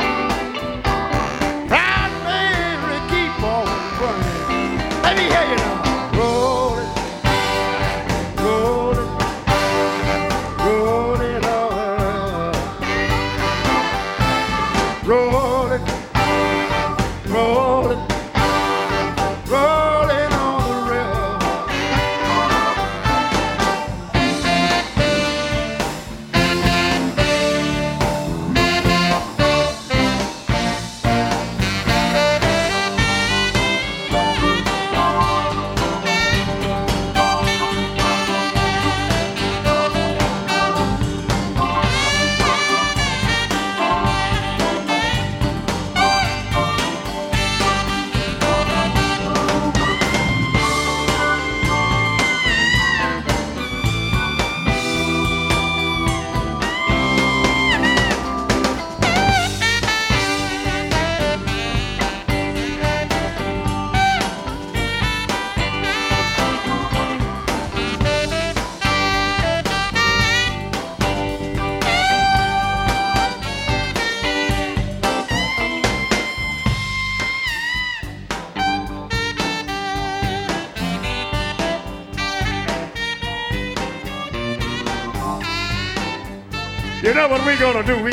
Proud 1.68 2.12
Mary 2.24 2.98
keep 3.12 3.42
on 3.44 3.68
running. 4.00 4.78
Let 5.02 5.16
me 5.18 5.24
hear 5.24 5.44
you 5.50 5.56
now. 5.56 5.73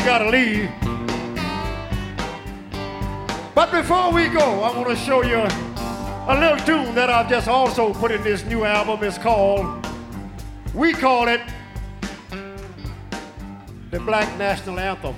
Gotta 0.04 0.28
leave. 0.28 0.68
But 3.54 3.70
before 3.70 4.12
we 4.12 4.28
go, 4.28 4.62
I 4.62 4.76
want 4.76 4.88
to 4.88 4.96
show 4.96 5.22
you 5.22 5.36
a 5.38 6.36
little 6.38 6.58
tune 6.66 6.94
that 6.96 7.08
I've 7.08 7.28
just 7.28 7.46
also 7.46 7.92
put 7.94 8.10
in 8.10 8.22
this 8.22 8.44
new 8.44 8.64
album. 8.64 9.04
It's 9.04 9.18
called, 9.18 9.86
we 10.74 10.92
call 10.92 11.28
it 11.28 11.40
the 13.90 14.00
Black 14.00 14.36
National 14.38 14.80
Anthem. 14.80 15.14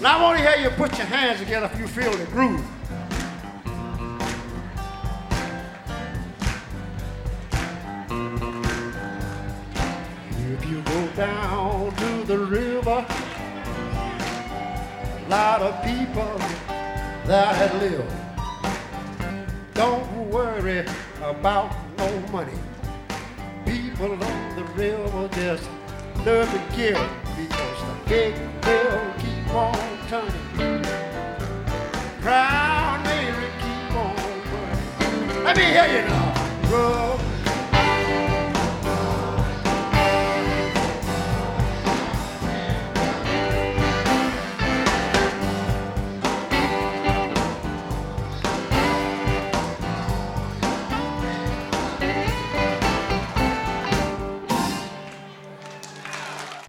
Now 0.00 0.18
I 0.18 0.22
want 0.22 0.38
to 0.38 0.44
hear 0.44 0.60
you 0.60 0.70
put 0.70 0.98
your 0.98 1.06
hands 1.06 1.38
together 1.38 1.70
if 1.72 1.78
you 1.78 1.86
feel 1.86 2.10
the 2.16 2.24
groove. 2.26 2.64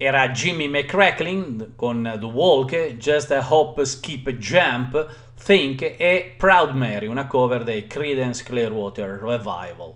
Era 0.05 0.31
Jimmy 0.31 0.67
McCracklin 0.67 1.75
con 1.77 2.17
The 2.19 2.25
Walk, 2.25 2.97
Just 2.97 3.31
a 3.31 3.47
Hop, 3.49 3.81
Skip, 3.83 4.31
Jump, 4.31 5.07
Think 5.41 5.95
e 5.97 6.35
Proud 6.35 6.75
Mary, 6.75 7.07
una 7.07 7.25
cover 7.25 7.63
dei 7.63 7.87
Creedence 7.87 8.43
Clearwater 8.43 9.17
Revival. 9.21 9.93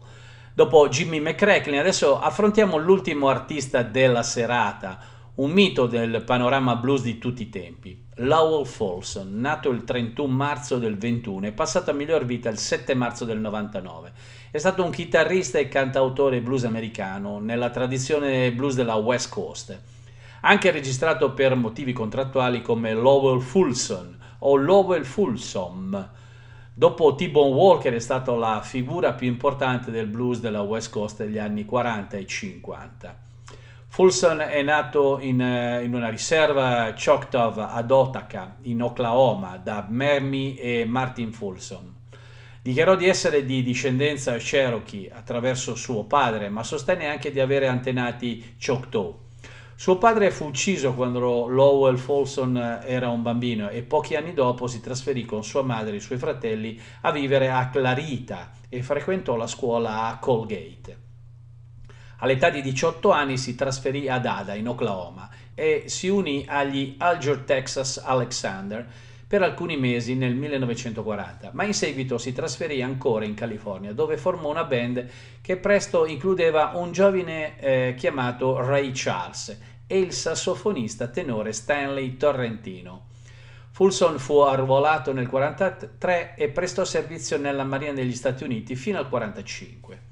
Dopo 0.53 0.87
Jimmy 0.87 1.19
McCracklin, 1.19 1.77
adesso 1.77 2.17
affrontiamo 2.21 2.77
l'ultimo 2.77 3.27
artista 3.27 3.83
della 3.83 4.23
serata, 4.23 4.97
un 5.35 5.51
mito 5.51 5.87
del 5.87 6.23
panorama 6.23 6.77
blues 6.77 7.01
di 7.01 7.17
tutti 7.17 7.41
i 7.41 7.49
tempi. 7.49 8.05
Lowell 8.19 8.63
Folsom, 8.63 9.37
nato 9.41 9.69
il 9.69 9.83
31 9.83 10.33
marzo 10.33 10.77
del 10.77 10.97
21 10.97 11.47
e 11.47 11.51
passato 11.51 11.91
a 11.91 11.93
miglior 11.93 12.23
vita 12.23 12.47
il 12.47 12.57
7 12.57 12.93
marzo 12.93 13.25
del 13.25 13.39
99. 13.39 14.13
È 14.51 14.57
stato 14.57 14.85
un 14.85 14.89
chitarrista 14.89 15.59
e 15.59 15.67
cantautore 15.67 16.39
blues 16.39 16.63
americano 16.63 17.39
nella 17.39 17.69
tradizione 17.71 18.53
blues 18.53 18.75
della 18.75 18.95
West 18.95 19.29
Coast. 19.29 19.95
Anche 20.41 20.71
registrato 20.71 21.33
per 21.33 21.55
motivi 21.55 21.93
contrattuali 21.93 22.61
come 22.61 22.93
Lowell 22.93 23.39
Fulson 23.39 24.17
o 24.39 24.55
Lowell 24.55 25.03
Fulsom. 25.03 26.09
Dopo 26.73 27.15
T-Bone 27.15 27.55
Walker 27.55 27.93
è 27.93 27.99
stato 27.99 28.35
la 28.35 28.61
figura 28.61 29.13
più 29.13 29.27
importante 29.27 29.89
del 29.89 30.05
blues 30.05 30.39
della 30.39 30.61
West 30.61 30.91
Coast 30.91 31.17
degli 31.17 31.39
anni 31.39 31.65
40 31.65 32.17
e 32.17 32.25
50. 32.27 33.17
Fulson 33.87 34.41
è 34.41 34.61
nato 34.61 35.17
in, 35.19 35.41
eh, 35.41 35.83
in, 35.83 35.95
una 35.95 36.09
riserva 36.09 36.93
Choctaw 36.93 37.57
ad 37.57 37.89
Otaka, 37.89 38.57
in 38.63 38.83
Oklahoma, 38.83 39.57
da 39.57 39.87
Mermy 39.89 40.53
e 40.53 40.85
Martin 40.85 41.31
Fulson. 41.31 41.95
Dichiarò 42.61 42.95
di 42.95 43.07
essere 43.07 43.43
di 43.43 43.63
discendenza 43.63 44.35
Cherokee 44.37 45.09
attraverso 45.09 45.73
suo 45.73 46.03
padre, 46.03 46.49
ma 46.49 46.61
sostenne 46.61 47.07
anche 47.07 47.31
di 47.31 47.39
avere 47.39 47.67
antenati 47.67 48.55
Choctaw. 48.63 49.25
Suo 49.79 49.99
padre 49.99 50.31
fu 50.31 50.45
ucciso 50.45 50.95
quando 50.95 51.45
Lowell 51.45 51.97
Folsom 51.97 52.57
era 52.83 53.09
un 53.09 53.21
bambino 53.21 53.69
e 53.69 53.83
pochi 53.83 54.15
anni 54.15 54.33
dopo 54.33 54.65
si 54.65 54.81
trasferì 54.81 55.23
con 55.23 55.43
sua 55.43 55.61
madre 55.61 55.93
e 55.93 55.97
i 55.97 56.01
suoi 56.01 56.17
fratelli 56.17 56.81
a 57.01 57.11
vivere 57.11 57.51
a 57.51 57.69
Clarita 57.69 58.53
e 58.69 58.81
frequentò 58.81 59.35
la 59.35 59.45
scuola 59.45 60.07
a 60.07 60.17
Colgate. 60.17 60.97
All'età 62.17 62.49
di 62.49 62.63
18 62.63 63.11
anni 63.11 63.37
si 63.37 63.53
trasferì 63.53 64.09
ad 64.09 64.25
Ada, 64.25 64.55
in 64.55 64.67
Oklahoma, 64.67 65.29
e 65.53 65.83
si 65.85 66.07
unì 66.07 66.43
agli 66.47 66.95
Alger 66.97 67.41
Texas 67.41 68.01
Alexander 68.03 68.89
per 69.27 69.41
alcuni 69.41 69.75
mesi 69.75 70.15
nel 70.15 70.35
1940, 70.35 71.51
ma 71.53 71.65
in 71.65 71.73
seguito 71.73 72.17
si 72.17 72.31
trasferì 72.31 72.81
ancora 72.81 73.25
in 73.25 73.33
California, 73.33 73.91
dove 73.91 74.15
formò 74.15 74.49
una 74.49 74.63
band 74.63 75.05
che 75.41 75.57
presto 75.57 76.05
includeva 76.05 76.71
un 76.75 76.93
giovane 76.93 77.59
eh, 77.59 77.93
chiamato 77.97 78.65
Ray 78.65 78.91
Charles 78.93 79.59
e 79.85 79.99
il 79.99 80.13
sassofonista 80.13 81.07
tenore 81.07 81.51
Stanley 81.51 82.15
Torrentino. 82.15 83.07
Fulson 83.71 84.17
fu 84.17 84.39
arruolato 84.39 85.11
nel 85.11 85.25
1943 85.25 86.35
e 86.35 86.47
prestò 86.49 86.85
servizio 86.85 87.37
nella 87.37 87.65
Marina 87.65 87.91
degli 87.91 88.15
Stati 88.15 88.45
Uniti 88.45 88.75
fino 88.75 88.97
al 88.97 89.05
1945. 89.05 90.06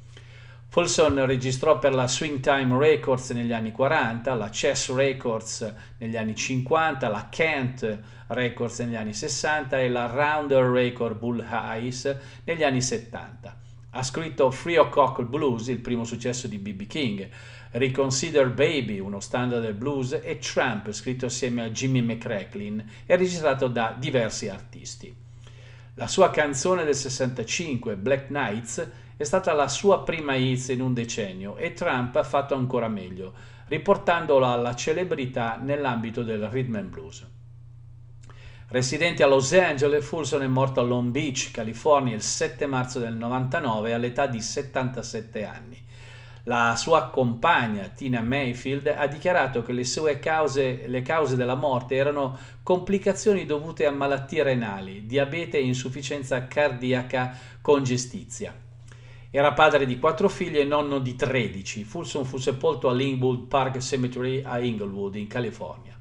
Folsom 0.76 1.24
registrò 1.24 1.80
per 1.80 1.94
la 1.94 2.06
Swingtime 2.06 2.78
Records 2.78 3.30
negli 3.30 3.54
anni 3.54 3.72
40, 3.72 4.34
la 4.34 4.50
Chess 4.50 4.94
Records 4.94 5.74
negli 6.00 6.18
anni 6.18 6.36
50, 6.36 7.08
la 7.08 7.30
Kent 7.30 8.00
Records 8.28 8.80
negli 8.80 8.98
anni 8.98 9.14
60 9.14 9.80
e 9.80 9.88
la 9.88 10.08
Rounder 10.08 10.66
Record 10.66 11.18
Bull 11.18 11.42
Highs 11.50 12.18
negli 12.44 12.62
anni 12.62 12.82
70. 12.82 13.58
Ha 13.92 14.04
scritto 14.04 14.52
Free 14.52 14.78
O'Cock 14.78 15.22
Blues, 15.24 15.70
il 15.70 15.80
primo 15.80 16.04
successo 16.04 16.50
di 16.50 16.58
B.B. 16.58 16.88
King, 16.88 17.30
Reconsider 17.72 18.50
Baby, 18.50 19.00
uno 19.00 19.22
standard 19.22 19.62
del 19.62 19.76
blues, 19.76 20.20
e 20.22 20.40
Tramp, 20.40 20.92
scritto 20.92 21.28
assieme 21.28 21.64
a 21.64 21.70
Jimmy 21.70 22.02
McCracklin 22.02 22.86
e 23.06 23.16
registrato 23.16 23.70
da 23.70 23.96
diversi 23.98 24.50
artisti. 24.50 25.24
La 25.94 26.08
sua 26.08 26.30
canzone 26.32 26.84
del 26.84 26.96
65, 26.96 27.96
Black 27.96 28.30
Nights, 28.30 28.86
è 29.18 29.24
stata 29.24 29.54
la 29.54 29.70
sua 29.70 30.04
prima 30.04 30.36
hit 30.36 30.70
in 30.70 30.82
un 30.82 30.94
decennio 30.94 31.56
e 31.56 31.72
Trump 31.72 32.16
ha 32.18 32.24
fatto 32.24 32.54
ancora 32.54 32.90
meglio, 32.90 33.34
riportandola 33.68 34.50
alla 34.50 34.76
celebrità 34.76 35.58
nell'ambito 35.62 36.22
del 36.22 36.50
rhythm 36.50 36.76
and 36.76 36.90
blues. 36.90 37.26
Residente 38.68 39.24
a 39.24 39.28
Los 39.28 39.54
Angeles, 39.54 40.06
Fulson 40.06 40.42
è 40.42 40.48
morto 40.48 40.82
a 40.82 40.84
Long 40.84 41.12
Beach, 41.12 41.52
California, 41.52 42.14
il 42.14 42.22
7 42.22 42.66
marzo 42.66 43.00
del 43.00 43.14
99 43.14 43.94
all'età 43.94 44.28
di 44.28 44.42
77 44.42 45.46
anni. 45.46 45.82
La 46.44 46.76
sua 46.76 47.10
compagna, 47.10 47.88
Tina 47.88 48.22
Mayfield, 48.22 48.88
ha 48.88 49.08
dichiarato 49.08 49.64
che 49.64 49.72
le 49.72 49.86
sue 49.86 50.20
cause, 50.20 50.88
le 50.88 51.02
cause 51.02 51.38
della 51.38 51.56
morte 51.56 51.96
erano 51.96 52.38
complicazioni 52.64 53.46
dovute 53.46 53.86
a 53.86 53.92
malattie 53.92 54.44
renali, 54.44 55.06
diabete 55.06 55.58
e 55.58 55.64
insufficienza 55.64 56.48
cardiaca 56.48 57.36
congestizia. 57.62 58.65
Era 59.36 59.52
padre 59.52 59.86
di 59.86 60.00
quattro 60.00 60.30
figli 60.30 60.60
e 60.60 60.64
nonno 60.64 61.00
di 61.00 61.14
tredici. 61.14 61.84
Fulson 61.84 62.24
fu 62.24 62.38
sepolto 62.38 62.88
all'Inglewood 62.88 63.48
Park 63.48 63.80
Cemetery 63.80 64.42
a 64.42 64.60
Inglewood, 64.60 65.16
in 65.16 65.28
California. 65.28 65.94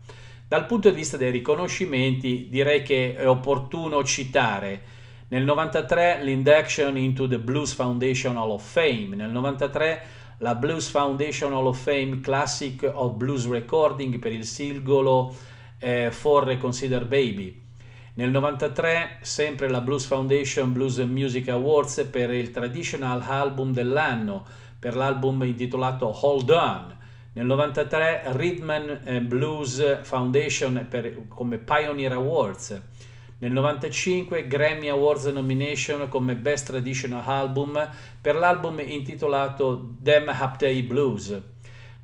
Dal 0.46 0.66
punto 0.66 0.88
di 0.88 0.94
vista 0.94 1.16
dei 1.16 1.32
riconoscimenti, 1.32 2.46
direi 2.48 2.82
che 2.82 3.16
è 3.16 3.28
opportuno 3.28 4.04
citare 4.04 4.82
nel 5.26 5.42
93 5.42 6.22
l'Induction 6.22 6.96
into 6.96 7.26
the 7.26 7.40
Blues 7.40 7.72
Foundation 7.72 8.36
Hall 8.36 8.50
of 8.50 8.64
Fame, 8.64 9.16
nel 9.16 9.30
93 9.30 10.02
la 10.38 10.54
Blues 10.54 10.88
Foundation 10.88 11.52
Hall 11.52 11.66
of 11.66 11.82
Fame 11.82 12.20
Classic 12.20 12.88
of 12.94 13.14
Blues 13.14 13.48
Recording 13.48 14.20
per 14.20 14.30
il 14.30 14.44
singolo 14.44 15.34
eh, 15.80 16.12
For 16.12 16.44
Reconsider 16.44 17.04
Baby, 17.04 17.63
nel 18.16 18.30
93 18.30 19.18
sempre 19.22 19.68
la 19.68 19.80
Blues 19.80 20.04
Foundation 20.04 20.72
Blues 20.72 20.98
Music 20.98 21.48
Awards 21.48 22.06
per 22.12 22.30
il 22.30 22.52
Traditional 22.52 23.20
Album 23.20 23.72
dell'anno, 23.72 24.44
per 24.78 24.94
l'album 24.94 25.42
intitolato 25.42 26.16
Hold 26.22 26.50
On. 26.50 26.96
Nel 27.32 27.44
93 27.44 28.22
Rhythm 28.36 29.22
Blues 29.26 30.02
Foundation 30.02 30.86
per, 30.88 31.26
come 31.26 31.58
Pioneer 31.58 32.12
Awards. 32.12 32.80
Nel 33.38 33.50
95 33.50 34.46
Grammy 34.46 34.86
Awards 34.86 35.24
nomination 35.24 36.08
come 36.08 36.36
Best 36.36 36.66
Traditional 36.66 37.24
Album 37.26 37.90
per 38.20 38.36
l'album 38.36 38.78
intitolato 38.78 39.96
Them 40.00 40.32
Day 40.56 40.82
Blues. 40.82 41.53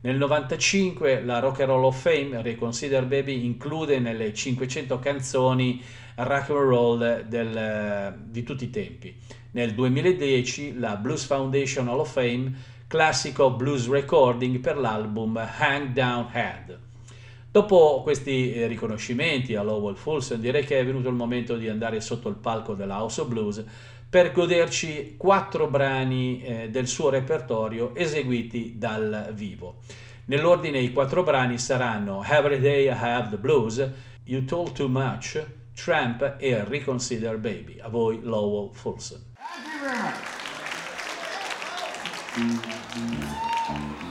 Nel 0.02 0.16
95 0.16 1.22
la 1.24 1.40
Rock 1.40 1.60
and 1.60 1.68
Roll 1.68 1.84
of 1.84 2.00
Fame, 2.00 2.40
Reconsider 2.40 3.04
Baby, 3.04 3.44
include 3.44 3.98
nelle 3.98 4.32
500 4.32 4.98
canzoni 4.98 5.82
rock 6.14 6.48
and 6.48 6.58
roll 6.58 7.22
del, 7.28 8.16
di 8.24 8.42
tutti 8.42 8.64
i 8.64 8.70
tempi. 8.70 9.14
Nel 9.50 9.74
2010 9.74 10.78
la 10.78 10.96
Blues 10.96 11.24
Foundation 11.24 11.88
Hall 11.88 11.98
of 11.98 12.10
Fame, 12.10 12.54
classico 12.86 13.50
blues 13.50 13.88
recording 13.88 14.58
per 14.60 14.78
l'album 14.78 15.36
Hang 15.36 15.88
Down 15.88 16.28
Head. 16.32 16.78
Dopo 17.50 18.00
questi 18.02 18.54
eh, 18.54 18.66
riconoscimenti 18.68 19.54
a 19.54 19.62
Lowell 19.62 19.96
Fulson 19.96 20.40
direi 20.40 20.64
che 20.64 20.78
è 20.78 20.86
venuto 20.86 21.08
il 21.08 21.14
momento 21.14 21.56
di 21.56 21.68
andare 21.68 22.00
sotto 22.00 22.28
il 22.28 22.36
palco 22.36 22.74
della 22.74 23.00
House 23.00 23.20
of 23.20 23.28
Blues 23.28 23.64
per 24.10 24.32
goderci 24.32 25.14
quattro 25.16 25.68
brani 25.68 26.42
eh, 26.42 26.68
del 26.68 26.88
suo 26.88 27.10
repertorio 27.10 27.94
eseguiti 27.94 28.76
dal 28.76 29.30
vivo. 29.32 29.76
Nell'ordine 30.24 30.80
i 30.80 30.92
quattro 30.92 31.22
brani 31.22 31.58
saranno 31.58 32.24
Every 32.24 32.58
Day 32.58 32.86
I 32.86 32.88
Have 32.88 33.30
the 33.30 33.38
Blues, 33.38 33.88
You 34.24 34.44
Told 34.44 34.72
Too 34.72 34.88
Much, 34.88 35.40
Tramp 35.74 36.36
e 36.38 36.64
Reconsider 36.64 37.38
Baby. 37.38 37.78
A 37.80 37.88
voi 37.88 38.20
Lowell 38.20 38.72
Fulson. 38.72 39.28
mama 43.70 44.09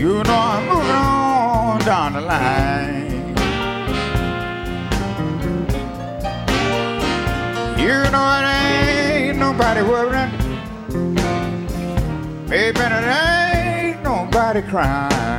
You 0.00 0.22
know 0.24 0.34
I'm 0.34 0.66
moving 0.66 0.90
on 0.92 1.78
down 1.80 2.14
the 2.14 2.22
line. 2.22 3.36
You 7.78 7.96
know 8.10 8.26
it 8.38 8.46
ain't 8.48 9.36
nobody 9.36 9.82
worrying. 9.82 10.30
Baby, 12.48 12.80
it 12.80 12.92
ain't 13.04 14.02
nobody 14.02 14.62
crying. 14.62 15.29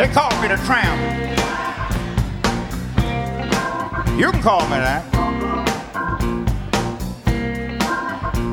They 0.00 0.08
call 0.08 0.30
me 0.40 0.48
the 0.48 0.56
tramp. 0.64 0.98
You 4.18 4.32
can 4.32 4.40
call 4.40 4.62
me 4.62 4.78
that. 4.78 5.04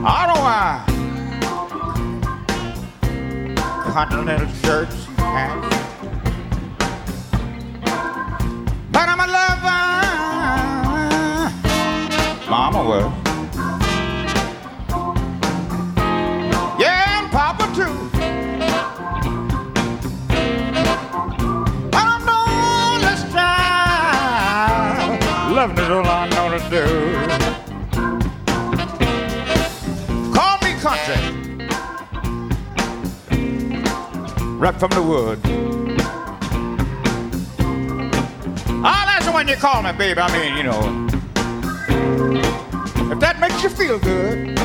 I 0.03 0.25
don't 0.27 0.43
wear 0.43 0.83
continental 3.93 4.49
shirts 4.55 5.07
and 5.07 5.19
hats. 5.19 5.67
But 8.91 9.07
I'm 9.07 9.21
a 9.21 9.27
lover. 9.31 9.79
Mama 12.51 12.83
was. 12.83 13.26
Loving 25.67 25.83
is 25.83 25.89
all 25.89 26.05
I 26.05 26.29
know 26.29 26.49
to 26.57 26.59
do. 26.69 26.85
Call 30.33 30.57
me 30.63 30.73
country. 30.79 31.19
Right 34.57 34.79
from 34.79 34.91
the 34.91 35.01
wood. 35.01 35.39
Ah, 38.83 39.03
that's 39.07 39.27
when 39.33 39.47
you 39.47 39.55
call 39.55 39.81
me, 39.83 39.91
baby. 39.91 40.21
I 40.21 40.31
mean, 40.31 40.57
you 40.57 40.63
know. 40.63 41.07
If 43.11 43.19
that 43.19 43.39
makes 43.39 43.61
you 43.63 43.69
feel 43.69 43.99
good. 43.99 44.57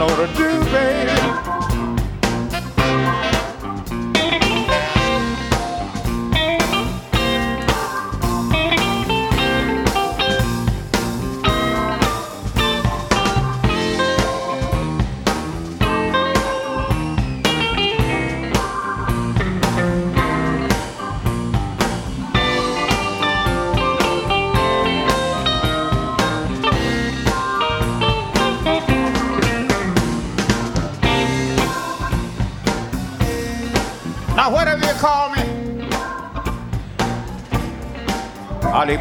Over. 0.00 0.29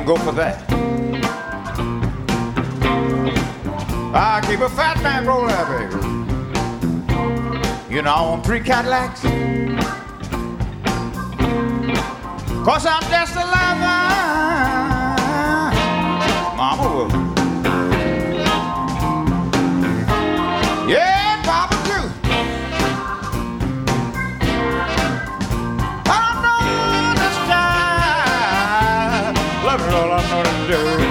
Go 0.10 0.16
for 0.16 0.32
that. 0.32 0.66
I 4.12 4.42
keep 4.48 4.60
a 4.60 4.70
fat 4.70 5.00
man 5.04 5.28
roll 5.28 5.46
there, 5.46 5.66
baby. 5.68 5.94
You 7.94 8.02
know, 8.02 8.12
I 8.12 8.20
own 8.22 8.42
three 8.42 8.60
Cadillacs. 8.60 9.22
Cause 12.66 12.88
I'm 12.88 13.04
just 13.12 13.36
a 13.36 13.46
lover. 13.46 13.99
murder. 30.70 31.09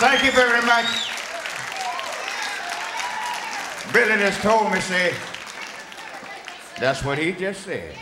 Thank 0.00 0.24
you 0.24 0.32
very 0.32 0.62
much. 0.64 0.86
Billy 3.92 4.18
just 4.18 4.40
told 4.40 4.72
me, 4.72 4.80
say, 4.80 5.12
that's 6.78 7.04
what 7.04 7.18
he 7.18 7.32
just 7.32 7.64
said. 7.64 7.94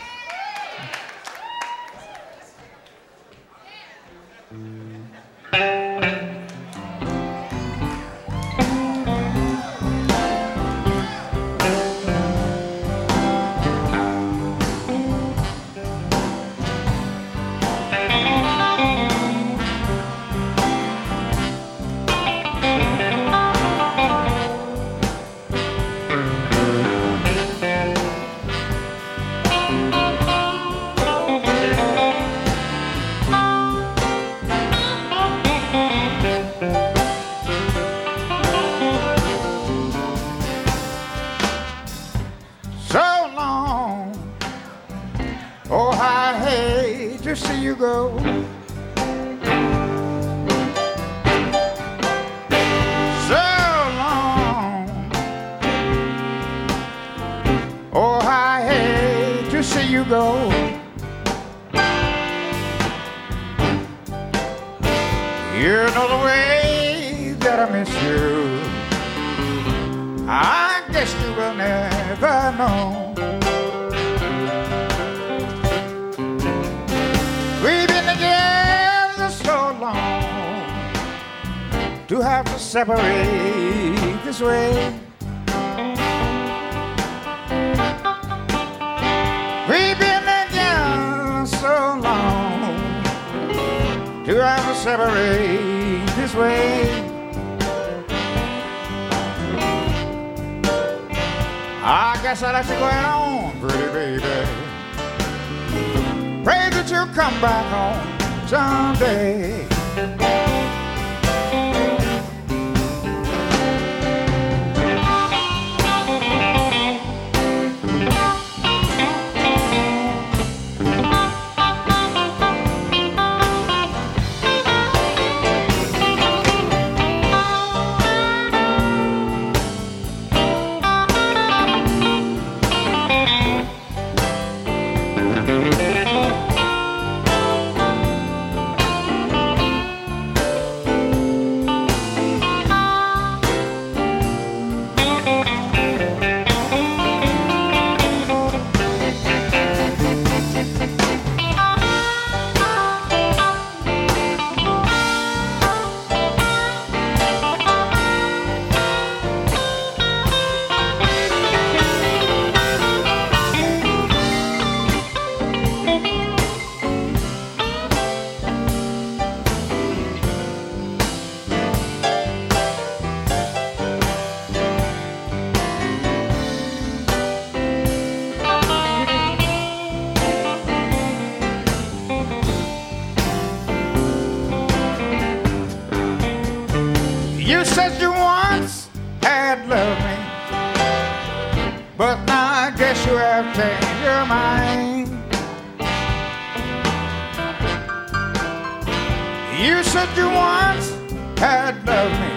You 199.59 199.83
said 199.83 200.07
you 200.15 200.29
once 200.29 200.95
had 201.37 201.85
loved 201.85 202.17
me, 202.21 202.31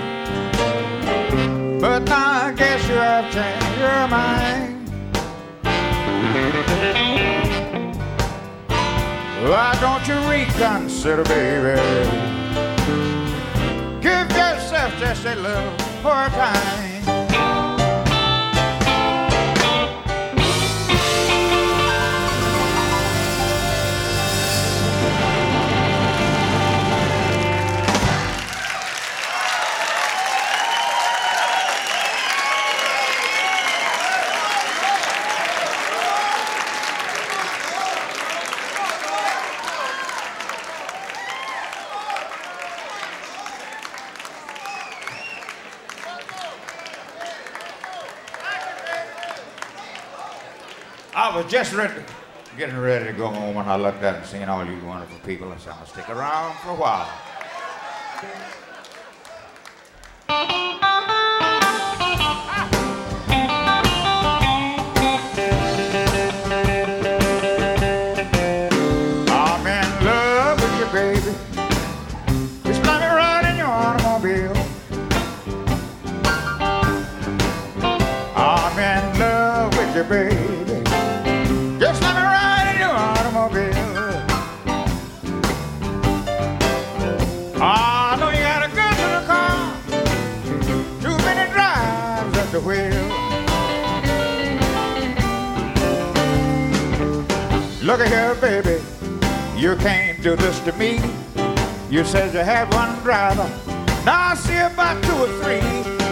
but 1.80 2.02
now 2.02 2.46
I 2.46 2.52
guess 2.52 2.82
you 2.88 2.96
have 2.96 3.30
changed 3.32 3.78
your 3.78 4.08
mind. 4.08 4.90
Why 9.48 9.78
don't 9.80 10.04
you 10.08 10.18
reconsider, 10.28 11.22
baby? 11.22 11.80
Give 14.00 14.28
yourself 14.36 14.92
just 14.98 15.24
a 15.24 15.36
little 15.36 15.72
more 16.02 16.28
time. 16.28 16.91
Was 51.42 51.50
just 51.50 51.72
ready, 51.74 52.00
getting 52.56 52.78
ready 52.78 53.06
to 53.06 53.12
go 53.12 53.26
home 53.26 53.56
and 53.56 53.68
I 53.68 53.76
looked 53.76 54.02
up 54.04 54.16
and 54.16 54.26
seen 54.26 54.48
all 54.48 54.64
you 54.64 54.78
wonderful 54.84 55.18
people. 55.26 55.50
I 55.50 55.56
said, 55.56 55.74
I'll 55.78 55.86
stick 55.86 56.08
around 56.08 56.54
for 56.58 56.70
a 56.70 56.74
while. 56.74 57.10
Look 97.92 98.08
here, 98.08 98.34
baby. 98.36 98.80
You 99.54 99.76
can't 99.76 100.22
do 100.22 100.34
this 100.34 100.58
to 100.60 100.72
me. 100.78 100.98
You 101.90 102.06
said 102.06 102.32
you 102.32 102.40
had 102.40 102.72
one 102.72 102.98
driver. 103.02 103.46
Now 104.06 104.30
I 104.30 104.34
see 104.34 104.56
about 104.56 105.04
two 105.04 105.12
or 105.12 105.28
three. 105.42 105.60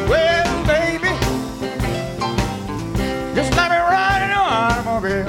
Well, 0.06 0.66
baby, 0.66 1.08
just 3.34 3.56
let 3.56 3.70
me 3.70 3.78
ride 3.78 4.24
in 4.24 4.30
your 4.36 4.46
automobile. 4.60 5.26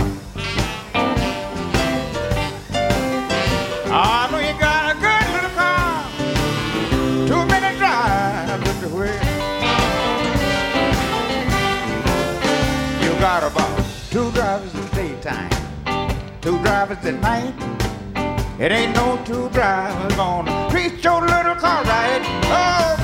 I 3.89 4.27
know 4.29 4.39
you 4.39 4.53
got 4.59 4.91
a 4.91 4.99
good 4.99 5.27
little 5.31 5.55
car. 5.55 6.03
Two 7.29 7.45
minute 7.45 7.77
drive 7.77 8.49
at 8.49 8.81
the. 8.81 8.89
You 13.05 13.11
got 13.21 13.41
about 13.49 13.70
drivers 16.85 17.05
at 17.05 17.21
night. 17.21 18.59
It 18.59 18.71
ain't 18.71 18.95
no 18.95 19.21
two 19.23 19.49
drivers 19.49 20.15
gonna 20.15 20.67
treat 20.71 21.03
your 21.03 21.21
little 21.21 21.53
car 21.53 21.83
right. 21.83 22.21
Oh, 22.45 23.00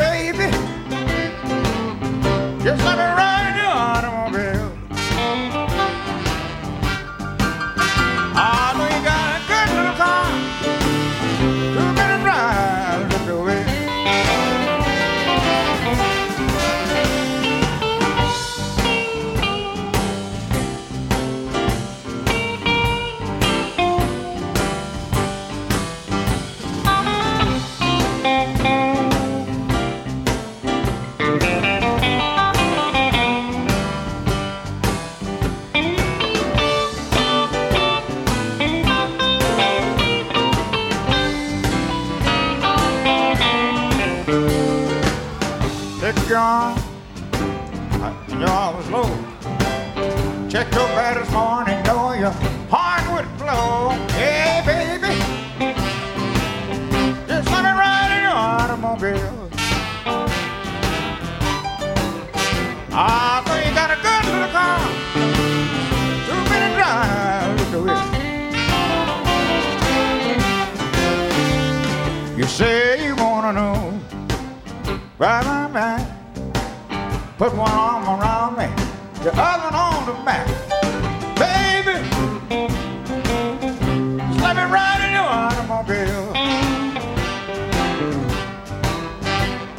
right, 75.20 75.44
right, 75.46 75.72
right. 75.74 76.08
Put 77.38 77.56
one 77.56 77.72
arm 77.72 78.20
around 78.20 78.58
me, 78.58 78.68
the 79.24 79.32
other 79.36 79.76
on 79.76 80.06
the 80.06 80.14
back. 80.26 80.48
Baby, 81.38 82.00
let 84.42 84.56
me 84.56 84.64
ride 84.64 85.02
in 85.06 85.14
your 85.14 85.24
automobile. 85.24 86.32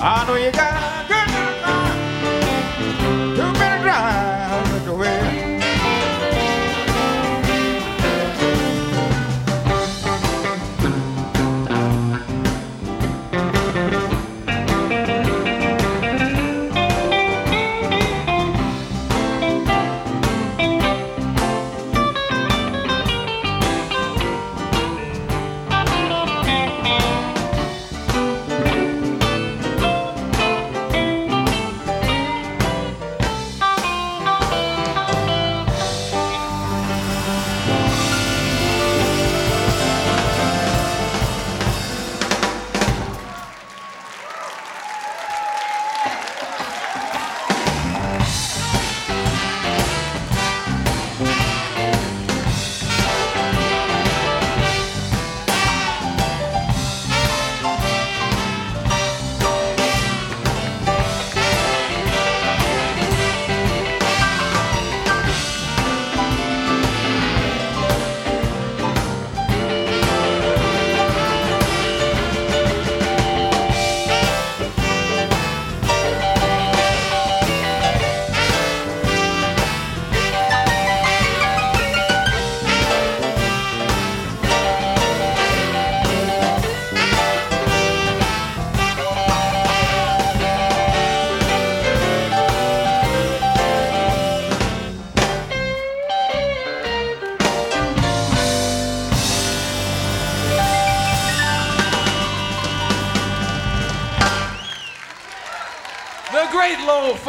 I 0.01 0.25
know 0.27 0.37
you 0.37 0.53
got 0.53 0.88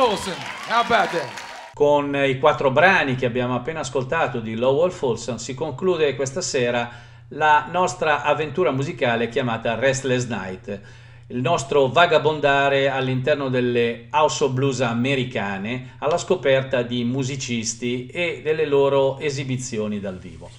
Folsom. 0.10 0.34
How 0.70 0.80
about 0.80 1.12
that? 1.12 1.30
Con 1.76 2.16
i 2.16 2.40
quattro 2.40 2.72
brani 2.72 3.14
che 3.14 3.28
abbiamo 3.28 3.54
appena 3.54 3.82
ascoltato 3.82 4.40
di 4.40 4.56
Lowell 4.56 4.90
Folsom 4.90 5.36
si 5.36 5.54
conclude 5.54 6.16
questa 6.16 6.42
sera 6.42 6.90
la 7.30 7.68
nostra 7.72 8.24
avventura 8.24 8.72
musicale 8.72 9.30
chiamata 9.30 9.76
Restless 9.76 10.26
Night, 10.26 10.82
il 11.28 11.40
nostro 11.42 11.90
vagabondare 11.90 12.90
all'interno 12.90 13.50
delle 13.50 14.08
house 14.10 14.46
of 14.46 14.52
blues 14.52 14.82
americane 14.82 15.92
alla 16.00 16.18
scoperta 16.18 16.82
di 16.82 17.04
musicisti 17.04 18.08
e 18.08 18.42
delle 18.44 18.66
loro 18.66 19.20
esibizioni 19.20 20.00
dal 20.00 20.18
vivo. 20.18 20.50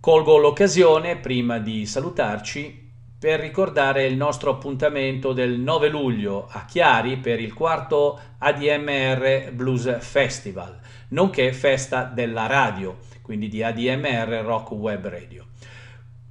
Colgo 0.00 0.36
l'occasione, 0.36 1.16
prima 1.18 1.58
di 1.58 1.86
salutarci, 1.86 2.87
per 3.18 3.40
ricordare 3.40 4.06
il 4.06 4.16
nostro 4.16 4.52
appuntamento 4.52 5.32
del 5.32 5.58
9 5.58 5.88
luglio 5.88 6.46
a 6.48 6.64
Chiari 6.64 7.16
per 7.16 7.40
il 7.40 7.52
quarto 7.52 8.16
ADMR 8.38 9.50
Blues 9.52 9.98
Festival, 9.98 10.78
nonché 11.08 11.52
festa 11.52 12.04
della 12.04 12.46
radio, 12.46 12.98
quindi 13.22 13.48
di 13.48 13.64
ADMR 13.64 14.42
Rock 14.44 14.70
Web 14.70 15.08
Radio. 15.08 15.46